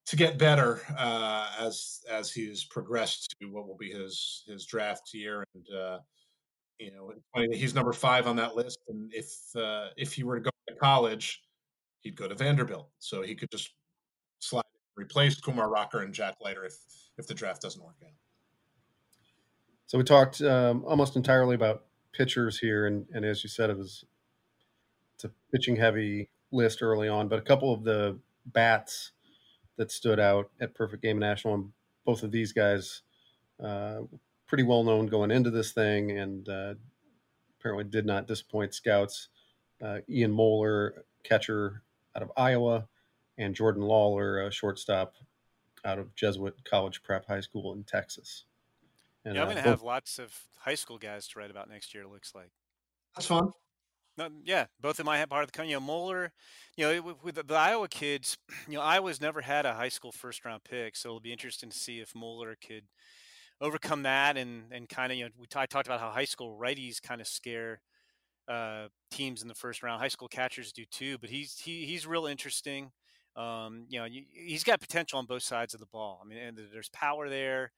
to 0.07 0.15
get 0.15 0.37
better 0.37 0.81
uh, 0.97 1.49
as 1.59 1.99
as 2.09 2.31
he's 2.31 2.63
progressed 2.65 3.35
to 3.41 3.47
what 3.47 3.67
will 3.67 3.77
be 3.77 3.91
his 3.91 4.43
his 4.47 4.65
draft 4.65 5.13
year. 5.13 5.43
And 5.53 5.77
uh, 5.77 5.99
you 6.79 6.91
know, 6.91 7.11
he's 7.51 7.73
number 7.73 7.93
five 7.93 8.27
on 8.27 8.35
that 8.37 8.55
list. 8.55 8.79
And 8.87 9.11
if 9.13 9.35
uh, 9.55 9.87
if 9.97 10.13
he 10.13 10.23
were 10.23 10.35
to 10.35 10.41
go 10.41 10.51
to 10.67 10.75
college, 10.75 11.41
he'd 12.01 12.15
go 12.15 12.27
to 12.27 12.35
Vanderbilt, 12.35 12.89
so 12.99 13.21
he 13.21 13.35
could 13.35 13.51
just 13.51 13.71
slide 14.39 14.63
replace 14.95 15.39
Kumar 15.39 15.69
Rocker 15.69 16.01
and 16.01 16.13
Jack 16.13 16.35
Leiter 16.41 16.65
if 16.65 16.77
if 17.17 17.27
the 17.27 17.33
draft 17.33 17.61
doesn't 17.61 17.83
work 17.83 17.95
out. 18.03 18.11
So 19.85 19.97
we 19.97 20.03
talked 20.03 20.41
um, 20.41 20.83
almost 20.85 21.15
entirely 21.15 21.55
about 21.55 21.85
pitchers 22.11 22.59
here, 22.59 22.87
and, 22.87 23.05
and 23.13 23.23
as 23.23 23.43
you 23.43 23.49
said, 23.49 23.69
it 23.69 23.77
was 23.77 24.03
it's 25.15 25.23
a 25.23 25.31
pitching 25.51 25.75
heavy 25.75 26.29
list 26.51 26.81
early 26.81 27.07
on, 27.07 27.27
but 27.27 27.39
a 27.39 27.43
couple 27.43 27.73
of 27.73 27.83
the 27.83 28.19
bats 28.45 29.11
that 29.77 29.91
stood 29.91 30.19
out 30.19 30.49
at 30.59 30.75
Perfect 30.75 31.03
Game 31.03 31.19
National, 31.19 31.53
and 31.53 31.71
both 32.05 32.23
of 32.23 32.31
these 32.31 32.51
guys 32.51 33.01
uh, 33.63 33.99
pretty 34.47 34.63
well 34.63 34.83
known 34.83 35.07
going 35.07 35.31
into 35.31 35.51
this 35.51 35.71
thing, 35.71 36.11
and 36.17 36.49
uh, 36.49 36.73
apparently 37.59 37.85
did 37.85 38.05
not 38.05 38.27
disappoint 38.27 38.73
scouts. 38.73 39.29
Uh, 39.81 39.99
Ian 40.09 40.31
Moller, 40.31 41.05
catcher 41.23 41.83
out 42.15 42.23
of 42.23 42.31
Iowa, 42.35 42.87
and 43.37 43.55
Jordan 43.55 43.83
Lawlar, 43.83 44.47
a 44.47 44.51
shortstop 44.51 45.15
out 45.85 45.99
of 45.99 46.13
Jesuit 46.15 46.55
College 46.65 47.01
Prep 47.03 47.25
High 47.25 47.41
School 47.41 47.73
in 47.73 47.83
Texas. 47.83 48.45
And, 49.25 49.35
yeah, 49.35 49.41
I'm 49.41 49.47
going 49.47 49.57
to 49.57 49.67
uh, 49.67 49.71
have 49.71 49.83
lots 49.83 50.19
of 50.19 50.33
high 50.57 50.75
school 50.75 50.97
guys 50.97 51.27
to 51.29 51.39
write 51.39 51.51
about 51.51 51.69
next 51.69 51.93
year. 51.93 52.03
It 52.03 52.09
looks 52.09 52.33
like 52.33 52.51
that's 53.15 53.27
fun. 53.27 53.51
No, 54.17 54.29
yeah, 54.43 54.65
both 54.81 54.91
of 54.91 54.97
them 54.97 55.09
I 55.09 55.23
part 55.25 55.43
of 55.43 55.51
the 55.51 55.65
you 55.65 55.73
know 55.73 55.79
Moller, 55.79 56.31
you 56.75 56.85
know 56.85 57.01
with, 57.01 57.23
with 57.23 57.35
the, 57.35 57.43
the, 57.43 57.55
Iowa 57.55 57.87
kids, 57.87 58.37
you 58.67 58.75
know 58.75 58.81
Iowa's 58.81 59.21
never 59.21 59.41
had 59.41 59.65
a 59.65 59.73
high 59.73 59.89
school 59.89 60.11
first 60.11 60.43
round 60.43 60.63
pick, 60.63 60.95
so 60.95 61.09
it'll 61.09 61.19
be 61.19 61.31
interesting 61.31 61.69
to 61.69 61.77
see 61.77 61.99
if 61.99 62.15
Moller 62.15 62.55
could 62.65 62.83
overcome 63.61 64.03
that 64.03 64.37
and 64.37 64.65
and 64.71 64.89
kind 64.89 65.11
of 65.11 65.17
you 65.17 65.25
know 65.25 65.31
we 65.37 65.45
t- 65.45 65.59
I 65.59 65.65
talked 65.65 65.87
about 65.87 65.99
how 65.99 66.09
high 66.09 66.25
school 66.25 66.57
righties 66.59 67.01
kind 67.01 67.21
of 67.21 67.27
scare 67.27 67.81
uh, 68.47 68.87
teams 69.11 69.41
in 69.41 69.47
the 69.47 69.53
first 69.53 69.83
round. 69.83 70.01
High 70.01 70.07
school 70.07 70.27
catchers 70.27 70.71
do 70.71 70.85
too, 70.85 71.17
but 71.19 71.29
he's 71.29 71.59
he, 71.59 71.85
he's 71.85 72.07
real 72.07 72.25
interesting. 72.25 72.91
Um, 73.37 73.85
you 73.87 73.99
know, 73.99 74.07
he's 74.31 74.63
got 74.63 74.81
potential 74.81 75.19
on 75.19 75.27
both 75.27 75.43
sides 75.43 75.75
of 75.75 75.79
the 75.79 75.85
ball. 75.85 76.19
I 76.23 76.27
mean, 76.27 76.39
and 76.39 76.59
there's 76.73 76.89
power 76.89 77.29
there 77.29 77.71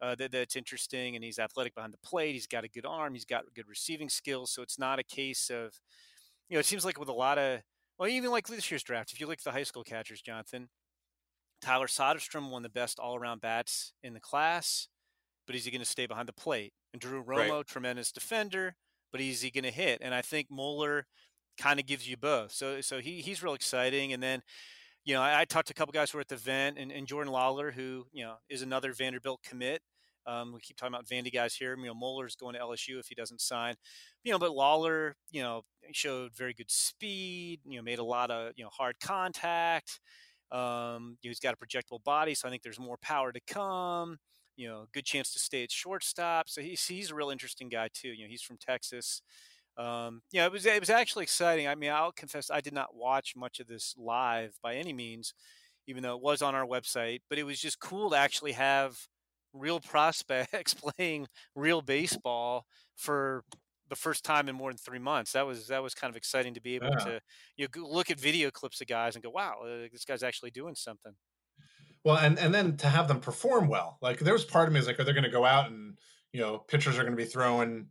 uh, 0.00 0.14
that, 0.14 0.32
that's 0.32 0.56
interesting, 0.56 1.14
and 1.14 1.22
he's 1.22 1.38
athletic 1.38 1.74
behind 1.74 1.92
the 1.92 1.98
plate. 1.98 2.32
He's 2.32 2.46
got 2.46 2.64
a 2.64 2.68
good 2.68 2.86
arm. 2.86 3.12
He's 3.12 3.26
got 3.26 3.44
good 3.54 3.68
receiving 3.68 4.08
skills. 4.08 4.50
So 4.50 4.62
it's 4.62 4.78
not 4.78 4.98
a 4.98 5.04
case 5.04 5.50
of, 5.50 5.78
you 6.48 6.56
know, 6.56 6.60
it 6.60 6.66
seems 6.66 6.84
like 6.84 6.98
with 6.98 7.10
a 7.10 7.12
lot 7.12 7.36
of, 7.38 7.60
well, 7.98 8.08
even 8.08 8.30
like 8.30 8.46
this 8.46 8.70
year's 8.70 8.82
draft, 8.82 9.12
if 9.12 9.20
you 9.20 9.26
look 9.26 9.38
at 9.38 9.44
the 9.44 9.52
high 9.52 9.62
school 9.64 9.84
catchers, 9.84 10.22
Jonathan, 10.22 10.70
Tyler 11.60 11.86
Soderstrom, 11.86 12.50
one 12.50 12.64
of 12.64 12.72
the 12.72 12.80
best 12.80 12.98
all-around 12.98 13.42
bats 13.42 13.92
in 14.02 14.14
the 14.14 14.20
class, 14.20 14.88
but 15.46 15.54
is 15.54 15.64
he 15.64 15.70
going 15.70 15.82
to 15.82 15.86
stay 15.86 16.06
behind 16.06 16.26
the 16.26 16.32
plate? 16.32 16.72
And 16.92 17.00
Drew 17.00 17.22
Romo, 17.22 17.50
right. 17.50 17.66
tremendous 17.66 18.12
defender, 18.12 18.76
but 19.12 19.20
is 19.20 19.42
he 19.42 19.50
going 19.50 19.64
to 19.64 19.70
hit? 19.70 20.00
And 20.00 20.14
I 20.14 20.22
think 20.22 20.48
Moller 20.50 21.06
kind 21.58 21.78
of 21.78 21.86
gives 21.86 22.08
you 22.08 22.16
both. 22.16 22.52
So 22.52 22.80
so 22.80 22.98
he 23.00 23.20
he's 23.20 23.42
real 23.42 23.54
exciting. 23.54 24.12
And 24.12 24.22
then 24.22 24.42
you 25.04 25.14
know, 25.14 25.22
I, 25.22 25.40
I, 25.40 25.44
talked 25.44 25.68
to 25.68 25.72
a 25.72 25.74
couple 25.74 25.92
guys 25.92 26.10
who 26.10 26.18
were 26.18 26.22
at 26.22 26.28
the 26.28 26.36
event, 26.36 26.78
and, 26.78 26.92
and, 26.92 27.06
Jordan 27.06 27.32
Lawlar, 27.32 27.72
who 27.72 28.06
you 28.12 28.24
know 28.24 28.34
is 28.48 28.62
another 28.62 28.92
Vanderbilt 28.92 29.40
commit. 29.42 29.82
Um, 30.26 30.52
we 30.52 30.60
keep 30.60 30.76
talking 30.76 30.94
about 30.94 31.06
Vandy 31.06 31.32
guys 31.32 31.54
here. 31.54 31.76
You 31.76 31.86
know, 31.86 31.94
Moller's 31.94 32.36
going 32.36 32.54
to 32.54 32.60
LSU 32.60 33.00
if 33.00 33.08
he 33.08 33.14
doesn't 33.14 33.40
sign. 33.40 33.74
You 34.22 34.32
know, 34.32 34.38
but 34.38 34.52
Lawlar, 34.52 35.14
you 35.32 35.42
know, 35.42 35.62
showed 35.92 36.32
very 36.34 36.54
good 36.54 36.70
speed. 36.70 37.60
You 37.64 37.78
know, 37.78 37.82
made 37.82 37.98
a 37.98 38.04
lot 38.04 38.30
of 38.30 38.52
you 38.56 38.64
know 38.64 38.70
hard 38.70 39.00
contact. 39.00 39.98
Um, 40.52 41.16
he's 41.22 41.40
got 41.40 41.54
a 41.54 41.56
projectable 41.56 42.02
body, 42.04 42.34
so 42.34 42.46
I 42.46 42.50
think 42.50 42.62
there's 42.62 42.78
more 42.78 42.98
power 42.98 43.32
to 43.32 43.40
come. 43.46 44.18
You 44.56 44.68
know, 44.68 44.86
good 44.92 45.06
chance 45.06 45.32
to 45.32 45.38
stay 45.38 45.64
at 45.64 45.72
shortstop. 45.72 46.48
So 46.48 46.60
he's 46.60 46.84
he's 46.86 47.10
a 47.10 47.14
real 47.14 47.30
interesting 47.30 47.68
guy 47.68 47.88
too. 47.92 48.08
You 48.08 48.24
know, 48.24 48.30
he's 48.30 48.42
from 48.42 48.58
Texas 48.58 49.22
um, 49.76 50.22
yeah, 50.32 50.44
it 50.44 50.52
was 50.52 50.66
it 50.66 50.80
was 50.80 50.90
actually 50.90 51.24
exciting. 51.24 51.66
I 51.66 51.74
mean, 51.74 51.90
I'll 51.90 52.12
confess 52.12 52.50
I 52.50 52.60
did 52.60 52.74
not 52.74 52.94
watch 52.94 53.34
much 53.36 53.60
of 53.60 53.66
this 53.66 53.94
live 53.96 54.58
by 54.62 54.74
any 54.74 54.92
means, 54.92 55.34
even 55.86 56.02
though 56.02 56.16
it 56.16 56.22
was 56.22 56.42
on 56.42 56.54
our 56.54 56.66
website. 56.66 57.20
But 57.28 57.38
it 57.38 57.44
was 57.44 57.60
just 57.60 57.80
cool 57.80 58.10
to 58.10 58.16
actually 58.16 58.52
have 58.52 58.96
real 59.52 59.80
prospects 59.90 60.74
playing 60.74 61.26
real 61.54 61.80
baseball 61.80 62.66
for 62.96 63.44
the 63.88 63.96
first 63.96 64.24
time 64.24 64.48
in 64.48 64.54
more 64.54 64.70
than 64.70 64.78
three 64.78 64.98
months. 64.98 65.32
That 65.32 65.46
was 65.46 65.68
that 65.68 65.82
was 65.82 65.94
kind 65.94 66.10
of 66.10 66.16
exciting 66.16 66.54
to 66.54 66.60
be 66.60 66.74
able 66.74 66.90
yeah. 66.90 67.04
to 67.04 67.20
you 67.56 67.68
know, 67.74 67.86
look 67.86 68.10
at 68.10 68.20
video 68.20 68.50
clips 68.50 68.80
of 68.80 68.88
guys 68.88 69.14
and 69.14 69.24
go, 69.24 69.30
"Wow, 69.30 69.60
uh, 69.64 69.88
this 69.90 70.04
guy's 70.04 70.22
actually 70.22 70.50
doing 70.50 70.74
something." 70.74 71.12
Well, 72.04 72.16
and 72.16 72.38
and 72.38 72.54
then 72.54 72.76
to 72.78 72.88
have 72.88 73.08
them 73.08 73.20
perform 73.20 73.68
well. 73.68 73.98
Like 74.02 74.18
there 74.18 74.32
was 74.34 74.44
part 74.44 74.68
of 74.68 74.74
me 74.74 74.80
is 74.80 74.86
like, 74.86 74.98
are 74.98 75.04
they 75.04 75.12
going 75.12 75.24
to 75.24 75.30
go 75.30 75.44
out 75.44 75.70
and 75.70 75.96
you 76.32 76.40
know 76.40 76.58
pitchers 76.58 76.98
are 76.98 77.02
going 77.02 77.16
to 77.16 77.22
be 77.22 77.28
throwing 77.28 77.86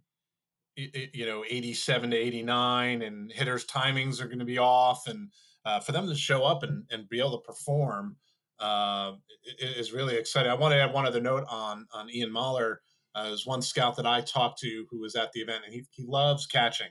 you 0.75 1.25
know 1.25 1.43
87 1.47 2.11
to 2.11 2.17
89 2.17 3.01
and 3.01 3.31
hitters 3.31 3.65
timings 3.65 4.21
are 4.21 4.27
going 4.27 4.39
to 4.39 4.45
be 4.45 4.57
off 4.57 5.07
and 5.07 5.29
uh, 5.65 5.79
for 5.79 5.91
them 5.91 6.07
to 6.07 6.15
show 6.15 6.43
up 6.43 6.63
and, 6.63 6.85
and 6.89 7.07
be 7.09 7.19
able 7.19 7.37
to 7.37 7.45
perform 7.45 8.15
uh, 8.59 9.13
is 9.59 9.91
really 9.91 10.15
exciting. 10.15 10.51
I 10.51 10.55
want 10.55 10.73
to 10.73 10.79
add 10.79 10.93
one 10.93 11.05
other 11.05 11.21
note 11.21 11.45
on 11.49 11.87
on 11.93 12.09
ian 12.09 12.31
Moller 12.31 12.81
uh, 13.13 13.25
there's 13.25 13.45
one 13.45 13.61
scout 13.61 13.97
that 13.97 14.05
i 14.05 14.21
talked 14.21 14.59
to 14.59 14.85
who 14.89 15.01
was 15.01 15.15
at 15.15 15.31
the 15.33 15.41
event 15.41 15.63
and 15.65 15.73
he, 15.73 15.83
he 15.91 16.03
loves 16.05 16.45
catching 16.45 16.87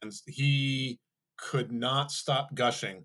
and 0.00 0.12
he 0.26 1.00
could 1.36 1.72
not 1.72 2.10
stop 2.10 2.54
gushing. 2.54 3.04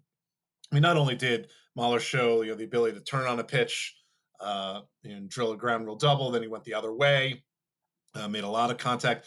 I 0.71 0.76
mean 0.76 0.82
not 0.82 0.97
only 0.97 1.15
did 1.15 1.49
Moller 1.76 1.99
show 1.99 2.41
you 2.41 2.52
know 2.52 2.58
the 2.58 2.65
ability 2.65 2.97
to 2.97 3.04
turn 3.04 3.26
on 3.26 3.39
a 3.39 3.43
pitch 3.43 3.95
uh, 4.39 4.82
and 5.04 5.30
drill 5.30 5.54
a 5.54 5.58
ground 5.58 5.86
rule 5.86 5.95
double 5.95 6.30
then 6.30 6.41
he 6.41 6.47
went 6.47 6.63
the 6.63 6.73
other 6.73 6.93
way 6.93 7.43
uh, 8.15 8.28
made 8.28 8.43
a 8.43 8.49
lot 8.49 8.69
of 8.69 8.78
contact 8.78 9.26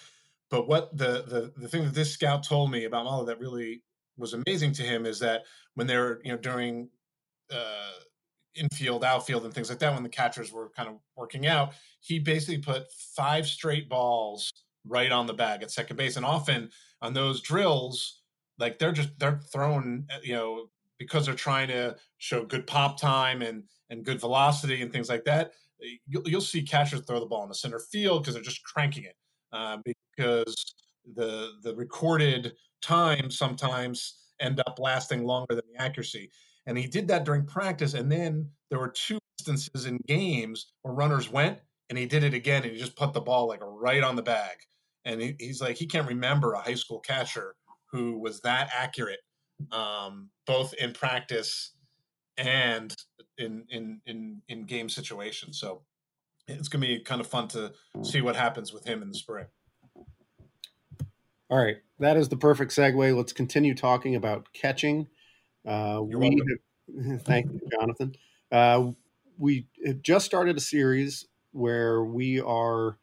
but 0.50 0.68
what 0.68 0.96
the, 0.96 1.24
the 1.26 1.52
the 1.56 1.68
thing 1.68 1.85
that 1.85 1.94
this 1.94 2.12
scout 2.12 2.42
told 2.46 2.70
me 2.70 2.85
about 2.85 3.04
Moller 3.04 3.26
that 3.26 3.40
really 3.40 3.82
was 4.16 4.32
amazing 4.32 4.72
to 4.72 4.82
him 4.82 5.04
is 5.06 5.18
that 5.20 5.42
when 5.74 5.87
they 5.87 5.96
were 5.96 6.20
you 6.24 6.32
know 6.32 6.38
during 6.38 6.88
uh, 7.52 8.00
infield, 8.54 9.04
outfield, 9.04 9.44
and 9.44 9.54
things 9.54 9.68
like 9.68 9.78
that, 9.80 9.92
when 9.92 10.02
the 10.02 10.09
catchers 10.09 10.52
were 10.52 10.70
kind 10.70 10.88
of 10.88 10.96
working 11.16 11.46
out, 11.46 11.72
he 12.00 12.18
basically 12.18 12.59
put 12.59 12.90
five 13.14 13.46
straight 13.46 13.88
balls 13.88 14.52
right 14.87 15.12
on 15.12 15.26
the 15.26 15.35
bag 15.35 15.62
at 15.62 15.70
second 15.70 15.96
base, 15.96 16.16
and 16.16 16.24
often 16.24 16.70
on 17.02 17.12
those 17.12 17.40
drills, 17.40 18.22
like 18.59 18.78
they're 18.78 18.92
just 18.92 19.18
they're 19.18 19.40
thrown, 19.52 20.06
uh, 20.12 20.18
you 20.22 20.35
know, 20.35 20.68
because 20.98 21.26
they're 21.26 21.35
trying 21.35 21.68
to 21.68 21.96
show 22.18 22.44
good 22.44 22.66
pop 22.66 22.98
time 23.00 23.42
and 23.42 23.64
and 23.90 24.04
good 24.04 24.20
velocity 24.20 24.82
and 24.82 24.92
things 24.92 25.09
like 25.09 25.24
that. 25.24 25.52
You'll, 26.09 26.26
you'll 26.26 26.40
see 26.40 26.62
catchers 26.62 27.02
throw 27.02 27.20
the 27.20 27.26
ball 27.26 27.42
in 27.42 27.48
the 27.48 27.54
center 27.54 27.78
field 27.78 28.22
because 28.22 28.35
they're 28.35 28.42
just 28.42 28.64
cranking 28.64 29.04
it. 29.04 29.16
Uh, 29.52 29.78
because 30.16 30.74
the 31.14 31.52
the 31.62 31.74
recorded 31.74 32.55
time 32.83 33.31
sometimes 33.31 34.26
end 34.40 34.61
up 34.66 34.79
lasting 34.79 35.24
longer 35.24 35.55
than 35.55 35.64
the 35.72 35.83
accuracy. 35.83 36.31
And 36.67 36.77
he 36.77 36.87
did 36.87 37.08
that 37.08 37.25
during 37.25 37.46
practice. 37.46 37.94
And 37.94 38.10
then 38.10 38.50
there 38.71 38.79
were 38.79 38.88
two 38.88 39.19
instances 39.38 39.87
in 39.87 39.98
games 40.06 40.73
where 40.83 40.94
runners 40.94 41.31
went 41.31 41.58
and 41.88 41.98
he 41.98 42.06
did 42.06 42.25
it 42.25 42.35
again 42.35 42.62
and 42.64 42.73
he 42.73 42.79
just 42.79 42.96
put 42.96 43.12
the 43.12 43.21
ball 43.21 43.46
like 43.48 43.60
right 43.62 44.02
on 44.02 44.17
the 44.17 44.23
bag. 44.23 44.56
And 45.04 45.21
he, 45.21 45.37
he's 45.38 45.60
like, 45.60 45.77
he 45.77 45.87
can't 45.87 46.08
remember 46.08 46.52
a 46.52 46.60
high 46.60 46.75
school 46.75 47.00
catcher 47.00 47.54
who 47.92 48.19
was 48.19 48.40
that 48.40 48.69
accurate, 48.77 49.21
um, 49.71 50.31
both 50.46 50.75
in 50.75 50.92
practice 50.92 51.75
and 52.37 52.94
in, 53.38 53.64
in, 53.71 54.00
in, 54.06 54.42
in 54.48 54.64
game 54.64 54.88
situations. 54.88 55.60
So 55.60 55.83
it's 56.48 56.69
going 56.69 56.83
to 56.83 56.88
be 56.88 57.00
kind 57.00 57.21
of 57.21 57.29
fun 57.29 57.48
to 57.48 57.73
see 58.02 58.21
what 58.21 58.37
happens 58.37 58.73
with 58.73 58.85
him 58.85 59.02
in 59.02 59.08
the 59.08 59.14
spring. 59.14 59.46
All 61.49 61.59
right, 61.59 61.77
that 62.01 62.17
is 62.17 62.29
the 62.29 62.37
perfect 62.37 62.73
segue. 62.73 63.17
Let's 63.17 63.33
continue 63.33 63.75
talking 63.75 64.17
about 64.17 64.49
catching. 64.53 65.07
Uh, 65.65 66.01
we 66.03 66.42
have, 66.88 67.21
thank 67.23 67.53
you, 67.53 67.61
Jonathan. 67.79 68.15
Uh, 68.51 68.90
we 69.38 69.69
have 69.85 70.03
just 70.03 70.27
started 70.27 70.57
a 70.57 70.61
series 70.61 71.27
where 71.53 72.03
we 72.03 72.40
are 72.40 72.99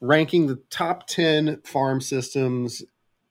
ranking 0.00 0.46
the 0.46 0.60
top 0.70 1.06
10 1.06 1.60
farm 1.62 2.00
systems 2.00 2.82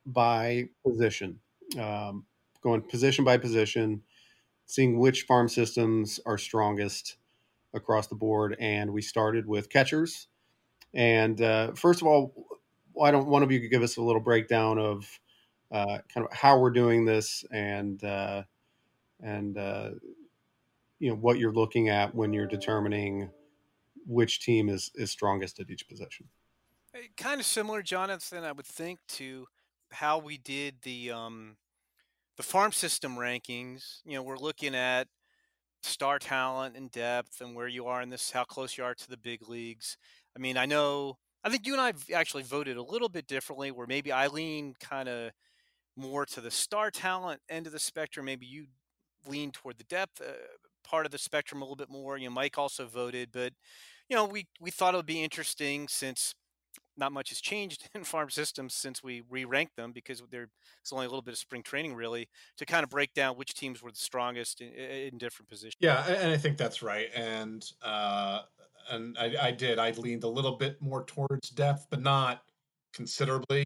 by 0.05 0.69
position. 0.85 1.39
Um, 1.77 2.25
going 2.61 2.81
position 2.81 3.25
by 3.25 3.37
position, 3.37 4.03
seeing 4.65 4.97
which 4.97 5.23
farm 5.23 5.49
systems 5.49 6.19
are 6.25 6.37
strongest 6.37 7.17
across 7.73 8.07
the 8.07 8.15
board. 8.15 8.55
And 8.59 8.91
we 8.91 9.01
started 9.01 9.45
with 9.45 9.69
catchers. 9.69 10.27
And 10.93 11.41
uh, 11.41 11.73
first 11.73 12.01
of 12.01 12.07
all, 12.07 12.33
why 12.99 13.11
don't 13.11 13.27
one 13.27 13.43
of 13.43 13.49
you 13.49 13.61
could 13.61 13.71
give 13.71 13.81
us 13.81 13.95
a 13.95 14.01
little 14.01 14.19
breakdown 14.19 14.77
of 14.77 15.07
uh, 15.71 15.99
kind 16.13 16.27
of 16.29 16.33
how 16.33 16.59
we're 16.59 16.69
doing 16.69 17.05
this 17.05 17.45
and 17.49 18.03
uh, 18.03 18.43
and 19.21 19.57
uh, 19.57 19.91
you 20.99 21.09
know 21.09 21.15
what 21.15 21.39
you're 21.39 21.53
looking 21.53 21.87
at 21.87 22.13
when 22.13 22.33
you're 22.33 22.45
determining 22.45 23.29
which 24.05 24.41
team 24.41 24.67
is 24.67 24.91
is 24.95 25.11
strongest 25.11 25.61
at 25.61 25.69
each 25.69 25.87
position. 25.87 26.27
Eh, 26.93 27.03
kind 27.15 27.39
of 27.39 27.45
similar, 27.45 27.81
Jonathan, 27.81 28.43
I 28.43 28.51
would 28.51 28.65
think, 28.65 28.99
to 29.09 29.47
how 29.91 30.17
we 30.17 30.37
did 30.37 30.81
the 30.81 31.11
um, 31.11 31.55
the 32.35 32.43
farm 32.43 32.73
system 32.73 33.15
rankings. 33.15 34.01
You 34.03 34.15
know, 34.15 34.23
we're 34.23 34.37
looking 34.37 34.75
at 34.75 35.07
star 35.83 36.19
talent 36.19 36.75
and 36.75 36.91
depth 36.91 37.39
and 37.39 37.55
where 37.55 37.69
you 37.69 37.85
are 37.85 38.01
in 38.01 38.09
this, 38.09 38.31
how 38.31 38.43
close 38.43 38.77
you 38.77 38.83
are 38.83 38.93
to 38.93 39.09
the 39.09 39.15
big 39.15 39.47
leagues. 39.47 39.95
I 40.35 40.39
mean, 40.39 40.57
I 40.57 40.65
know, 40.65 41.17
I 41.43 41.49
think 41.49 41.65
you 41.65 41.73
and 41.73 41.81
I 41.81 41.93
actually 42.13 42.43
voted 42.43 42.77
a 42.77 42.83
little 42.83 43.09
bit 43.09 43.27
differently, 43.27 43.71
where 43.71 43.87
maybe 43.87 44.11
I 44.11 44.27
lean 44.27 44.75
kind 44.79 45.07
of 45.09 45.31
more 45.95 46.25
to 46.27 46.41
the 46.41 46.51
star 46.51 46.91
talent 46.91 47.41
end 47.49 47.67
of 47.67 47.73
the 47.73 47.79
spectrum. 47.79 48.25
Maybe 48.25 48.45
you 48.45 48.67
lean 49.27 49.51
toward 49.51 49.77
the 49.77 49.83
depth 49.85 50.21
uh, 50.21 50.33
part 50.83 51.05
of 51.05 51.11
the 51.11 51.17
spectrum 51.17 51.61
a 51.61 51.65
little 51.65 51.75
bit 51.75 51.89
more. 51.89 52.17
You 52.17 52.29
know, 52.29 52.35
Mike 52.35 52.57
also 52.57 52.87
voted, 52.87 53.31
but 53.31 53.53
you 54.09 54.15
know, 54.15 54.25
we 54.25 54.47
we 54.59 54.71
thought 54.71 54.93
it 54.93 54.97
would 54.97 55.05
be 55.05 55.23
interesting 55.23 55.87
since 55.87 56.35
not 56.97 57.11
much 57.11 57.29
has 57.29 57.41
changed 57.41 57.89
in 57.95 58.03
farm 58.03 58.29
systems 58.29 58.75
since 58.75 59.03
we 59.03 59.21
re-ranked 59.29 59.75
them 59.75 59.91
because 59.91 60.21
there's 60.31 60.49
only 60.91 61.05
a 61.05 61.09
little 61.09 61.21
bit 61.21 61.33
of 61.33 61.37
spring 61.37 61.63
training 61.63 61.95
really 61.95 62.29
to 62.57 62.65
kind 62.65 62.83
of 62.83 62.89
break 62.89 63.13
down 63.13 63.37
which 63.37 63.53
teams 63.53 63.81
were 63.81 63.91
the 63.91 63.97
strongest 63.97 64.61
in, 64.61 64.69
in 64.73 65.17
different 65.17 65.49
positions. 65.49 65.75
Yeah, 65.79 66.05
and 66.05 66.31
I 66.31 66.37
think 66.37 66.57
that's 66.57 66.81
right. 66.81 67.09
And 67.15 67.65
uh, 67.81 68.41
and 68.89 69.17
I, 69.17 69.35
I, 69.41 69.51
did. 69.51 69.79
I 69.79 69.91
leaned 69.91 70.23
a 70.23 70.27
little 70.29 70.57
bit 70.57 70.81
more 70.81 71.05
towards 71.05 71.49
depth, 71.49 71.87
but 71.89 72.01
not 72.01 72.41
considerably. 72.93 73.63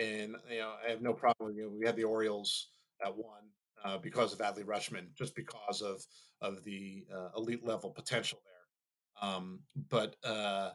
And 0.00 0.36
you 0.50 0.58
know, 0.58 0.74
I 0.86 0.90
have 0.90 1.02
no 1.02 1.12
problem. 1.12 1.54
You 1.56 1.64
know, 1.64 1.70
we 1.78 1.86
had 1.86 1.96
the 1.96 2.04
Orioles 2.04 2.68
at 3.04 3.16
one 3.16 3.44
uh, 3.84 3.98
because 3.98 4.32
of 4.32 4.40
Adley 4.40 4.64
Rutschman, 4.64 5.14
just 5.14 5.34
because 5.34 5.82
of 5.82 6.04
of 6.40 6.62
the 6.64 7.04
uh, 7.14 7.28
elite 7.36 7.64
level 7.64 7.90
potential 7.90 8.38
there. 8.44 9.28
Um, 9.28 9.60
but 9.88 10.16
uh, 10.24 10.70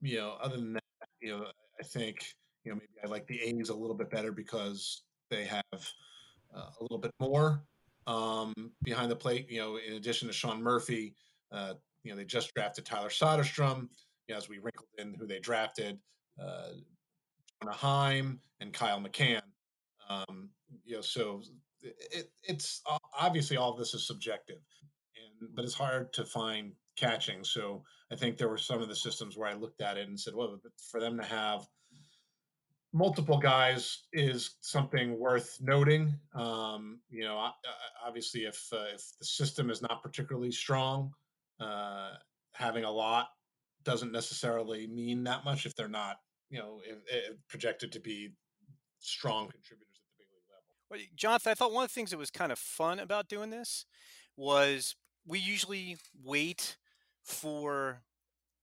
you 0.00 0.18
know, 0.18 0.36
other 0.40 0.56
than 0.56 0.74
that, 0.74 0.82
you 1.20 1.30
know, 1.30 1.46
I 1.80 1.82
think 1.82 2.34
you 2.64 2.72
know 2.72 2.76
maybe 2.76 3.00
I 3.02 3.08
like 3.08 3.26
the 3.26 3.40
A's 3.40 3.70
a 3.70 3.74
little 3.74 3.96
bit 3.96 4.10
better 4.10 4.32
because 4.32 5.02
they 5.30 5.44
have 5.44 5.64
uh, 6.54 6.70
a 6.80 6.82
little 6.82 6.98
bit 6.98 7.12
more 7.20 7.62
um, 8.06 8.54
behind 8.82 9.10
the 9.10 9.16
plate. 9.16 9.50
You 9.50 9.60
know, 9.60 9.78
in 9.78 9.94
addition 9.94 10.28
to 10.28 10.34
Sean 10.34 10.62
Murphy, 10.62 11.14
uh, 11.52 11.74
you 12.06 12.12
know 12.12 12.16
they 12.16 12.24
just 12.24 12.54
drafted 12.54 12.86
Tyler 12.86 13.08
Soderstrom. 13.08 13.88
You 14.28 14.34
know, 14.34 14.36
as 14.36 14.48
we 14.48 14.58
wrinkled 14.58 14.88
in 14.98 15.14
who 15.14 15.26
they 15.26 15.40
drafted, 15.40 15.98
uh, 16.40 16.68
Jonah 17.60 17.76
Heim 17.76 18.40
and 18.60 18.72
Kyle 18.72 19.00
McCann. 19.00 19.42
Um, 20.08 20.50
you 20.84 20.96
know, 20.96 21.00
so 21.00 21.42
it, 21.82 22.30
it's 22.44 22.82
obviously 23.18 23.56
all 23.56 23.76
this 23.76 23.92
is 23.94 24.06
subjective, 24.06 24.60
and 25.16 25.48
but 25.54 25.64
it's 25.64 25.74
hard 25.74 26.12
to 26.14 26.24
find 26.24 26.72
catching. 26.96 27.42
So 27.42 27.82
I 28.12 28.16
think 28.16 28.36
there 28.36 28.48
were 28.48 28.56
some 28.58 28.80
of 28.80 28.88
the 28.88 28.96
systems 28.96 29.36
where 29.36 29.50
I 29.50 29.54
looked 29.54 29.80
at 29.80 29.96
it 29.96 30.08
and 30.08 30.18
said, 30.18 30.34
well, 30.34 30.60
for 30.90 31.00
them 31.00 31.16
to 31.18 31.24
have 31.24 31.66
multiple 32.92 33.38
guys 33.38 34.04
is 34.12 34.56
something 34.60 35.18
worth 35.18 35.58
noting. 35.60 36.14
Um, 36.34 37.00
you 37.10 37.24
know, 37.24 37.50
obviously, 38.04 38.42
if 38.42 38.68
uh, 38.72 38.94
if 38.94 39.02
the 39.18 39.24
system 39.26 39.70
is 39.70 39.82
not 39.82 40.02
particularly 40.02 40.52
strong, 40.52 41.12
uh, 41.60 42.10
having 42.52 42.84
a 42.84 42.90
lot 42.90 43.28
doesn't 43.84 44.12
necessarily 44.12 44.86
mean 44.86 45.24
that 45.24 45.44
much 45.44 45.66
if 45.66 45.74
they're 45.76 45.88
not, 45.88 46.16
you 46.50 46.58
know, 46.58 46.80
if, 46.84 46.98
if 47.08 47.36
projected 47.48 47.92
to 47.92 48.00
be 48.00 48.30
strong 48.98 49.48
contributors 49.48 50.00
at 50.00 50.08
the 50.08 50.24
big 50.24 50.26
league 50.32 50.42
level. 50.50 50.64
Well, 50.90 51.00
Jonathan, 51.14 51.52
I 51.52 51.54
thought 51.54 51.72
one 51.72 51.84
of 51.84 51.90
the 51.90 51.94
things 51.94 52.10
that 52.10 52.18
was 52.18 52.30
kind 52.30 52.50
of 52.50 52.58
fun 52.58 52.98
about 52.98 53.28
doing 53.28 53.50
this 53.50 53.86
was 54.36 54.96
we 55.26 55.38
usually 55.38 55.96
wait 56.24 56.76
for 57.22 58.02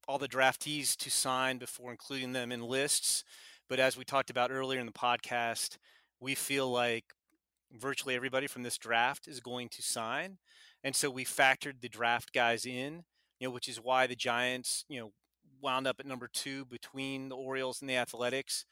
all 0.08 0.18
the 0.18 0.28
draftees 0.28 0.96
to 0.98 1.10
sign 1.10 1.58
before 1.58 1.92
including 1.92 2.34
them 2.34 2.52
in 2.52 2.62
lists. 2.62 3.24
But 3.70 3.80
as 3.80 3.98
we 3.98 4.04
talked 4.04 4.30
about 4.30 4.52
earlier 4.52 4.80
in 4.80 4.86
the 4.86 4.92
podcast, 4.92 5.78
we 6.20 6.36
feel 6.36 6.70
like 6.70 7.06
virtually 7.72 8.16
everybody 8.16 8.48
from 8.48 8.64
this 8.64 8.78
draft 8.78 9.28
is 9.28 9.40
going 9.40 9.70
to 9.70 9.82
sign. 9.82 10.38
And 10.84 10.96
so 10.96 11.10
we 11.10 11.26
factored 11.26 11.82
the 11.82 11.90
draft 11.90 12.34
guys 12.34 12.66
in, 12.66 13.04
you 13.40 13.48
know, 13.48 13.52
which 13.52 13.70
is 13.70 13.78
why 13.78 14.08
the 14.08 14.16
Giants, 14.16 14.86
you 14.90 15.00
know, 15.00 15.12
wound 15.62 15.88
up 15.88 15.98
at 16.00 16.06
number 16.06 16.30
two 16.32 16.66
between 16.66 17.30
the 17.30 17.36
Orioles 17.36 17.82
and 17.82 17.90
the 17.90 17.96
Athletics. 17.96 18.66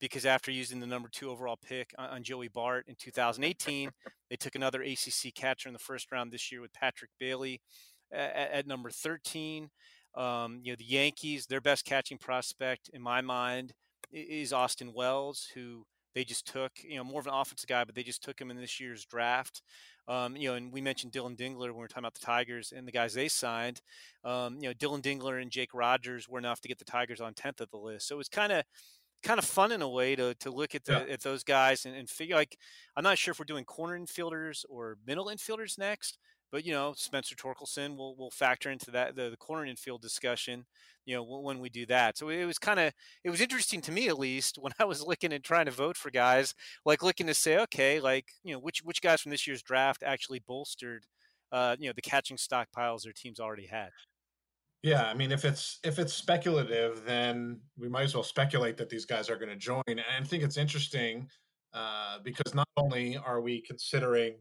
Because 0.00 0.26
after 0.26 0.50
using 0.50 0.80
the 0.80 0.86
number 0.86 1.08
two 1.10 1.30
overall 1.30 1.56
pick 1.56 1.94
on, 1.96 2.22
Joey 2.24 2.48
Bart 2.48 2.84
in 2.88 2.96
2018, 2.98 3.90
they 4.28 4.36
took 4.36 4.54
another 4.54 4.82
ACC 4.82 5.32
catcher 5.34 5.68
in 5.68 5.72
the 5.72 5.78
first 5.78 6.10
round 6.12 6.32
this 6.32 6.50
year 6.50 6.60
with 6.60 6.72
Patrick 6.72 7.10
Bailey 7.18 7.60
at, 8.12 8.50
at 8.50 8.66
number 8.66 8.90
13. 8.90 9.70
Um, 10.14 10.60
you 10.62 10.72
know, 10.72 10.76
the 10.76 10.84
Yankees, 10.84 11.46
their 11.46 11.60
best 11.60 11.84
catching 11.84 12.18
prospect 12.18 12.90
in 12.92 13.00
my 13.00 13.20
mind 13.20 13.72
is 14.12 14.52
Austin 14.52 14.92
Wells, 14.92 15.48
who 15.54 15.84
they 16.14 16.24
just 16.24 16.46
took, 16.46 16.72
you 16.82 16.96
know, 16.96 17.04
more 17.04 17.20
of 17.20 17.26
an 17.26 17.34
offensive 17.34 17.68
guy, 17.68 17.84
but 17.84 17.94
they 17.94 18.02
just 18.02 18.22
took 18.22 18.40
him 18.40 18.50
in 18.50 18.56
this 18.56 18.78
year's 18.80 19.04
draft. 19.04 19.62
Um, 20.06 20.36
you 20.36 20.50
know, 20.50 20.54
and 20.56 20.72
we 20.72 20.80
mentioned 20.80 21.12
Dylan 21.12 21.36
Dingler 21.36 21.68
when 21.68 21.76
we 21.76 21.84
are 21.84 21.88
talking 21.88 22.02
about 22.02 22.14
the 22.14 22.26
Tigers 22.26 22.72
and 22.76 22.86
the 22.86 22.92
guys 22.92 23.14
they 23.14 23.28
signed. 23.28 23.80
Um, 24.22 24.58
you 24.60 24.68
know, 24.68 24.74
Dylan 24.74 25.02
Dingler 25.02 25.40
and 25.40 25.50
Jake 25.50 25.72
Rogers 25.72 26.28
were 26.28 26.38
enough 26.38 26.60
to 26.60 26.68
get 26.68 26.78
the 26.78 26.84
Tigers 26.84 27.20
on 27.20 27.34
10th 27.34 27.60
of 27.60 27.70
the 27.70 27.78
list. 27.78 28.08
So 28.08 28.16
it 28.16 28.18
was 28.18 28.28
kind 28.28 28.52
of 28.52 28.64
kind 29.22 29.38
of 29.38 29.44
fun 29.46 29.72
in 29.72 29.80
a 29.80 29.88
way 29.88 30.14
to 30.14 30.34
to 30.34 30.50
look 30.50 30.74
at 30.74 30.84
the, 30.84 30.92
yeah. 30.92 31.14
at 31.14 31.22
those 31.22 31.42
guys 31.42 31.86
and, 31.86 31.96
and 31.96 32.10
figure 32.10 32.36
like 32.36 32.58
I'm 32.94 33.02
not 33.02 33.16
sure 33.16 33.32
if 33.32 33.38
we're 33.38 33.46
doing 33.46 33.64
corner 33.64 33.98
infielders 33.98 34.64
or 34.68 34.98
middle 35.06 35.26
infielders 35.26 35.78
next, 35.78 36.18
but 36.54 36.64
you 36.64 36.72
know, 36.72 36.94
Spencer 36.96 37.34
Torkelson 37.34 37.96
will 37.96 38.14
will 38.14 38.30
factor 38.30 38.70
into 38.70 38.92
that 38.92 39.16
the, 39.16 39.28
the 39.28 39.36
corner 39.36 39.66
infield 39.66 40.00
discussion. 40.00 40.66
You 41.04 41.16
know, 41.16 41.24
when 41.24 41.58
we 41.58 41.68
do 41.68 41.84
that. 41.86 42.16
So 42.16 42.28
it 42.28 42.44
was 42.44 42.58
kind 42.58 42.78
of 42.78 42.92
it 43.24 43.30
was 43.30 43.40
interesting 43.40 43.80
to 43.82 43.92
me 43.92 44.06
at 44.06 44.20
least 44.20 44.56
when 44.60 44.72
I 44.78 44.84
was 44.84 45.02
looking 45.02 45.32
and 45.32 45.42
trying 45.42 45.64
to 45.64 45.72
vote 45.72 45.96
for 45.96 46.12
guys, 46.12 46.54
like 46.86 47.02
looking 47.02 47.26
to 47.26 47.34
say, 47.34 47.58
okay, 47.58 47.98
like 47.98 48.26
you 48.44 48.52
know, 48.52 48.60
which 48.60 48.82
which 48.84 49.02
guys 49.02 49.20
from 49.20 49.30
this 49.30 49.48
year's 49.48 49.62
draft 49.62 50.04
actually 50.04 50.44
bolstered, 50.46 51.06
uh, 51.50 51.74
you 51.76 51.88
know, 51.88 51.92
the 51.92 52.02
catching 52.02 52.36
stockpiles 52.36 53.02
their 53.02 53.12
teams 53.12 53.40
already 53.40 53.66
had. 53.66 53.90
Yeah, 54.84 55.02
I 55.06 55.14
mean, 55.14 55.32
if 55.32 55.44
it's 55.44 55.80
if 55.82 55.98
it's 55.98 56.14
speculative, 56.14 57.04
then 57.04 57.62
we 57.76 57.88
might 57.88 58.04
as 58.04 58.14
well 58.14 58.22
speculate 58.22 58.76
that 58.76 58.88
these 58.88 59.06
guys 59.06 59.28
are 59.28 59.36
going 59.36 59.48
to 59.48 59.56
join. 59.56 59.82
And 59.88 60.00
I 60.00 60.22
think 60.22 60.44
it's 60.44 60.56
interesting 60.56 61.26
uh, 61.72 62.18
because 62.22 62.54
not 62.54 62.68
only 62.76 63.16
are 63.16 63.40
we 63.40 63.60
considering 63.60 64.36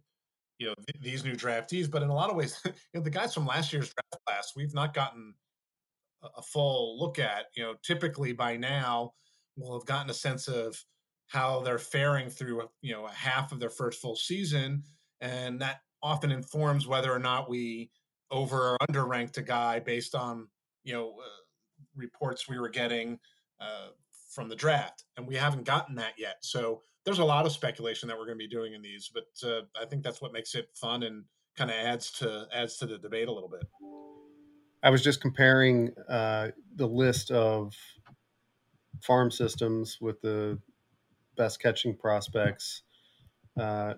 you 0.59 0.67
know 0.67 0.75
th- 0.75 1.03
these 1.03 1.23
new 1.23 1.33
draftees. 1.33 1.89
But 1.89 2.03
in 2.03 2.09
a 2.09 2.15
lot 2.15 2.29
of 2.29 2.35
ways, 2.35 2.59
you 2.65 2.71
know, 2.93 3.01
the 3.01 3.09
guys 3.09 3.33
from 3.33 3.45
last 3.45 3.73
year's 3.73 3.93
draft 3.93 4.23
class, 4.25 4.53
we've 4.55 4.73
not 4.73 4.93
gotten 4.93 5.33
a, 6.23 6.27
a 6.37 6.41
full 6.41 6.99
look 6.99 7.19
at. 7.19 7.45
You 7.55 7.63
know, 7.63 7.73
typically 7.83 8.33
by 8.33 8.57
now 8.57 9.13
we'll 9.55 9.77
have 9.77 9.85
gotten 9.85 10.09
a 10.09 10.15
sense 10.15 10.47
of 10.47 10.75
how 11.27 11.61
they're 11.61 11.79
faring 11.79 12.29
through 12.29 12.69
you 12.81 12.93
know 12.93 13.05
a 13.05 13.11
half 13.11 13.51
of 13.51 13.59
their 13.59 13.69
first 13.69 14.01
full 14.01 14.15
season, 14.15 14.83
and 15.21 15.61
that 15.61 15.81
often 16.01 16.31
informs 16.31 16.87
whether 16.87 17.11
or 17.11 17.19
not 17.19 17.49
we 17.49 17.89
over 18.31 18.71
or 18.71 18.77
under 18.87 19.05
ranked 19.05 19.37
a 19.37 19.41
guy 19.41 19.79
based 19.79 20.15
on 20.15 20.47
you 20.83 20.93
know 20.93 21.15
uh, 21.19 21.43
reports 21.95 22.47
we 22.47 22.59
were 22.59 22.69
getting 22.69 23.19
uh, 23.59 23.87
from 24.29 24.49
the 24.49 24.55
draft, 24.55 25.05
and 25.17 25.27
we 25.27 25.35
haven't 25.35 25.63
gotten 25.63 25.95
that 25.95 26.13
yet. 26.17 26.37
So 26.41 26.81
there's 27.05 27.19
a 27.19 27.25
lot 27.25 27.45
of 27.45 27.51
speculation 27.51 28.07
that 28.07 28.17
we're 28.17 28.25
going 28.25 28.37
to 28.37 28.43
be 28.43 28.47
doing 28.47 28.73
in 28.73 28.81
these, 28.81 29.11
but 29.13 29.47
uh, 29.47 29.61
I 29.79 29.85
think 29.85 30.03
that's 30.03 30.21
what 30.21 30.31
makes 30.31 30.55
it 30.55 30.69
fun 30.73 31.03
and 31.03 31.25
kind 31.57 31.69
of 31.69 31.75
adds 31.75 32.11
to 32.11 32.47
adds 32.53 32.77
to 32.77 32.85
the 32.85 32.97
debate 32.97 33.27
a 33.27 33.31
little 33.31 33.49
bit. 33.49 33.63
I 34.81 34.89
was 34.89 35.03
just 35.03 35.21
comparing 35.21 35.93
uh, 36.09 36.49
the 36.75 36.87
list 36.87 37.31
of 37.31 37.73
farm 39.01 39.31
systems 39.31 39.97
with 40.01 40.21
the 40.21 40.59
best 41.37 41.61
catching 41.61 41.95
prospects, 41.95 42.83
uh, 43.59 43.93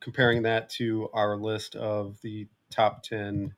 comparing 0.00 0.42
that 0.42 0.70
to 0.70 1.08
our 1.12 1.36
list 1.36 1.76
of 1.76 2.20
the 2.22 2.46
top 2.70 3.02
ten 3.02 3.54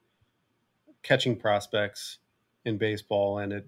catching 1.02 1.36
prospects 1.36 2.18
in 2.64 2.76
baseball, 2.76 3.38
and 3.38 3.52
it 3.52 3.66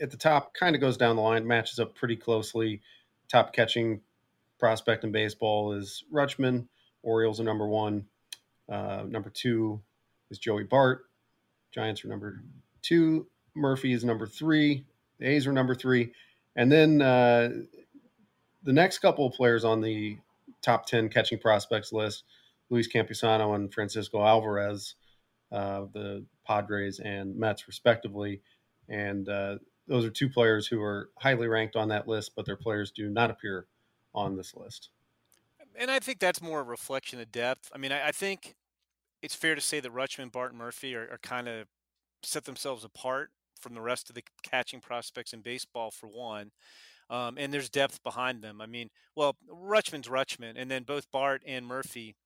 at 0.00 0.10
the 0.10 0.16
top 0.16 0.52
kind 0.54 0.74
of 0.74 0.80
goes 0.80 0.96
down 0.96 1.16
the 1.16 1.22
line, 1.22 1.46
matches 1.46 1.78
up 1.78 1.94
pretty 1.94 2.16
closely. 2.16 2.82
Top 3.28 3.52
catching 3.52 4.00
prospect 4.62 5.02
in 5.02 5.10
baseball 5.10 5.72
is 5.72 6.04
Rutschman. 6.14 6.68
Orioles 7.02 7.40
are 7.40 7.44
number 7.44 7.66
one. 7.66 8.06
Uh, 8.70 9.02
number 9.08 9.28
two 9.28 9.82
is 10.30 10.38
Joey 10.38 10.62
Bart. 10.62 11.06
Giants 11.72 12.04
are 12.04 12.08
number 12.08 12.44
two. 12.80 13.26
Murphy 13.56 13.92
is 13.92 14.04
number 14.04 14.24
three. 14.24 14.84
The 15.18 15.26
A's 15.26 15.48
are 15.48 15.52
number 15.52 15.74
three. 15.74 16.12
And 16.54 16.70
then 16.70 17.02
uh, 17.02 17.48
the 18.62 18.72
next 18.72 19.00
couple 19.00 19.26
of 19.26 19.32
players 19.32 19.64
on 19.64 19.80
the 19.80 20.16
top 20.62 20.86
10 20.86 21.08
catching 21.08 21.40
prospects 21.40 21.92
list 21.92 22.22
Luis 22.70 22.86
Campusano 22.86 23.56
and 23.56 23.74
Francisco 23.74 24.24
Alvarez, 24.24 24.94
uh, 25.50 25.86
the 25.92 26.24
Padres 26.46 27.00
and 27.00 27.36
Mets, 27.36 27.66
respectively. 27.66 28.40
And 28.88 29.28
uh, 29.28 29.56
those 29.88 30.04
are 30.04 30.10
two 30.10 30.30
players 30.30 30.68
who 30.68 30.80
are 30.80 31.10
highly 31.18 31.48
ranked 31.48 31.74
on 31.74 31.88
that 31.88 32.06
list, 32.06 32.36
but 32.36 32.46
their 32.46 32.56
players 32.56 32.92
do 32.92 33.10
not 33.10 33.28
appear 33.28 33.66
on 34.14 34.36
this 34.36 34.54
list. 34.54 34.90
And 35.76 35.90
I 35.90 35.98
think 35.98 36.18
that's 36.18 36.42
more 36.42 36.60
a 36.60 36.64
reflection 36.64 37.20
of 37.20 37.32
depth. 37.32 37.70
I 37.74 37.78
mean, 37.78 37.92
I, 37.92 38.08
I 38.08 38.12
think 38.12 38.54
it's 39.22 39.34
fair 39.34 39.54
to 39.54 39.60
say 39.60 39.80
that 39.80 39.94
Rutschman, 39.94 40.32
Bart, 40.32 40.50
and 40.50 40.58
Murphy 40.58 40.94
are, 40.94 41.08
are 41.10 41.18
kind 41.22 41.48
of 41.48 41.66
set 42.22 42.44
themselves 42.44 42.84
apart 42.84 43.30
from 43.58 43.74
the 43.74 43.80
rest 43.80 44.08
of 44.08 44.14
the 44.14 44.22
catching 44.42 44.80
prospects 44.80 45.32
in 45.32 45.40
baseball, 45.40 45.90
for 45.90 46.08
one. 46.08 46.50
Um, 47.08 47.36
and 47.38 47.52
there's 47.52 47.68
depth 47.68 48.02
behind 48.02 48.42
them. 48.42 48.60
I 48.60 48.66
mean, 48.66 48.90
well, 49.14 49.36
Rutschman's 49.50 50.08
Rutschman, 50.08 50.54
and 50.56 50.70
then 50.70 50.82
both 50.82 51.10
Bart 51.10 51.42
and 51.46 51.66
Murphy 51.66 52.16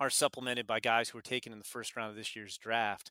are 0.00 0.10
supplemented 0.10 0.66
by 0.66 0.80
guys 0.80 1.08
who 1.08 1.18
were 1.18 1.22
taken 1.22 1.52
in 1.52 1.58
the 1.58 1.64
first 1.64 1.96
round 1.96 2.10
of 2.10 2.16
this 2.16 2.36
year's 2.36 2.58
draft. 2.58 3.10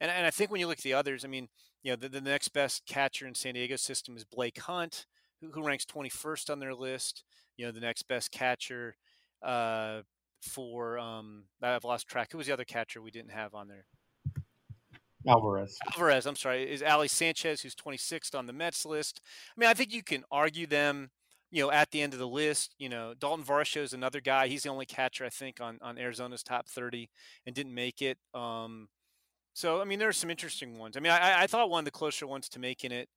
And, 0.00 0.10
and 0.10 0.26
I 0.26 0.30
think 0.30 0.50
when 0.50 0.60
you 0.60 0.66
look 0.66 0.78
at 0.78 0.84
the 0.84 0.94
others, 0.94 1.24
I 1.24 1.28
mean, 1.28 1.48
you 1.82 1.92
know, 1.92 1.96
the, 1.96 2.08
the 2.08 2.20
next 2.20 2.48
best 2.48 2.86
catcher 2.86 3.26
in 3.26 3.34
San 3.34 3.54
Diego 3.54 3.76
system 3.76 4.16
is 4.16 4.24
Blake 4.24 4.58
Hunt, 4.60 5.06
who, 5.44 5.60
who 5.60 5.66
ranks 5.66 5.84
21st 5.84 6.50
on 6.50 6.58
their 6.58 6.74
list. 6.74 7.24
You 7.56 7.66
know, 7.66 7.72
the 7.72 7.80
next 7.80 8.02
best 8.08 8.30
catcher 8.30 8.96
uh, 9.42 10.02
for 10.42 10.98
um, 10.98 11.44
I've 11.62 11.84
lost 11.84 12.08
track. 12.08 12.32
Who 12.32 12.38
was 12.38 12.46
the 12.46 12.52
other 12.52 12.64
catcher 12.64 13.00
we 13.00 13.10
didn't 13.10 13.32
have 13.32 13.54
on 13.54 13.68
there? 13.68 13.86
Alvarez. 15.26 15.78
Alvarez, 15.92 16.26
I'm 16.26 16.36
sorry, 16.36 16.70
is 16.70 16.82
Ali 16.82 17.08
Sanchez, 17.08 17.62
who's 17.62 17.74
26th 17.74 18.36
on 18.36 18.46
the 18.46 18.52
Mets 18.52 18.84
list. 18.84 19.20
I 19.56 19.60
mean, 19.60 19.70
I 19.70 19.74
think 19.74 19.92
you 19.92 20.02
can 20.02 20.22
argue 20.30 20.66
them, 20.66 21.10
you 21.50 21.62
know, 21.62 21.70
at 21.70 21.90
the 21.92 22.02
end 22.02 22.12
of 22.12 22.18
the 22.18 22.28
list. 22.28 22.74
You 22.78 22.90
know, 22.90 23.14
Dalton 23.18 23.44
Varsho 23.44 23.80
is 23.80 23.94
another 23.94 24.20
guy. 24.20 24.48
He's 24.48 24.64
the 24.64 24.68
only 24.68 24.86
catcher 24.86 25.24
I 25.24 25.30
think 25.30 25.60
on 25.60 25.78
on 25.80 25.98
Arizona's 25.98 26.42
top 26.42 26.68
30 26.68 27.08
and 27.46 27.54
didn't 27.54 27.74
make 27.74 28.02
it. 28.02 28.18
Um, 28.34 28.88
so 29.54 29.80
I 29.80 29.84
mean, 29.84 29.98
there 29.98 30.08
are 30.08 30.12
some 30.12 30.30
interesting 30.30 30.78
ones. 30.78 30.96
I 30.96 31.00
mean, 31.00 31.12
I, 31.12 31.42
I 31.42 31.46
thought 31.46 31.70
one 31.70 31.80
of 31.80 31.84
the 31.86 31.90
closer 31.90 32.26
ones 32.26 32.48
to 32.50 32.58
making 32.58 32.92
it 32.92 33.08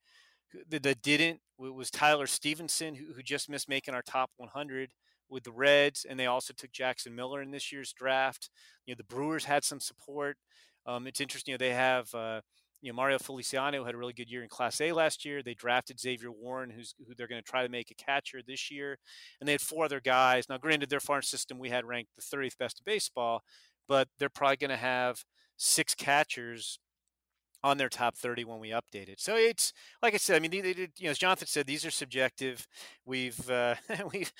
that, 0.69 1.01
didn't 1.01 1.39
was 1.57 1.91
Tyler 1.91 2.27
Stephenson, 2.27 2.95
who, 2.95 3.13
who 3.13 3.23
just 3.23 3.49
missed 3.49 3.69
making 3.69 3.93
our 3.93 4.01
top 4.01 4.31
100 4.37 4.91
with 5.29 5.43
the 5.43 5.51
Reds, 5.51 6.05
and 6.07 6.19
they 6.19 6.25
also 6.25 6.53
took 6.55 6.71
Jackson 6.71 7.15
Miller 7.15 7.41
in 7.41 7.51
this 7.51 7.71
year's 7.71 7.93
draft. 7.93 8.49
You 8.85 8.93
know, 8.93 8.97
the 8.97 9.03
Brewers 9.03 9.45
had 9.45 9.63
some 9.63 9.79
support. 9.79 10.37
Um, 10.85 11.07
it's 11.07 11.19
interesting. 11.19 11.51
You 11.51 11.57
know, 11.57 11.65
they 11.65 11.73
have 11.73 12.13
uh, 12.13 12.41
you 12.81 12.91
know 12.91 12.95
Mario 12.95 13.19
Feliciano 13.19 13.83
had 13.83 13.93
a 13.93 13.97
really 13.97 14.13
good 14.13 14.29
year 14.29 14.43
in 14.43 14.49
Class 14.49 14.79
A 14.79 14.91
last 14.91 15.25
year. 15.25 15.43
They 15.43 15.53
drafted 15.53 15.97
Zavier 15.97 16.29
Warren, 16.29 16.69
who's 16.69 16.95
who 17.05 17.13
they're 17.15 17.27
going 17.27 17.41
to 17.41 17.49
try 17.49 17.63
to 17.63 17.69
make 17.69 17.91
a 17.91 17.95
catcher 17.95 18.39
this 18.45 18.71
year, 18.71 18.97
and 19.39 19.47
they 19.47 19.53
had 19.53 19.61
four 19.61 19.85
other 19.85 19.99
guys. 19.99 20.47
Now, 20.49 20.57
granted, 20.57 20.89
their 20.89 20.99
farm 20.99 21.23
system 21.23 21.59
we 21.59 21.69
had 21.69 21.85
ranked 21.85 22.11
the 22.15 22.37
30th 22.37 22.57
best 22.57 22.79
in 22.79 22.83
baseball, 22.91 23.41
but 23.87 24.07
they're 24.17 24.29
probably 24.29 24.57
going 24.57 24.69
to 24.69 24.77
have 24.77 25.23
six 25.57 25.93
catchers 25.95 26.79
on 27.67 27.77
their 27.77 27.89
top 27.89 28.15
30 28.15 28.45
when 28.45 28.59
we 28.59 28.69
update 28.69 29.09
it. 29.09 29.19
So 29.19 29.35
it's 29.35 29.73
like 30.01 30.13
I 30.13 30.17
said. 30.17 30.37
I 30.37 30.39
mean, 30.39 30.51
they, 30.51 30.61
they, 30.61 30.89
you 30.97 31.05
know, 31.05 31.11
as 31.11 31.17
Jonathan 31.17 31.47
said, 31.47 31.67
these 31.67 31.85
are 31.85 31.91
subjective. 31.91 32.65
We've 33.05 33.49
uh, 33.49 33.75
we've 34.13 34.31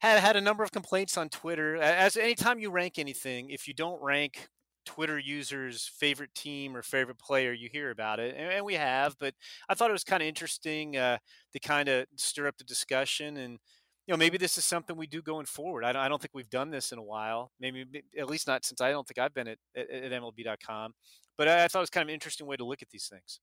had 0.00 0.18
had 0.20 0.36
a 0.36 0.40
number 0.40 0.64
of 0.64 0.72
complaints 0.72 1.16
on 1.16 1.28
Twitter. 1.28 1.76
As 1.76 2.16
anytime 2.16 2.58
you 2.58 2.70
rank 2.70 2.98
anything, 2.98 3.50
if 3.50 3.68
you 3.68 3.74
don't 3.74 4.02
rank 4.02 4.48
Twitter 4.84 5.18
users' 5.18 5.90
favorite 5.98 6.34
team 6.34 6.76
or 6.76 6.82
favorite 6.82 7.18
player, 7.18 7.52
you 7.52 7.68
hear 7.70 7.90
about 7.90 8.18
it, 8.20 8.34
and, 8.36 8.52
and 8.52 8.64
we 8.64 8.74
have. 8.74 9.16
But 9.18 9.34
I 9.68 9.74
thought 9.74 9.90
it 9.90 9.92
was 9.92 10.04
kind 10.04 10.22
of 10.22 10.28
interesting 10.28 10.96
uh, 10.96 11.18
to 11.52 11.60
kind 11.60 11.88
of 11.88 12.06
stir 12.16 12.48
up 12.48 12.56
the 12.56 12.64
discussion, 12.64 13.36
and 13.36 13.58
you 14.06 14.12
know, 14.12 14.16
maybe 14.16 14.38
this 14.38 14.56
is 14.56 14.64
something 14.64 14.96
we 14.96 15.06
do 15.06 15.20
going 15.20 15.46
forward. 15.46 15.84
I 15.84 15.92
don't, 15.92 16.02
I 16.02 16.08
don't 16.08 16.22
think 16.22 16.30
we've 16.32 16.48
done 16.48 16.70
this 16.70 16.92
in 16.92 16.98
a 16.98 17.02
while. 17.02 17.50
Maybe 17.58 17.84
at 18.16 18.28
least 18.28 18.46
not 18.46 18.64
since 18.64 18.80
I 18.80 18.90
don't 18.90 19.06
think 19.06 19.18
I've 19.18 19.34
been 19.34 19.48
at, 19.48 19.58
at, 19.74 19.90
at 19.90 20.12
MLB.com. 20.12 20.94
But 21.36 21.48
I, 21.48 21.64
I 21.64 21.68
thought 21.68 21.80
it 21.80 21.82
was 21.82 21.90
kind 21.90 22.02
of 22.02 22.08
an 22.08 22.14
interesting 22.14 22.46
way 22.46 22.56
to 22.56 22.64
look 22.64 22.82
at 22.82 22.90
these 22.90 23.08
things. 23.08 23.40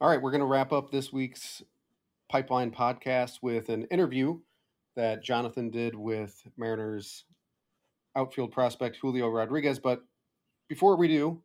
All 0.00 0.08
right, 0.08 0.20
we're 0.20 0.30
going 0.30 0.40
to 0.40 0.46
wrap 0.46 0.72
up 0.72 0.90
this 0.90 1.12
week's 1.12 1.62
Pipeline 2.28 2.70
podcast 2.70 3.38
with 3.40 3.70
an 3.70 3.84
interview 3.84 4.38
that 4.96 5.22
Jonathan 5.22 5.70
did 5.70 5.94
with 5.94 6.42
Mariners 6.56 7.24
outfield 8.16 8.52
prospect 8.52 8.96
Julio 8.96 9.28
Rodriguez. 9.28 9.78
But 9.78 10.02
before 10.68 10.96
we 10.96 11.08
do, 11.08 11.40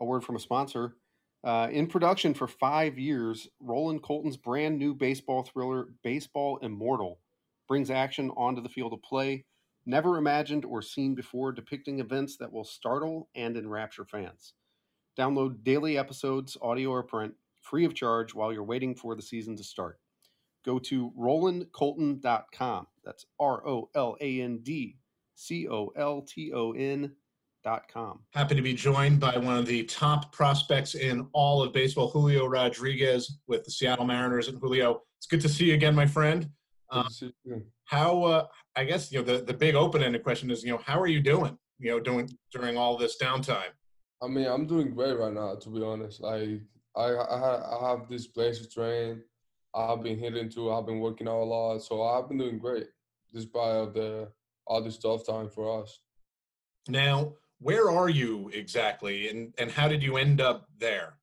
a 0.00 0.04
word 0.04 0.24
from 0.24 0.36
a 0.36 0.40
sponsor. 0.40 0.96
Uh, 1.42 1.68
in 1.70 1.86
production 1.86 2.32
for 2.32 2.46
five 2.46 2.98
years, 2.98 3.48
Roland 3.60 4.02
Colton's 4.02 4.36
brand 4.36 4.78
new 4.78 4.94
baseball 4.94 5.42
thriller, 5.42 5.88
Baseball 6.02 6.58
Immortal, 6.62 7.18
brings 7.68 7.90
action 7.90 8.30
onto 8.36 8.62
the 8.62 8.68
field 8.68 8.92
of 8.92 9.02
play, 9.02 9.44
never 9.86 10.16
imagined 10.16 10.64
or 10.64 10.82
seen 10.82 11.14
before, 11.14 11.52
depicting 11.52 12.00
events 12.00 12.36
that 12.38 12.52
will 12.52 12.64
startle 12.64 13.28
and 13.34 13.56
enrapture 13.56 14.04
fans. 14.04 14.54
Download 15.18 15.62
daily 15.62 15.96
episodes, 15.96 16.56
audio 16.60 16.90
or 16.90 17.02
print, 17.02 17.34
free 17.60 17.84
of 17.84 17.94
charge 17.94 18.34
while 18.34 18.52
you're 18.52 18.64
waiting 18.64 18.94
for 18.94 19.14
the 19.14 19.22
season 19.22 19.56
to 19.56 19.64
start. 19.64 19.98
Go 20.64 20.78
to 20.78 21.12
rolandcolton.com. 21.18 22.86
That's 23.04 23.26
R 23.38 23.66
O 23.66 23.90
L 23.94 24.16
A 24.20 24.40
N 24.40 24.60
D 24.62 24.96
C 25.34 25.68
O 25.68 25.92
L 25.96 26.22
T 26.22 26.52
O 26.52 26.72
N 26.72 27.12
Happy 27.64 28.54
to 28.54 28.60
be 28.60 28.74
joined 28.74 29.18
by 29.18 29.38
one 29.38 29.56
of 29.56 29.64
the 29.64 29.84
top 29.84 30.32
prospects 30.32 30.94
in 30.94 31.26
all 31.32 31.62
of 31.62 31.72
baseball, 31.72 32.10
Julio 32.10 32.46
Rodriguez 32.46 33.38
with 33.46 33.64
the 33.64 33.70
Seattle 33.70 34.04
Mariners. 34.04 34.48
And 34.48 34.58
Julio, 34.58 35.00
it's 35.18 35.26
good 35.26 35.40
to 35.40 35.48
see 35.48 35.66
you 35.66 35.74
again, 35.74 35.94
my 35.94 36.06
friend. 36.06 36.50
Um, 36.94 37.62
how, 37.84 38.22
uh, 38.24 38.46
I 38.76 38.84
guess, 38.84 39.10
you 39.10 39.18
know, 39.18 39.24
the, 39.24 39.44
the 39.44 39.52
big 39.52 39.74
open-ended 39.74 40.22
question 40.22 40.50
is, 40.50 40.62
you 40.62 40.70
know, 40.70 40.80
how 40.84 40.98
are 41.00 41.06
you 41.06 41.20
doing, 41.20 41.58
you 41.78 41.90
know, 41.90 42.00
doing 42.00 42.30
during 42.52 42.76
all 42.76 42.96
this 42.96 43.16
downtime? 43.20 43.72
I 44.22 44.28
mean, 44.28 44.46
I'm 44.46 44.66
doing 44.66 44.94
great 44.94 45.18
right 45.18 45.32
now, 45.32 45.56
to 45.56 45.68
be 45.68 45.82
honest. 45.82 46.20
Like, 46.20 46.60
I, 46.96 47.02
I, 47.02 47.76
I 47.76 47.90
have 47.90 48.08
this 48.08 48.26
place 48.26 48.60
to 48.60 48.68
train. 48.68 49.22
I've 49.74 50.02
been 50.02 50.18
hitting 50.18 50.48
too. 50.48 50.72
I've 50.72 50.86
been 50.86 51.00
working 51.00 51.28
out 51.28 51.42
a 51.42 51.44
lot. 51.44 51.78
So 51.80 52.02
I've 52.02 52.28
been 52.28 52.38
doing 52.38 52.58
great 52.58 52.86
despite 53.32 53.74
all 53.74 53.90
the, 53.90 54.28
all 54.66 54.82
this 54.82 54.98
tough 54.98 55.26
time 55.26 55.50
for 55.50 55.82
us. 55.82 55.98
Now, 56.88 57.34
where 57.58 57.90
are 57.90 58.08
you 58.08 58.50
exactly 58.54 59.28
and, 59.28 59.52
and 59.58 59.70
how 59.70 59.88
did 59.88 60.02
you 60.02 60.16
end 60.16 60.40
up 60.40 60.68
there? 60.78 61.14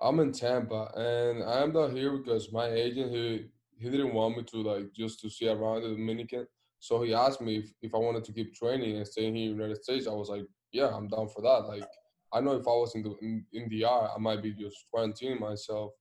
I'm 0.00 0.20
in 0.20 0.32
Tampa 0.32 0.92
and 0.96 1.42
I 1.42 1.62
am 1.62 1.72
not 1.72 1.92
here 1.92 2.16
because 2.16 2.52
my 2.52 2.68
agent 2.68 3.10
he 3.12 3.46
he 3.80 3.88
didn't 3.88 4.12
want 4.12 4.36
me 4.36 4.42
to 4.42 4.56
like 4.62 4.92
just 4.92 5.20
to 5.20 5.30
see 5.30 5.48
around 5.48 5.82
the 5.82 5.88
Dominican. 5.88 6.46
So 6.80 7.02
he 7.02 7.14
asked 7.14 7.40
me 7.40 7.56
if, 7.56 7.72
if 7.80 7.94
I 7.94 7.98
wanted 7.98 8.24
to 8.24 8.32
keep 8.32 8.54
training 8.54 8.96
and 8.96 9.06
staying 9.06 9.34
here 9.34 9.50
in 9.50 9.56
the 9.56 9.62
United 9.62 9.82
States. 9.82 10.06
I 10.06 10.12
was 10.12 10.28
like, 10.28 10.44
yeah, 10.72 10.88
I'm 10.94 11.08
down 11.08 11.28
for 11.28 11.40
that. 11.42 11.66
Like 11.66 11.84
I 12.32 12.40
know 12.40 12.52
if 12.52 12.66
I 12.66 12.70
was 12.70 12.94
in 12.94 13.02
the 13.02 13.14
in, 13.22 13.44
in 13.52 13.68
the 13.70 13.84
R, 13.84 14.10
I 14.14 14.18
might 14.18 14.42
be 14.42 14.52
just 14.52 14.76
quarantining 14.94 15.40
myself. 15.40 15.92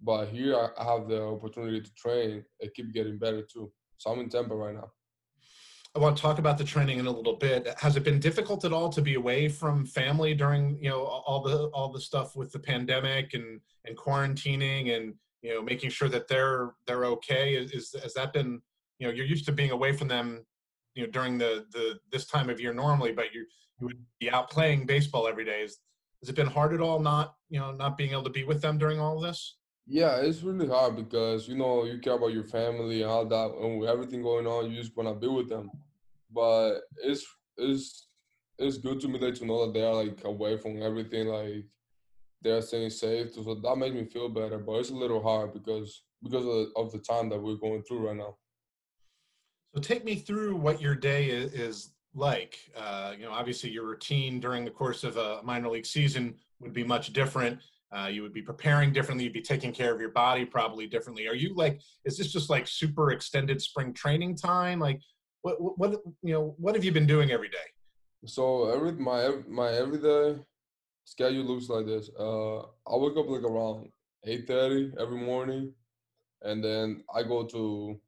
But 0.00 0.28
here 0.30 0.56
I, 0.56 0.84
have 0.84 1.06
the 1.06 1.22
opportunity 1.22 1.80
to 1.80 1.94
train 1.94 2.44
and 2.60 2.74
keep 2.74 2.92
getting 2.92 3.18
better 3.18 3.42
too. 3.42 3.70
So 3.98 4.10
I'm 4.10 4.18
in 4.18 4.28
Tampa 4.28 4.54
right 4.54 4.74
now. 4.74 4.90
I 5.94 5.98
want 5.98 6.16
to 6.16 6.22
talk 6.22 6.38
about 6.38 6.56
the 6.56 6.64
training 6.64 6.98
in 6.98 7.06
a 7.06 7.10
little 7.10 7.36
bit. 7.36 7.68
Has 7.78 7.96
it 7.96 8.02
been 8.02 8.18
difficult 8.18 8.64
at 8.64 8.72
all 8.72 8.88
to 8.88 9.02
be 9.02 9.14
away 9.14 9.48
from 9.48 9.84
family 9.84 10.34
during 10.34 10.82
you 10.82 10.88
know 10.88 11.04
all 11.04 11.42
the 11.42 11.66
all 11.74 11.92
the 11.92 12.00
stuff 12.00 12.34
with 12.34 12.50
the 12.52 12.58
pandemic 12.58 13.34
and 13.34 13.60
and 13.84 13.96
quarantining 13.96 14.96
and 14.96 15.14
you 15.42 15.54
know 15.54 15.62
making 15.62 15.90
sure 15.90 16.08
that 16.08 16.28
they're 16.28 16.74
they're 16.86 17.04
okay? 17.06 17.54
Is, 17.54 17.72
is 17.72 17.94
has 18.02 18.14
that 18.14 18.32
been 18.32 18.60
you 18.98 19.06
know 19.06 19.12
you're 19.12 19.26
used 19.26 19.44
to 19.46 19.52
being 19.52 19.70
away 19.70 19.92
from 19.92 20.08
them 20.08 20.44
you 20.94 21.04
know 21.04 21.10
during 21.10 21.38
the 21.38 21.66
the 21.72 21.98
this 22.10 22.26
time 22.26 22.48
of 22.50 22.60
year 22.60 22.72
normally, 22.72 23.12
but 23.12 23.32
you 23.34 23.44
you 23.80 23.86
would 23.86 23.98
be 24.20 24.30
out 24.30 24.50
playing 24.50 24.86
baseball 24.86 25.26
every 25.26 25.44
day. 25.44 25.62
Is, 25.62 25.78
has 26.20 26.28
it 26.28 26.36
been 26.36 26.46
hard 26.46 26.72
at 26.72 26.80
all 26.80 27.00
not 27.00 27.34
you 27.50 27.58
know 27.58 27.72
not 27.72 27.98
being 27.98 28.12
able 28.12 28.24
to 28.24 28.30
be 28.30 28.44
with 28.44 28.62
them 28.62 28.78
during 28.78 29.00
all 29.00 29.16
of 29.16 29.22
this? 29.22 29.56
Yeah, 29.86 30.16
it's 30.16 30.42
really 30.42 30.68
hard 30.68 30.96
because 30.96 31.48
you 31.48 31.56
know 31.56 31.84
you 31.84 31.98
care 31.98 32.14
about 32.14 32.32
your 32.32 32.44
family 32.44 33.02
and 33.02 33.10
all 33.10 33.26
that, 33.26 33.50
and 33.60 33.84
everything 33.84 34.22
going 34.22 34.46
on, 34.46 34.70
you 34.70 34.76
just 34.76 34.96
wanna 34.96 35.14
be 35.14 35.28
with 35.28 35.48
them. 35.48 35.70
But 36.30 36.80
it's 37.02 37.26
it's 37.56 38.06
it's 38.58 38.78
good 38.78 39.00
to 39.00 39.08
me 39.08 39.18
that 39.18 39.36
to 39.36 39.46
know 39.46 39.66
that 39.66 39.74
they 39.74 39.82
are 39.82 39.94
like 39.94 40.22
away 40.24 40.56
from 40.56 40.80
everything, 40.82 41.26
like 41.26 41.64
they're 42.42 42.62
staying 42.62 42.90
safe. 42.90 43.34
So 43.34 43.54
that 43.54 43.76
makes 43.76 43.94
me 43.94 44.04
feel 44.04 44.28
better. 44.28 44.58
But 44.58 44.80
it's 44.80 44.90
a 44.90 44.94
little 44.94 45.22
hard 45.22 45.52
because 45.52 46.02
because 46.22 46.44
of, 46.44 46.68
of 46.76 46.92
the 46.92 46.98
time 46.98 47.28
that 47.30 47.40
we're 47.40 47.56
going 47.56 47.82
through 47.82 48.06
right 48.06 48.16
now. 48.16 48.36
So 49.74 49.80
take 49.80 50.04
me 50.04 50.16
through 50.16 50.56
what 50.56 50.80
your 50.80 50.94
day 50.94 51.30
is, 51.30 51.52
is 51.54 51.94
like. 52.14 52.58
Uh, 52.76 53.14
you 53.18 53.24
know, 53.24 53.32
obviously 53.32 53.70
your 53.70 53.86
routine 53.86 54.38
during 54.38 54.64
the 54.64 54.70
course 54.70 55.02
of 55.02 55.16
a 55.16 55.40
minor 55.42 55.68
league 55.70 55.86
season 55.86 56.34
would 56.60 56.72
be 56.72 56.84
much 56.84 57.12
different. 57.12 57.60
Uh, 57.90 58.06
you 58.06 58.22
would 58.22 58.32
be 58.32 58.42
preparing 58.42 58.92
differently. 58.92 59.24
You'd 59.24 59.32
be 59.32 59.42
taking 59.42 59.72
care 59.72 59.94
of 59.94 60.00
your 60.00 60.10
body 60.10 60.44
probably 60.44 60.86
differently. 60.86 61.28
Are 61.28 61.34
you 61.34 61.54
like? 61.54 61.80
Is 62.04 62.16
this 62.16 62.32
just 62.32 62.48
like 62.48 62.66
super 62.66 63.12
extended 63.12 63.60
spring 63.60 63.92
training 63.92 64.36
time? 64.36 64.78
Like, 64.78 65.00
what 65.42 65.56
what 65.78 66.00
you 66.22 66.32
know? 66.32 66.54
What 66.58 66.74
have 66.74 66.84
you 66.84 66.92
been 66.92 67.06
doing 67.06 67.30
every 67.30 67.50
day? 67.50 67.58
So 68.24 68.70
every 68.70 68.92
my 68.92 69.30
my 69.46 69.72
everyday 69.72 70.40
schedule 71.04 71.44
looks 71.44 71.68
like 71.68 71.86
this. 71.86 72.10
Uh, 72.18 72.60
I 72.60 72.96
wake 72.96 73.16
up 73.16 73.28
like 73.28 73.42
around 73.42 73.88
eight 74.24 74.46
thirty 74.46 74.92
every 74.98 75.18
morning, 75.18 75.72
and 76.42 76.62
then 76.62 77.04
I 77.14 77.22
go 77.22 77.44
to 77.44 78.00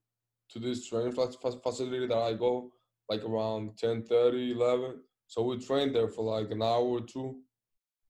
to 0.51 0.59
this 0.59 0.87
training 0.89 1.13
facility 1.13 2.07
that 2.07 2.17
I 2.17 2.35
go 2.35 2.71
like 3.09 3.25
around 3.25 3.77
10, 3.79 4.05
30, 4.05 4.53
11. 4.53 5.01
So 5.27 5.43
we 5.43 5.59
train 5.59 5.93
there 5.93 6.09
for 6.09 6.25
like 6.25 6.51
an 6.51 6.63
hour 6.63 6.85
or 6.85 7.01
two. 7.01 7.37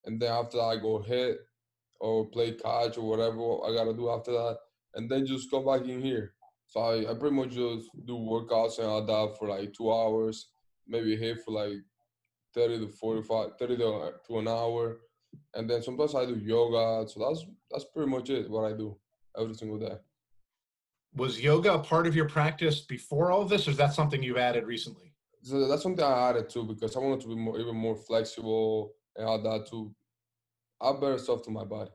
And 0.04 0.20
then 0.20 0.30
after 0.30 0.58
that, 0.58 0.64
I 0.64 0.76
go 0.76 1.00
hit 1.00 1.38
or 2.00 2.26
play 2.26 2.52
catch 2.52 2.98
or 2.98 3.08
whatever 3.08 3.64
I 3.64 3.74
got 3.74 3.90
to 3.90 3.96
do 3.96 4.10
after 4.10 4.32
that. 4.32 4.58
And 4.94 5.10
then 5.10 5.26
just 5.26 5.50
come 5.50 5.64
back 5.64 5.82
in 5.82 6.00
here. 6.00 6.34
So 6.66 6.80
I, 6.80 7.10
I 7.10 7.14
pretty 7.14 7.34
much 7.36 7.50
just 7.50 7.88
do 8.04 8.14
workouts 8.14 8.78
and 8.78 8.88
all 8.88 9.04
that 9.04 9.38
for 9.38 9.48
like 9.48 9.72
two 9.72 9.92
hours, 9.92 10.50
maybe 10.86 11.16
hit 11.16 11.38
for 11.44 11.52
like 11.52 11.78
30 12.54 12.78
to 12.80 12.88
45, 12.88 13.58
30 13.58 13.76
to, 13.76 14.12
to 14.26 14.38
an 14.38 14.48
hour. 14.48 15.00
And 15.54 15.68
then 15.68 15.82
sometimes 15.82 16.14
I 16.14 16.26
do 16.26 16.36
yoga. 16.36 17.08
So 17.08 17.20
that's 17.26 17.44
that's 17.70 17.84
pretty 17.84 18.10
much 18.10 18.30
it, 18.30 18.48
what 18.48 18.70
I 18.70 18.76
do 18.76 18.96
every 19.38 19.54
single 19.54 19.78
day. 19.78 19.96
Was 21.16 21.40
yoga 21.40 21.74
a 21.74 21.78
part 21.78 22.06
of 22.06 22.16
your 22.16 22.28
practice 22.28 22.80
before 22.80 23.30
all 23.30 23.42
of 23.42 23.48
this, 23.48 23.68
or 23.68 23.72
is 23.72 23.76
that 23.76 23.94
something 23.94 24.22
you've 24.22 24.36
added 24.36 24.64
recently? 24.64 25.12
So 25.42 25.68
that's 25.68 25.82
something 25.82 26.04
I 26.04 26.30
added 26.30 26.48
too 26.48 26.64
because 26.64 26.96
I 26.96 27.00
wanted 27.00 27.20
to 27.20 27.28
be 27.28 27.36
more, 27.36 27.58
even 27.58 27.76
more 27.76 27.94
flexible 27.94 28.94
and 29.16 29.28
add 29.28 29.44
that 29.44 29.68
to 29.70 29.94
add 30.82 31.00
better 31.00 31.18
stuff 31.18 31.42
to 31.42 31.50
my 31.50 31.64
body. 31.64 31.90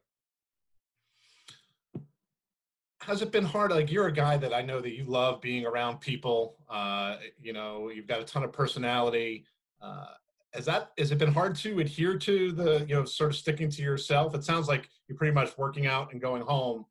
Has 3.02 3.22
it 3.22 3.32
been 3.32 3.46
hard? 3.46 3.72
Like 3.72 3.92
you're 3.92 4.08
a 4.08 4.14
guy 4.14 4.38
that 4.38 4.54
I 4.54 4.62
know 4.62 4.82
that 4.82 4.94
you 4.94 5.04
love 5.06 5.42
being 5.42 5.66
around 5.66 6.00
people. 6.00 6.58
Uh, 6.70 7.18
you 7.42 7.54
know, 7.54 7.90
you've 7.90 8.08
got 8.08 8.22
a 8.22 8.26
ton 8.26 8.44
of 8.44 8.54
personality. 8.54 9.46
Uh, 9.82 10.06
has 10.54 10.66
that 10.66 10.92
has 10.98 11.12
it 11.12 11.18
been 11.18 11.32
hard 11.32 11.56
to 11.58 11.80
adhere 11.80 12.18
to 12.18 12.52
the 12.52 12.86
you 12.88 12.96
know 12.96 13.06
sort 13.06 13.32
of 13.32 13.36
sticking 13.36 13.70
to 13.70 13.82
yourself? 13.82 14.34
It 14.36 14.44
sounds 14.44 14.68
like 14.68 14.90
you're 15.08 15.18
pretty 15.18 15.34
much 15.34 15.58
working 15.58 15.88
out 15.88 16.12
and 16.12 16.22
going 16.22 16.42
home. 16.42 16.86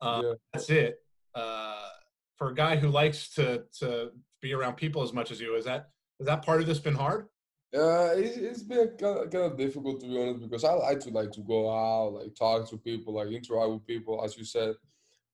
Uh, 0.00 0.22
yeah. 0.24 0.32
That's 0.52 0.70
it. 0.70 0.98
Uh, 1.34 1.88
for 2.36 2.50
a 2.50 2.54
guy 2.54 2.76
who 2.76 2.88
likes 2.88 3.34
to 3.34 3.64
to 3.80 4.10
be 4.40 4.52
around 4.54 4.74
people 4.76 5.02
as 5.02 5.12
much 5.12 5.30
as 5.30 5.40
you, 5.40 5.54
is 5.56 5.64
that 5.66 5.90
is 6.20 6.26
that 6.26 6.44
part 6.44 6.60
of 6.60 6.66
this 6.66 6.78
been 6.78 6.94
hard? 6.94 7.26
Uh, 7.74 8.12
it's, 8.14 8.36
it's 8.36 8.62
been 8.62 8.88
kind 8.98 9.18
of, 9.18 9.30
kind 9.30 9.44
of 9.44 9.56
difficult 9.56 9.98
to 10.00 10.06
be 10.06 10.20
honest 10.20 10.42
because 10.42 10.62
I 10.62 10.72
like 10.72 11.00
to 11.00 11.10
like 11.10 11.32
to 11.32 11.40
go 11.40 11.70
out, 11.70 12.14
like 12.14 12.34
talk 12.34 12.68
to 12.68 12.76
people, 12.76 13.14
like 13.14 13.28
interact 13.28 13.70
with 13.70 13.86
people, 13.86 14.22
as 14.24 14.36
you 14.36 14.44
said. 14.44 14.74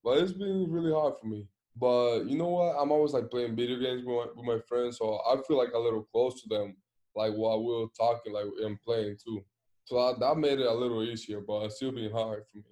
But 0.05 0.18
it's 0.18 0.33
been 0.33 0.70
really 0.70 0.93
hard 0.93 1.14
for 1.20 1.26
me. 1.26 1.49
But 1.76 2.24
you 2.24 2.37
know 2.37 2.49
what? 2.49 2.76
I'm 2.81 2.93
always 2.93 3.12
like 3.12 3.31
playing 3.31 3.57
video 3.57 3.79
games 3.79 4.05
with 4.05 4.16
my, 4.16 4.26
with 4.35 4.45
my 4.45 4.59
friends, 4.68 4.99
so 4.99 5.20
I 5.29 5.37
feel 5.47 5.59
like 5.59 5.72
a 5.74 5.79
little 5.79 6.03
close 6.12 6.41
to 6.43 6.49
them 6.49 6.76
like 7.18 7.34
while 7.34 7.62
we 7.62 7.72
were 7.74 7.88
talking, 7.98 8.32
like 8.32 8.46
and 8.64 8.80
playing 8.80 9.16
too. 9.22 9.44
So 9.84 9.98
I, 9.98 10.12
that 10.20 10.38
made 10.38 10.60
it 10.60 10.66
a 10.66 10.72
little 10.72 11.02
easier, 11.02 11.40
but 11.40 11.64
it's 11.64 11.76
still 11.76 11.90
been 11.90 12.12
hard 12.12 12.44
for 12.50 12.58
me. 12.58 12.64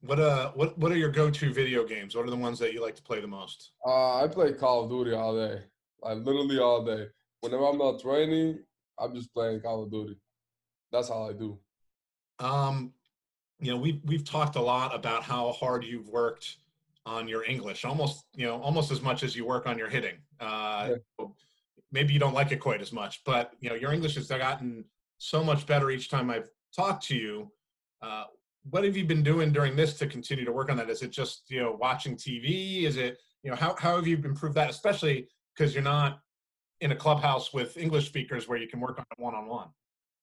What 0.00 0.18
uh, 0.18 0.50
what 0.52 0.76
what 0.78 0.90
are 0.90 0.96
your 0.96 1.10
go-to 1.10 1.52
video 1.52 1.84
games? 1.84 2.16
What 2.16 2.26
are 2.26 2.30
the 2.30 2.36
ones 2.36 2.58
that 2.58 2.72
you 2.72 2.80
like 2.80 2.96
to 2.96 3.02
play 3.02 3.20
the 3.20 3.28
most? 3.28 3.72
Uh, 3.86 4.24
I 4.24 4.28
play 4.28 4.52
Call 4.54 4.84
of 4.84 4.90
Duty 4.90 5.12
all 5.12 5.36
day, 5.36 5.60
like 6.00 6.18
literally 6.24 6.58
all 6.58 6.84
day. 6.84 7.06
Whenever 7.40 7.66
I'm 7.66 7.78
not 7.78 8.00
training, 8.00 8.60
I'm 8.98 9.14
just 9.14 9.32
playing 9.34 9.60
Call 9.60 9.82
of 9.84 9.90
Duty. 9.90 10.16
That's 10.90 11.10
all 11.10 11.28
I 11.28 11.34
do. 11.34 11.58
Um, 12.38 12.92
you 13.60 13.70
know, 13.72 13.76
we've 13.76 14.00
we've 14.04 14.24
talked 14.24 14.56
a 14.56 14.62
lot 14.62 14.94
about 14.94 15.22
how 15.22 15.52
hard 15.52 15.84
you've 15.84 16.08
worked 16.08 16.56
on 17.04 17.28
your 17.28 17.44
English, 17.44 17.84
almost 17.84 18.24
you 18.34 18.46
know, 18.46 18.60
almost 18.62 18.90
as 18.90 19.02
much 19.02 19.22
as 19.22 19.36
you 19.36 19.44
work 19.44 19.66
on 19.66 19.76
your 19.76 19.88
hitting. 19.88 20.16
Uh, 20.40 20.94
yeah 21.18 21.26
maybe 21.92 22.12
you 22.12 22.18
don't 22.18 22.34
like 22.34 22.50
it 22.50 22.60
quite 22.60 22.80
as 22.80 22.92
much, 22.92 23.22
but 23.24 23.52
you 23.60 23.68
know 23.68 23.76
your 23.76 23.92
English 23.92 24.16
has 24.16 24.28
gotten 24.28 24.84
so 25.18 25.44
much 25.44 25.66
better 25.66 25.90
each 25.90 26.08
time 26.08 26.30
I've 26.30 26.50
talked 26.74 27.04
to 27.06 27.16
you. 27.16 27.52
Uh, 28.02 28.24
what 28.70 28.84
have 28.84 28.96
you 28.96 29.04
been 29.04 29.22
doing 29.22 29.52
during 29.52 29.76
this 29.76 29.94
to 29.98 30.06
continue 30.06 30.44
to 30.44 30.52
work 30.52 30.70
on 30.70 30.76
that? 30.78 30.90
Is 30.90 31.02
it 31.02 31.10
just 31.10 31.44
you 31.48 31.60
know 31.60 31.76
watching 31.80 32.16
TV? 32.16 32.84
Is 32.84 32.96
it 32.96 33.18
you 33.42 33.50
know 33.50 33.56
how 33.56 33.76
how 33.78 33.96
have 33.96 34.06
you 34.06 34.16
improved 34.16 34.56
that? 34.56 34.70
Especially 34.70 35.28
because 35.54 35.74
you're 35.74 35.84
not 35.84 36.20
in 36.80 36.92
a 36.92 36.96
clubhouse 36.96 37.52
with 37.52 37.76
English 37.76 38.08
speakers 38.08 38.48
where 38.48 38.58
you 38.58 38.66
can 38.66 38.80
work 38.80 38.98
on 38.98 39.04
it 39.10 39.22
one 39.22 39.34
on 39.34 39.46
one. 39.46 39.68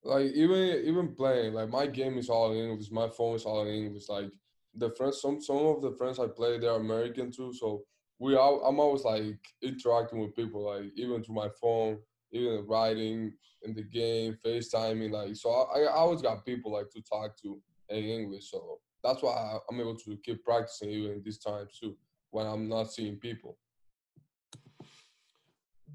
Like 0.04 0.32
even 0.34 0.84
even 0.86 1.16
playing, 1.16 1.54
like 1.54 1.70
my 1.70 1.88
game 1.88 2.18
is 2.18 2.30
all 2.30 2.52
in 2.52 2.70
English. 2.70 2.92
My 2.92 3.10
phone 3.10 3.36
is 3.36 3.46
all 3.46 3.62
in 3.68 3.74
English. 3.74 4.10
Like 4.10 4.32
the 4.76 4.90
friends, 4.92 5.22
some 5.22 5.42
some 5.42 5.58
of 5.58 5.82
the 5.82 5.92
friends 5.92 6.20
I 6.20 6.28
play, 6.28 6.58
they're 6.58 6.72
American 6.72 7.32
too. 7.32 7.54
So 7.54 7.84
we 8.20 8.36
all, 8.36 8.64
I'm 8.66 8.80
always 8.80 9.04
like 9.04 9.40
interacting 9.62 10.20
with 10.20 10.36
people, 10.36 10.66
like 10.66 10.92
even 10.96 11.24
through 11.24 11.36
my 11.36 11.50
phone, 11.62 11.98
even 12.32 12.66
writing 12.68 13.34
in 13.64 13.74
the 13.74 13.84
game, 13.84 14.38
FaceTiming, 14.46 15.12
like 15.12 15.36
so 15.36 15.50
I, 15.50 15.82
I 15.82 15.94
always 15.94 16.22
got 16.22 16.46
people 16.46 16.72
like 16.72 16.90
to 16.92 17.02
talk 17.02 17.38
to 17.42 17.60
in 17.90 18.04
English. 18.04 18.52
So 18.52 18.80
that's 19.04 19.24
why 19.24 19.58
I'm 19.70 19.80
able 19.80 19.96
to 19.96 20.18
keep 20.24 20.44
practicing 20.44 20.90
even 20.90 21.12
in 21.14 21.24
this 21.24 21.40
time 21.40 21.68
too 21.80 21.96
when 22.32 22.46
I'm 22.46 22.68
not 22.68 22.92
seeing 22.92 23.16
people. 23.16 23.58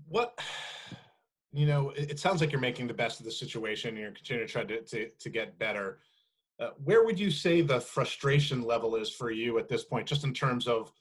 What 0.08 0.38
you 1.52 1.66
know, 1.66 1.90
it, 1.90 2.10
it 2.10 2.18
sounds 2.18 2.40
like 2.40 2.50
you're 2.50 2.60
making 2.60 2.88
the 2.88 2.94
best 2.94 3.20
of 3.20 3.26
the 3.26 3.32
situation 3.32 3.90
and 3.90 3.98
you're 3.98 4.10
continuing 4.10 4.46
to 4.46 4.52
try 4.52 4.64
to, 4.64 4.82
to, 4.82 5.08
to 5.08 5.30
get 5.30 5.56
better. 5.58 6.00
Uh, 6.58 6.70
where 6.82 7.04
would 7.04 7.18
you 7.18 7.30
say 7.30 7.60
the 7.60 7.80
frustration 7.80 8.62
level 8.62 8.96
is 8.96 9.08
for 9.08 9.30
you 9.30 9.58
at 9.58 9.68
this 9.68 9.84
point, 9.84 10.06
just 10.06 10.24
in 10.24 10.34
terms 10.34 10.66
of 10.66 10.92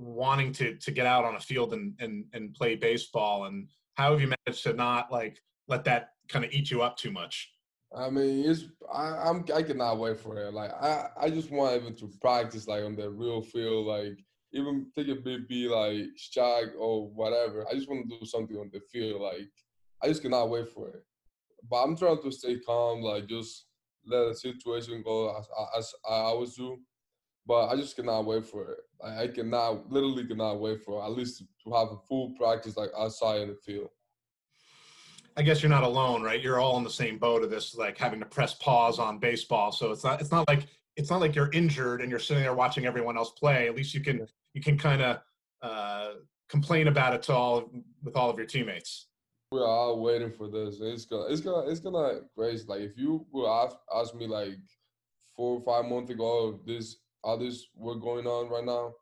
wanting 0.00 0.50
to 0.50 0.76
to 0.76 0.90
get 0.90 1.06
out 1.06 1.24
on 1.24 1.36
a 1.36 1.40
field 1.40 1.72
and 1.74 1.94
and 2.00 2.24
and 2.32 2.54
play 2.54 2.74
baseball 2.74 3.44
and 3.44 3.68
how 3.94 4.12
have 4.12 4.20
you 4.20 4.32
managed 4.46 4.62
to 4.62 4.72
not 4.72 5.12
like 5.12 5.38
let 5.68 5.84
that 5.84 6.10
kind 6.28 6.44
of 6.44 6.50
eat 6.52 6.70
you 6.70 6.82
up 6.82 6.96
too 6.96 7.10
much? 7.10 7.52
I 7.94 8.08
mean 8.08 8.48
it's 8.48 8.64
I, 8.92 9.28
i'm 9.28 9.44
i 9.54 9.62
cannot 9.62 9.98
wait 9.98 10.18
for 10.18 10.38
it. 10.38 10.54
Like 10.54 10.70
i 10.72 11.08
i 11.20 11.28
just 11.28 11.50
want 11.50 11.76
even 11.76 11.94
to 11.96 12.10
practice 12.20 12.66
like 12.66 12.82
on 12.84 12.96
the 12.96 13.10
real 13.10 13.42
field 13.42 13.86
like 13.86 14.18
even 14.52 14.86
take 14.96 15.08
a 15.08 15.14
big 15.14 15.46
be 15.48 15.68
like 15.68 16.06
shag 16.16 16.68
or 16.78 17.08
whatever. 17.10 17.66
I 17.70 17.74
just 17.74 17.88
want 17.88 18.08
to 18.08 18.18
do 18.18 18.24
something 18.24 18.56
on 18.56 18.70
the 18.72 18.80
field 18.92 19.20
like 19.20 19.50
i 20.02 20.08
just 20.08 20.22
cannot 20.22 20.48
wait 20.48 20.68
for 20.70 20.88
it. 20.88 21.02
But 21.68 21.82
i'm 21.82 21.96
trying 21.96 22.22
to 22.22 22.32
stay 22.32 22.58
calm 22.60 23.02
like 23.02 23.26
just 23.26 23.66
let 24.06 24.28
the 24.28 24.34
situation 24.34 25.02
go 25.04 25.36
as, 25.36 25.46
as 25.76 25.92
i 26.08 26.14
always 26.14 26.54
do. 26.54 26.78
But 27.46 27.68
I 27.68 27.76
just 27.76 27.96
cannot 27.96 28.26
wait 28.26 28.46
for 28.46 28.70
it. 28.70 28.78
I, 29.04 29.24
I 29.24 29.28
cannot, 29.28 29.90
literally 29.90 30.24
cannot 30.26 30.60
wait 30.60 30.82
for 30.82 31.04
at 31.04 31.12
least 31.12 31.38
to 31.64 31.72
have 31.72 31.88
a 31.92 31.96
full 32.08 32.30
practice 32.38 32.76
like 32.76 32.90
outside 32.96 33.42
in 33.42 33.48
the 33.48 33.54
field. 33.54 33.90
I 35.36 35.42
guess 35.42 35.62
you're 35.62 35.70
not 35.70 35.84
alone, 35.84 36.22
right? 36.22 36.40
You're 36.40 36.58
all 36.58 36.76
in 36.76 36.84
the 36.84 36.90
same 36.90 37.18
boat 37.18 37.42
of 37.42 37.50
this, 37.50 37.74
like 37.74 37.96
having 37.96 38.20
to 38.20 38.26
press 38.26 38.54
pause 38.54 38.98
on 38.98 39.18
baseball. 39.18 39.72
So 39.72 39.92
it's 39.92 40.04
not, 40.04 40.20
it's 40.20 40.30
not 40.30 40.48
like 40.48 40.66
it's 40.96 41.08
not 41.08 41.20
like 41.20 41.34
you're 41.34 41.50
injured 41.52 42.02
and 42.02 42.10
you're 42.10 42.18
sitting 42.18 42.42
there 42.42 42.54
watching 42.54 42.84
everyone 42.84 43.16
else 43.16 43.30
play. 43.30 43.68
At 43.68 43.76
least 43.76 43.94
you 43.94 44.00
can, 44.00 44.26
you 44.54 44.60
can 44.60 44.76
kind 44.76 45.00
of 45.00 45.20
uh, 45.62 46.10
complain 46.48 46.88
about 46.88 47.14
it 47.14 47.22
to 47.24 47.32
all 47.32 47.70
with 48.02 48.16
all 48.16 48.28
of 48.28 48.36
your 48.36 48.46
teammates. 48.46 49.06
We're 49.52 49.66
all 49.66 50.00
waiting 50.00 50.32
for 50.32 50.48
this. 50.48 50.78
It's 50.80 51.06
gonna, 51.06 51.26
it's 51.26 51.40
gonna, 51.40 51.70
it's 51.70 51.80
gonna 51.80 52.20
crazy. 52.36 52.64
Like 52.66 52.80
if 52.80 52.96
you 52.96 53.24
would 53.32 53.48
ask, 53.48 53.76
ask 53.94 54.14
me 54.14 54.26
like 54.26 54.58
four 55.36 55.58
or 55.58 55.62
five 55.62 55.90
months 55.90 56.10
ago, 56.10 56.60
this 56.66 56.96
this 57.38 57.66
work 57.74 58.00
going 58.00 58.26
on 58.26 58.48
right 58.48 58.64
now, 58.64 58.94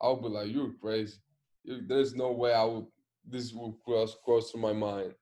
I 0.00 0.08
would 0.08 0.22
be 0.22 0.28
like, 0.28 0.50
"You're 0.50 0.74
crazy. 0.80 1.18
There's 1.64 2.14
no 2.14 2.32
way 2.32 2.52
I 2.52 2.64
would. 2.64 2.86
This 3.26 3.52
would 3.52 3.74
cross 3.84 4.16
cross 4.24 4.50
through 4.50 4.60
my 4.60 4.72
mind." 4.72 5.14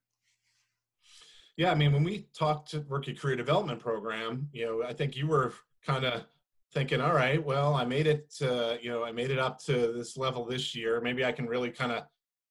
Yeah, 1.56 1.70
I 1.70 1.74
mean, 1.74 1.92
when 1.92 2.04
we 2.04 2.28
talked 2.34 2.70
to 2.70 2.84
Rookie 2.88 3.14
Career 3.14 3.36
Development 3.36 3.78
Program, 3.78 4.48
you 4.52 4.64
know, 4.64 4.82
I 4.82 4.92
think 4.92 5.16
you 5.16 5.26
were 5.26 5.52
kind 5.84 6.04
of 6.04 6.24
thinking, 6.72 7.00
"All 7.00 7.14
right, 7.14 7.42
well, 7.42 7.74
I 7.74 7.84
made 7.84 8.06
it. 8.06 8.34
Uh, 8.40 8.76
you 8.80 8.90
know, 8.90 9.04
I 9.04 9.12
made 9.12 9.30
it 9.30 9.38
up 9.38 9.58
to 9.66 9.92
this 9.92 10.16
level 10.16 10.44
this 10.44 10.74
year. 10.74 11.00
Maybe 11.00 11.24
I 11.24 11.32
can 11.32 11.46
really 11.46 11.70
kind 11.70 11.92
of 11.92 12.04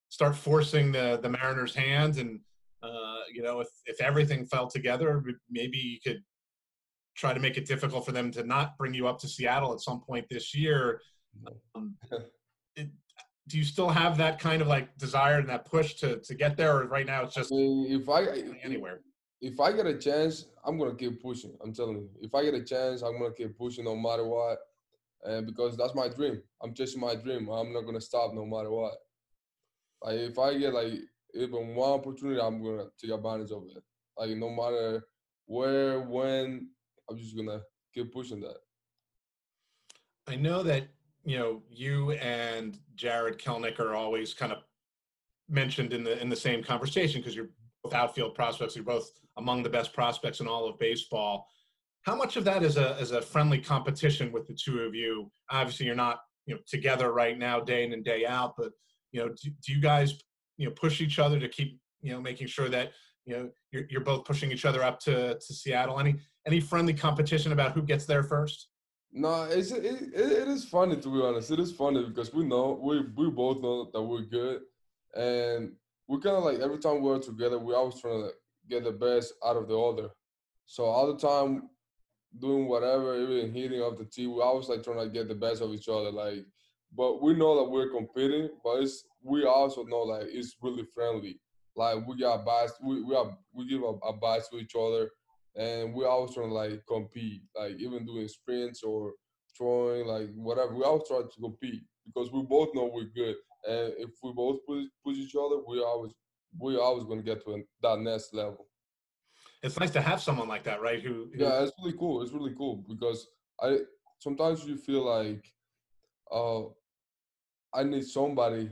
start 0.09 0.35
forcing 0.35 0.91
the 0.91 1.19
the 1.21 1.29
Mariners' 1.29 1.75
hands 1.75 2.17
and." 2.17 2.41
Uh, 2.83 3.19
you 3.31 3.43
know, 3.43 3.59
if 3.59 3.67
if 3.85 4.01
everything 4.01 4.43
fell 4.43 4.67
together, 4.67 5.23
maybe 5.51 5.77
you 5.77 5.99
could 6.03 6.23
try 7.15 7.33
to 7.33 7.39
make 7.39 7.57
it 7.57 7.65
difficult 7.65 8.05
for 8.05 8.11
them 8.11 8.31
to 8.31 8.43
not 8.43 8.77
bring 8.77 8.93
you 8.93 9.07
up 9.07 9.19
to 9.19 9.27
Seattle 9.27 9.73
at 9.73 9.81
some 9.81 10.01
point 10.01 10.25
this 10.29 10.55
year. 10.55 11.01
Um, 11.75 11.95
it, 12.75 12.89
do 13.47 13.57
you 13.57 13.63
still 13.63 13.89
have 13.89 14.17
that 14.17 14.39
kind 14.39 14.61
of 14.61 14.67
like 14.67 14.97
desire 14.97 15.39
and 15.39 15.49
that 15.49 15.65
push 15.65 15.95
to 15.95 16.19
to 16.19 16.35
get 16.35 16.57
there, 16.57 16.77
or 16.77 16.87
right 16.87 17.05
now 17.05 17.23
it's 17.23 17.35
just 17.35 17.51
I 17.51 17.55
mean, 17.55 18.01
if 18.01 18.09
I 18.09 18.25
anywhere? 18.63 19.01
If 19.41 19.59
I 19.59 19.71
get 19.71 19.87
a 19.87 19.97
chance, 19.97 20.45
I'm 20.65 20.77
gonna 20.77 20.95
keep 20.95 21.21
pushing. 21.21 21.57
I'm 21.63 21.73
telling 21.73 21.97
you, 21.97 22.09
if 22.21 22.35
I 22.35 22.43
get 22.43 22.53
a 22.53 22.63
chance, 22.63 23.01
I'm 23.01 23.19
gonna 23.19 23.33
keep 23.33 23.57
pushing 23.57 23.85
no 23.85 23.95
matter 23.95 24.25
what, 24.25 24.59
and 25.23 25.45
because 25.45 25.75
that's 25.75 25.95
my 25.95 26.07
dream. 26.07 26.41
I'm 26.63 26.73
chasing 26.73 27.01
my 27.01 27.15
dream. 27.15 27.49
I'm 27.49 27.73
not 27.73 27.85
gonna 27.85 28.01
stop 28.01 28.33
no 28.33 28.45
matter 28.45 28.71
what. 28.71 28.93
Like 30.03 30.19
if 30.19 30.39
I 30.39 30.57
get 30.57 30.73
like 30.73 30.93
even 31.33 31.75
one 31.75 31.99
opportunity, 31.99 32.39
I'm 32.39 32.63
gonna 32.63 32.85
take 33.01 33.11
advantage 33.11 33.51
of 33.51 33.63
it. 33.75 33.83
Like 34.17 34.31
no 34.37 34.49
matter 34.49 35.03
where, 35.45 36.01
when, 36.01 36.69
I'm 37.11 37.17
just 37.17 37.35
gonna 37.35 37.61
keep 37.93 38.13
pushing 38.13 38.39
that. 38.41 38.57
I 40.27 40.35
know 40.35 40.63
that 40.63 40.87
you 41.25 41.37
know 41.37 41.61
you 41.69 42.11
and 42.11 42.77
Jarred 42.95 43.39
Kelenic 43.39 43.79
are 43.79 43.95
always 43.95 44.33
kind 44.33 44.51
of 44.51 44.59
mentioned 45.49 45.93
in 45.93 46.03
the 46.03 46.19
in 46.21 46.29
the 46.29 46.35
same 46.35 46.63
conversation 46.63 47.21
because 47.21 47.35
you're 47.35 47.49
both 47.83 47.93
outfield 47.93 48.33
prospects. 48.33 48.75
You're 48.75 48.85
both 48.85 49.11
among 49.37 49.63
the 49.63 49.69
best 49.69 49.93
prospects 49.93 50.39
in 50.39 50.47
all 50.47 50.67
of 50.67 50.79
baseball. 50.79 51.47
How 52.03 52.15
much 52.15 52.37
of 52.37 52.45
that 52.45 52.63
is 52.63 52.77
a 52.77 52.97
is 52.99 53.11
a 53.11 53.21
friendly 53.21 53.59
competition 53.59 54.31
with 54.31 54.47
the 54.47 54.53
two 54.53 54.79
of 54.79 54.95
you? 54.95 55.31
Obviously, 55.49 55.85
you're 55.85 55.95
not 55.95 56.21
you 56.45 56.55
know 56.55 56.61
together 56.67 57.11
right 57.11 57.37
now, 57.37 57.59
day 57.59 57.83
in 57.83 57.93
and 57.93 58.03
day 58.03 58.25
out. 58.25 58.53
But 58.57 58.71
you 59.11 59.19
know, 59.19 59.29
do, 59.29 59.51
do 59.65 59.73
you 59.73 59.81
guys 59.81 60.19
you 60.57 60.67
know 60.67 60.73
push 60.73 61.01
each 61.01 61.19
other 61.19 61.39
to 61.39 61.49
keep 61.49 61.79
you 62.01 62.13
know 62.13 62.21
making 62.21 62.47
sure 62.47 62.69
that 62.69 62.91
you 63.25 63.35
know 63.35 63.49
you're, 63.71 63.83
you're 63.89 64.01
both 64.01 64.25
pushing 64.25 64.51
each 64.51 64.65
other 64.65 64.83
up 64.83 64.99
to 65.01 65.35
to 65.35 65.53
Seattle? 65.53 65.99
Any 65.99 66.15
any 66.45 66.59
friendly 66.59 66.93
competition 66.93 67.51
about 67.51 67.73
who 67.73 67.81
gets 67.81 68.05
there 68.05 68.23
first? 68.23 68.67
No, 69.13 69.43
it's 69.43 69.71
it, 69.71 69.83
it, 70.13 70.47
is 70.47 70.65
funny 70.65 70.95
to 70.95 71.09
be 71.09 71.21
honest. 71.21 71.51
It 71.51 71.59
is 71.59 71.71
funny 71.71 72.03
because 72.05 72.33
we 72.33 72.45
know 72.45 72.79
we 72.81 73.01
we 73.15 73.29
both 73.29 73.61
know 73.61 73.89
that 73.91 74.01
we're 74.01 74.21
good, 74.21 74.61
and 75.15 75.73
we 76.07 76.19
kind 76.19 76.37
of 76.37 76.43
like 76.43 76.59
every 76.59 76.79
time 76.79 77.01
we're 77.01 77.19
together, 77.19 77.59
we 77.59 77.73
always 77.73 77.99
trying 77.99 78.23
to 78.23 78.31
get 78.69 78.83
the 78.83 78.91
best 78.91 79.33
out 79.45 79.57
of 79.57 79.67
the 79.67 79.77
other. 79.77 80.09
So 80.65 80.85
all 80.85 81.13
the 81.13 81.19
time 81.19 81.69
doing 82.39 82.67
whatever, 82.67 83.19
even 83.19 83.53
hitting 83.53 83.81
off 83.81 83.97
the 83.97 84.05
tee, 84.05 84.27
we 84.27 84.41
always 84.41 84.69
like 84.69 84.83
trying 84.83 85.05
to 85.05 85.09
get 85.09 85.27
the 85.27 85.35
best 85.35 85.61
of 85.61 85.73
each 85.73 85.89
other. 85.89 86.11
Like, 86.11 86.45
but 86.95 87.21
we 87.21 87.33
know 87.33 87.57
that 87.57 87.69
we're 87.69 87.89
competing, 87.89 88.49
but 88.63 88.81
it's 88.81 89.03
we 89.21 89.45
also 89.45 89.83
know 89.83 90.01
like 90.03 90.27
it's 90.29 90.55
really 90.61 90.85
friendly. 90.93 91.39
Like 91.75 92.05
we 92.05 92.17
got 92.17 92.45
bias, 92.45 92.73
we 92.83 93.01
we 93.01 93.15
we 93.53 93.67
give 93.67 93.81
a, 93.83 93.93
a 94.07 94.13
bias 94.13 94.49
to 94.49 94.57
each 94.57 94.75
other, 94.75 95.09
and 95.55 95.93
we 95.93 96.05
always 96.05 96.33
trying 96.33 96.49
to 96.49 96.53
like 96.53 96.85
compete. 96.87 97.43
Like 97.55 97.75
even 97.77 98.05
doing 98.05 98.27
sprints 98.27 98.83
or 98.83 99.13
throwing, 99.57 100.05
like 100.07 100.29
whatever, 100.35 100.75
we 100.75 100.83
always 100.83 101.07
try 101.07 101.21
to 101.21 101.41
compete 101.41 101.83
because 102.05 102.31
we 102.31 102.41
both 102.41 102.69
know 102.73 102.91
we're 102.93 103.05
good. 103.15 103.35
And 103.67 103.93
if 103.97 104.09
we 104.23 104.33
both 104.33 104.59
push, 104.67 104.85
push 105.05 105.17
each 105.17 105.35
other, 105.35 105.57
we 105.67 105.81
always 105.81 106.11
we 106.59 106.77
always 106.77 107.05
going 107.05 107.19
to 107.19 107.25
get 107.25 107.43
to 107.45 107.63
that 107.81 107.99
next 107.99 108.33
level. 108.33 108.67
It's 109.63 109.79
nice 109.79 109.91
to 109.91 110.01
have 110.01 110.21
someone 110.21 110.47
like 110.47 110.63
that, 110.63 110.81
right? 110.81 111.01
Who, 111.01 111.29
who, 111.33 111.43
yeah, 111.43 111.61
it's 111.61 111.71
really 111.79 111.97
cool. 111.97 112.23
It's 112.23 112.31
really 112.31 112.53
cool 112.57 112.83
because 112.89 113.27
I 113.61 113.79
sometimes 114.19 114.65
you 114.65 114.77
feel 114.77 115.05
like 115.05 115.45
uh 116.31 116.63
I 117.73 117.83
need 117.83 118.05
somebody 118.05 118.69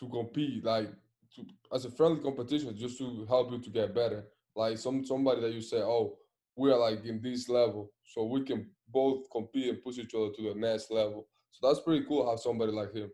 to 0.00 0.08
compete, 0.08 0.64
like 0.64 0.88
to 1.36 1.46
as 1.72 1.84
a 1.84 1.90
friendly 1.90 2.20
competition, 2.20 2.76
just 2.76 2.98
to 2.98 3.24
help 3.28 3.52
you 3.52 3.58
to 3.58 3.70
get 3.70 3.94
better. 3.94 4.24
Like 4.54 4.78
some 4.78 5.04
somebody 5.04 5.40
that 5.42 5.52
you 5.52 5.60
say, 5.60 5.78
oh, 5.78 6.16
we 6.56 6.70
are 6.72 6.78
like 6.78 7.04
in 7.04 7.20
this 7.22 7.48
level, 7.48 7.92
so 8.04 8.24
we 8.24 8.42
can 8.42 8.68
both 8.88 9.30
compete 9.30 9.68
and 9.68 9.82
push 9.82 9.98
each 9.98 10.14
other 10.14 10.30
to 10.36 10.42
the 10.42 10.54
next 10.54 10.90
level. 10.90 11.28
So 11.52 11.68
that's 11.68 11.80
pretty 11.80 12.04
cool. 12.06 12.24
To 12.24 12.30
have 12.30 12.40
somebody 12.40 12.72
like 12.72 12.92
him 12.92 13.10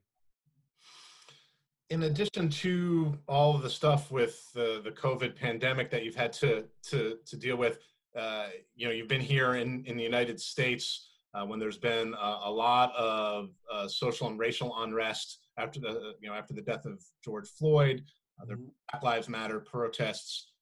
in 1.92 2.04
addition 2.04 2.48
to 2.48 3.18
all 3.28 3.54
of 3.54 3.60
the 3.60 3.68
stuff 3.68 4.10
with 4.10 4.50
the, 4.54 4.80
the 4.82 4.90
COVID 4.90 5.36
pandemic 5.36 5.90
that 5.90 6.02
you've 6.02 6.14
had 6.14 6.32
to 6.32 6.64
to, 6.88 7.18
to 7.26 7.36
deal 7.36 7.56
with, 7.56 7.80
uh, 8.16 8.46
you 8.74 8.86
know, 8.86 8.92
you've 8.92 9.08
been 9.08 9.20
here 9.20 9.56
in, 9.56 9.84
in 9.84 9.98
the 9.98 10.02
United 10.02 10.40
States 10.40 11.10
uh, 11.34 11.44
when 11.44 11.58
there's 11.58 11.76
been 11.76 12.14
a, 12.14 12.40
a 12.44 12.50
lot 12.50 12.94
of 12.96 13.50
uh, 13.70 13.86
social 13.86 14.26
and 14.28 14.38
racial 14.38 14.74
unrest 14.78 15.40
after 15.58 15.80
the 15.80 16.14
you 16.20 16.28
know 16.28 16.34
after 16.34 16.54
the 16.54 16.62
death 16.62 16.84
of 16.86 17.02
George 17.24 17.48
Floyd, 17.48 18.02
uh, 18.40 18.46
the 18.46 18.54
mm-hmm. 18.54 18.64
Black 18.90 19.02
Lives 19.02 19.28
Matter 19.28 19.60
protests 19.60 20.52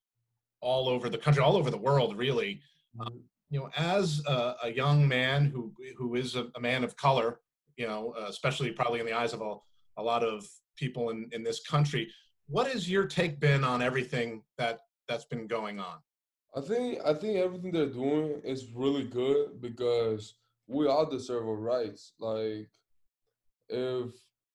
all 0.60 0.88
over 0.88 1.08
the 1.08 1.18
country, 1.18 1.42
all 1.42 1.56
over 1.56 1.70
the 1.70 1.78
world, 1.78 2.16
really. 2.16 2.60
Mm-hmm. 2.98 3.18
you 3.50 3.60
know, 3.60 3.70
as 3.76 4.20
a, 4.26 4.56
a, 4.64 4.72
young 4.72 5.06
man 5.06 5.46
who 5.46 5.72
who 5.96 6.16
is 6.16 6.34
a, 6.34 6.48
a 6.56 6.60
man 6.60 6.82
of 6.82 6.96
color, 6.96 7.38
you 7.76 7.86
know, 7.86 8.14
especially 8.26 8.72
probably 8.72 8.98
in 8.98 9.06
the 9.06 9.12
eyes 9.12 9.32
of 9.32 9.40
a, 9.40 9.54
a 9.96 10.02
lot 10.02 10.24
of 10.24 10.44
people 10.76 11.10
in, 11.10 11.28
in 11.32 11.44
this 11.44 11.60
country. 11.60 12.10
What 12.48 12.66
has 12.66 12.90
your 12.90 13.06
take 13.06 13.38
been 13.38 13.62
on 13.62 13.80
everything 13.80 14.42
that 14.58 14.80
that's 15.08 15.24
been 15.24 15.46
going 15.46 15.78
on? 15.78 15.98
I 16.56 16.60
think 16.60 16.98
I 17.04 17.14
think 17.14 17.36
everything 17.36 17.70
they're 17.70 17.86
doing 17.86 18.40
is 18.44 18.72
really 18.74 19.04
good 19.04 19.60
because 19.60 20.34
we 20.66 20.88
all 20.88 21.06
deserve 21.06 21.46
our 21.46 21.54
rights. 21.54 22.12
Like 22.18 22.68
if 23.68 24.10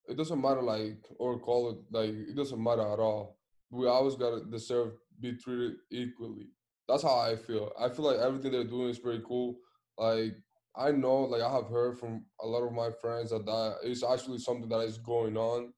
it 0.08 0.18
doesn't 0.18 0.42
matter 0.42 0.62
like 0.62 1.06
or 1.18 1.40
call 1.40 1.72
it 1.72 1.78
like 1.92 2.10
it 2.10 2.36
doesn't 2.36 2.62
matter 2.62 2.82
at 2.82 3.00
all. 3.00 3.38
We 3.72 3.88
always 3.88 4.16
gotta 4.16 4.42
deserve 4.46 4.94
be 5.20 5.34
treated 5.38 5.74
equally. 5.92 6.48
That's 6.88 7.04
how 7.04 7.20
I 7.20 7.36
feel. 7.36 7.72
I 7.80 7.90
feel 7.90 8.06
like 8.06 8.20
everything 8.20 8.52
they're 8.52 8.64
doing 8.64 8.90
is 8.90 9.00
pretty 9.00 9.24
cool. 9.28 9.58
Like 9.98 10.36
I 10.76 10.92
know, 10.92 11.24
like 11.24 11.42
I 11.42 11.52
have 11.52 11.68
heard 11.68 11.98
from 11.98 12.26
a 12.42 12.48
lot 12.48 12.64
of 12.66 12.74
my 12.74 12.90
friends 13.02 13.32
that 13.32 13.46
that 13.46 13.78
is 13.84 14.04
actually 14.04 14.40
something 14.40 14.70
that 14.70 14.82
is 14.82 14.98
going 14.98 15.38
on 15.38 15.74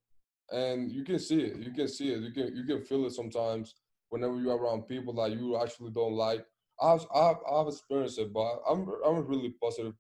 and 0.52 0.92
you 0.92 1.04
can 1.04 1.20
see 1.20 1.42
it. 1.42 1.58
You 1.58 1.72
can 1.72 1.88
see 1.88 2.12
it. 2.12 2.22
You 2.22 2.32
can 2.32 2.56
you 2.56 2.64
can 2.64 2.82
feel 2.82 3.06
it 3.06 3.12
sometimes 3.12 3.76
whenever 4.10 4.40
you're 4.40 4.58
around 4.58 4.88
people 4.88 5.14
that 5.16 5.32
you 5.32 5.62
actually 5.62 5.92
don't 5.92 6.14
like. 6.14 6.46
I've 6.82 7.06
I've, 7.14 7.38
I've 7.52 7.68
experienced 7.68 8.20
it, 8.20 8.34
but 8.34 8.60
I'm 8.70 8.88
I'm 9.06 9.16
a 9.18 9.22
really 9.22 9.54
positive 9.62 9.94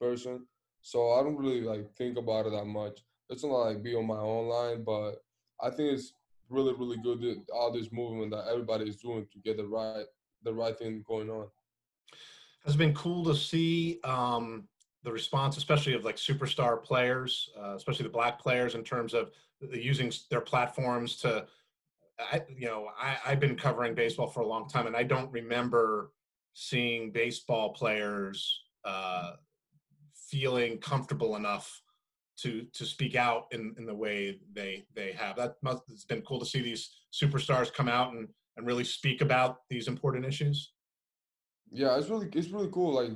person, 0.00 0.46
so 0.82 1.12
I 1.12 1.22
don't 1.22 1.36
really 1.36 1.62
like 1.62 1.92
think 1.96 2.18
about 2.18 2.46
it 2.46 2.50
that 2.50 2.66
much. 2.66 3.00
It's 3.30 3.44
not 3.44 3.50
like 3.50 3.82
be 3.82 3.94
on 3.94 4.06
my 4.06 4.18
own 4.18 4.48
line, 4.48 4.84
but 4.84 5.22
I 5.60 5.70
think 5.70 5.92
it's 5.92 6.12
really 6.48 6.74
really 6.74 6.96
good 6.96 7.20
that 7.20 7.42
all 7.54 7.72
this 7.72 7.92
movement 7.92 8.32
that 8.32 8.48
everybody 8.50 8.88
is 8.88 8.96
doing 8.96 9.26
to 9.32 9.38
get 9.38 9.56
the 9.56 9.66
right 9.66 10.04
the 10.42 10.52
right 10.52 10.76
thing 10.76 11.04
going 11.06 11.30
on. 11.30 11.46
Has 12.64 12.76
been 12.76 12.94
cool 12.94 13.24
to 13.24 13.34
see 13.34 14.00
um, 14.04 14.64
the 15.02 15.12
response, 15.12 15.56
especially 15.56 15.94
of 15.94 16.04
like 16.04 16.16
superstar 16.16 16.82
players, 16.82 17.50
uh, 17.58 17.74
especially 17.74 18.02
the 18.02 18.10
black 18.10 18.38
players, 18.38 18.74
in 18.74 18.84
terms 18.84 19.14
of 19.14 19.30
using 19.72 20.12
their 20.30 20.40
platforms 20.40 21.16
to 21.16 21.46
I, 22.32 22.42
you 22.48 22.66
know 22.66 22.88
I, 22.98 23.16
i've 23.26 23.40
been 23.40 23.56
covering 23.56 23.94
baseball 23.94 24.26
for 24.26 24.40
a 24.40 24.46
long 24.46 24.68
time 24.68 24.86
and 24.86 24.96
i 24.96 25.02
don't 25.02 25.30
remember 25.32 26.12
seeing 26.54 27.12
baseball 27.12 27.72
players 27.72 28.62
uh, 28.84 29.32
feeling 30.14 30.78
comfortable 30.78 31.36
enough 31.36 31.82
to 32.42 32.64
to 32.72 32.84
speak 32.84 33.14
out 33.16 33.46
in, 33.52 33.74
in 33.78 33.86
the 33.86 33.94
way 33.94 34.38
they 34.52 34.84
they 34.94 35.12
have 35.12 35.36
that 35.36 35.56
must 35.62 35.82
it's 35.88 36.04
been 36.04 36.22
cool 36.22 36.40
to 36.40 36.46
see 36.46 36.60
these 36.60 36.90
superstars 37.12 37.72
come 37.72 37.88
out 37.88 38.12
and 38.12 38.28
and 38.56 38.66
really 38.66 38.84
speak 38.84 39.20
about 39.20 39.58
these 39.68 39.88
important 39.88 40.24
issues 40.24 40.72
yeah 41.70 41.96
it's 41.96 42.08
really 42.08 42.28
it's 42.34 42.50
really 42.50 42.70
cool 42.72 42.92
like 42.92 43.12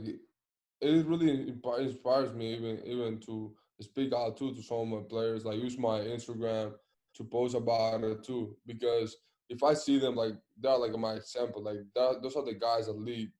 it 0.81 1.07
really 1.07 1.55
inspires 1.79 2.35
me 2.35 2.55
even 2.55 2.81
even 2.85 3.19
to 3.21 3.55
speak 3.81 4.13
out 4.13 4.37
too 4.37 4.55
to 4.55 4.63
some 4.63 4.81
of 4.81 4.89
my 4.89 5.09
players. 5.09 5.45
Like 5.45 5.61
use 5.61 5.79
my 5.79 6.01
Instagram 6.01 6.73
to 7.17 7.25
post 7.25 7.55
about 7.55 8.05
it 8.05 8.25
too, 8.25 8.57
because 8.67 9.17
if 9.49 9.63
I 9.63 9.75
see 9.75 9.99
them 9.99 10.15
like 10.15 10.35
they're 10.61 10.77
like 10.77 10.97
my 10.99 11.15
example, 11.15 11.63
like 11.63 11.79
that, 11.95 12.21
those 12.23 12.37
are 12.37 12.45
the 12.45 12.55
guys 12.55 12.87
that 12.87 12.99
lead 12.99 13.31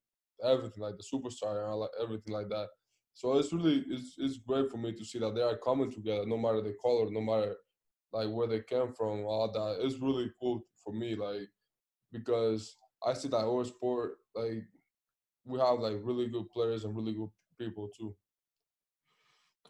everything, 0.43 0.83
like 0.83 0.97
the 0.97 1.03
superstar 1.03 1.63
and 1.63 1.67
all, 1.67 1.89
everything 2.01 2.33
like 2.33 2.49
that. 2.49 2.67
So 3.15 3.37
it's 3.37 3.53
really 3.53 3.85
it's 3.89 4.15
it's 4.17 4.37
great 4.37 4.69
for 4.69 4.77
me 4.77 4.91
to 4.91 5.05
see 5.05 5.19
that 5.19 5.33
they 5.33 5.41
are 5.41 5.57
coming 5.57 5.89
together, 5.89 6.25
no 6.25 6.37
matter 6.37 6.61
the 6.61 6.75
color, 6.81 7.09
no 7.09 7.21
matter 7.21 7.55
like 8.11 8.29
where 8.29 8.45
they 8.45 8.59
came 8.59 8.91
from, 8.91 9.23
all 9.25 9.49
that. 9.51 9.85
It's 9.85 9.99
really 9.99 10.29
cool 10.39 10.65
for 10.83 10.93
me, 10.93 11.15
like 11.15 11.47
because 12.11 12.75
I 13.05 13.13
see 13.13 13.29
that 13.29 13.37
our 13.37 13.63
sport, 13.63 14.17
like 14.35 14.63
we 15.45 15.59
have 15.59 15.79
like 15.79 15.95
really 16.03 16.27
good 16.27 16.49
players 16.49 16.83
and 16.83 16.93
really 16.93 17.13
good 17.13 17.29
people 17.57 17.89
too. 17.97 18.13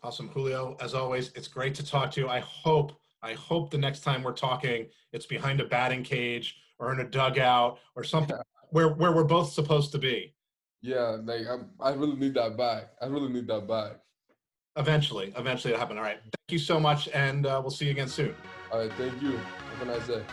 Awesome, 0.02 0.30
Julio. 0.30 0.76
As 0.82 0.96
always, 0.96 1.32
it's 1.36 1.48
great 1.48 1.76
to 1.76 1.86
talk 1.86 2.10
to 2.12 2.22
you. 2.22 2.28
I 2.28 2.40
hope, 2.40 2.94
I 3.22 3.34
hope 3.34 3.70
the 3.70 3.78
next 3.78 4.02
time 4.02 4.24
we're 4.24 4.34
talking, 4.34 4.88
it's 5.14 5.26
behind 5.28 5.62
a 5.62 5.66
batting 5.66 6.04
cage 6.04 6.58
or 6.80 6.92
in 6.94 7.00
a 7.00 7.08
dugout 7.08 7.78
or 7.96 8.04
something 8.04 8.38
where 8.72 8.90
where 8.90 9.12
we're 9.12 9.24
both 9.24 9.54
supposed 9.54 9.92
to 9.92 10.00
be. 10.00 10.34
Yeah, 10.82 11.18
like 11.24 11.48
I, 11.48 11.90
I 11.90 11.94
really 11.94 12.16
need 12.16 12.36
that 12.36 12.58
back. 12.58 12.90
I 13.02 13.08
really 13.08 13.32
need 13.32 13.48
that 13.48 13.68
back. 13.68 13.94
Eventually, 14.78 15.34
eventually 15.38 15.74
it'll 15.74 15.80
happen. 15.80 15.98
All 15.98 16.04
right. 16.04 16.20
Thank 16.22 16.52
you 16.52 16.60
so 16.60 16.80
much, 16.80 17.08
and 17.14 17.46
uh, 17.46 17.60
we'll 17.62 17.72
see 17.72 17.86
you 17.86 17.92
again 17.92 18.08
soon. 18.08 18.36
All 18.72 18.80
right. 18.80 18.92
Thank 18.94 19.22
you. 19.22 19.40
Have 19.80 19.82
a 19.82 19.86
nice 19.86 20.08
day. 20.08 20.24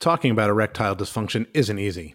Talking 0.00 0.32
about 0.32 0.50
erectile 0.50 0.94
dysfunction 0.94 1.46
isn't 1.54 1.78
easy. 1.78 2.14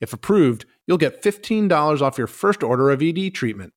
If 0.00 0.12
approved, 0.12 0.64
you'll 0.86 0.98
get 0.98 1.22
$15 1.22 2.00
off 2.00 2.18
your 2.18 2.26
first 2.26 2.62
order 2.62 2.90
of 2.90 3.02
ED 3.02 3.34
treatment. 3.34 3.72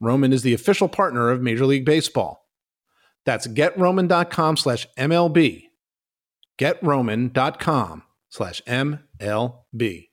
Roman 0.00 0.32
is 0.32 0.42
the 0.42 0.54
official 0.54 0.88
partner 0.88 1.30
of 1.30 1.40
Major 1.40 1.66
League 1.66 1.84
Baseball. 1.84 2.46
That's 3.24 3.46
getroman.com 3.46 4.56
slash 4.56 4.86
MLB. 4.98 5.64
Getroman.com 6.58 8.02
slash 8.28 8.62
MLB. 8.62 10.08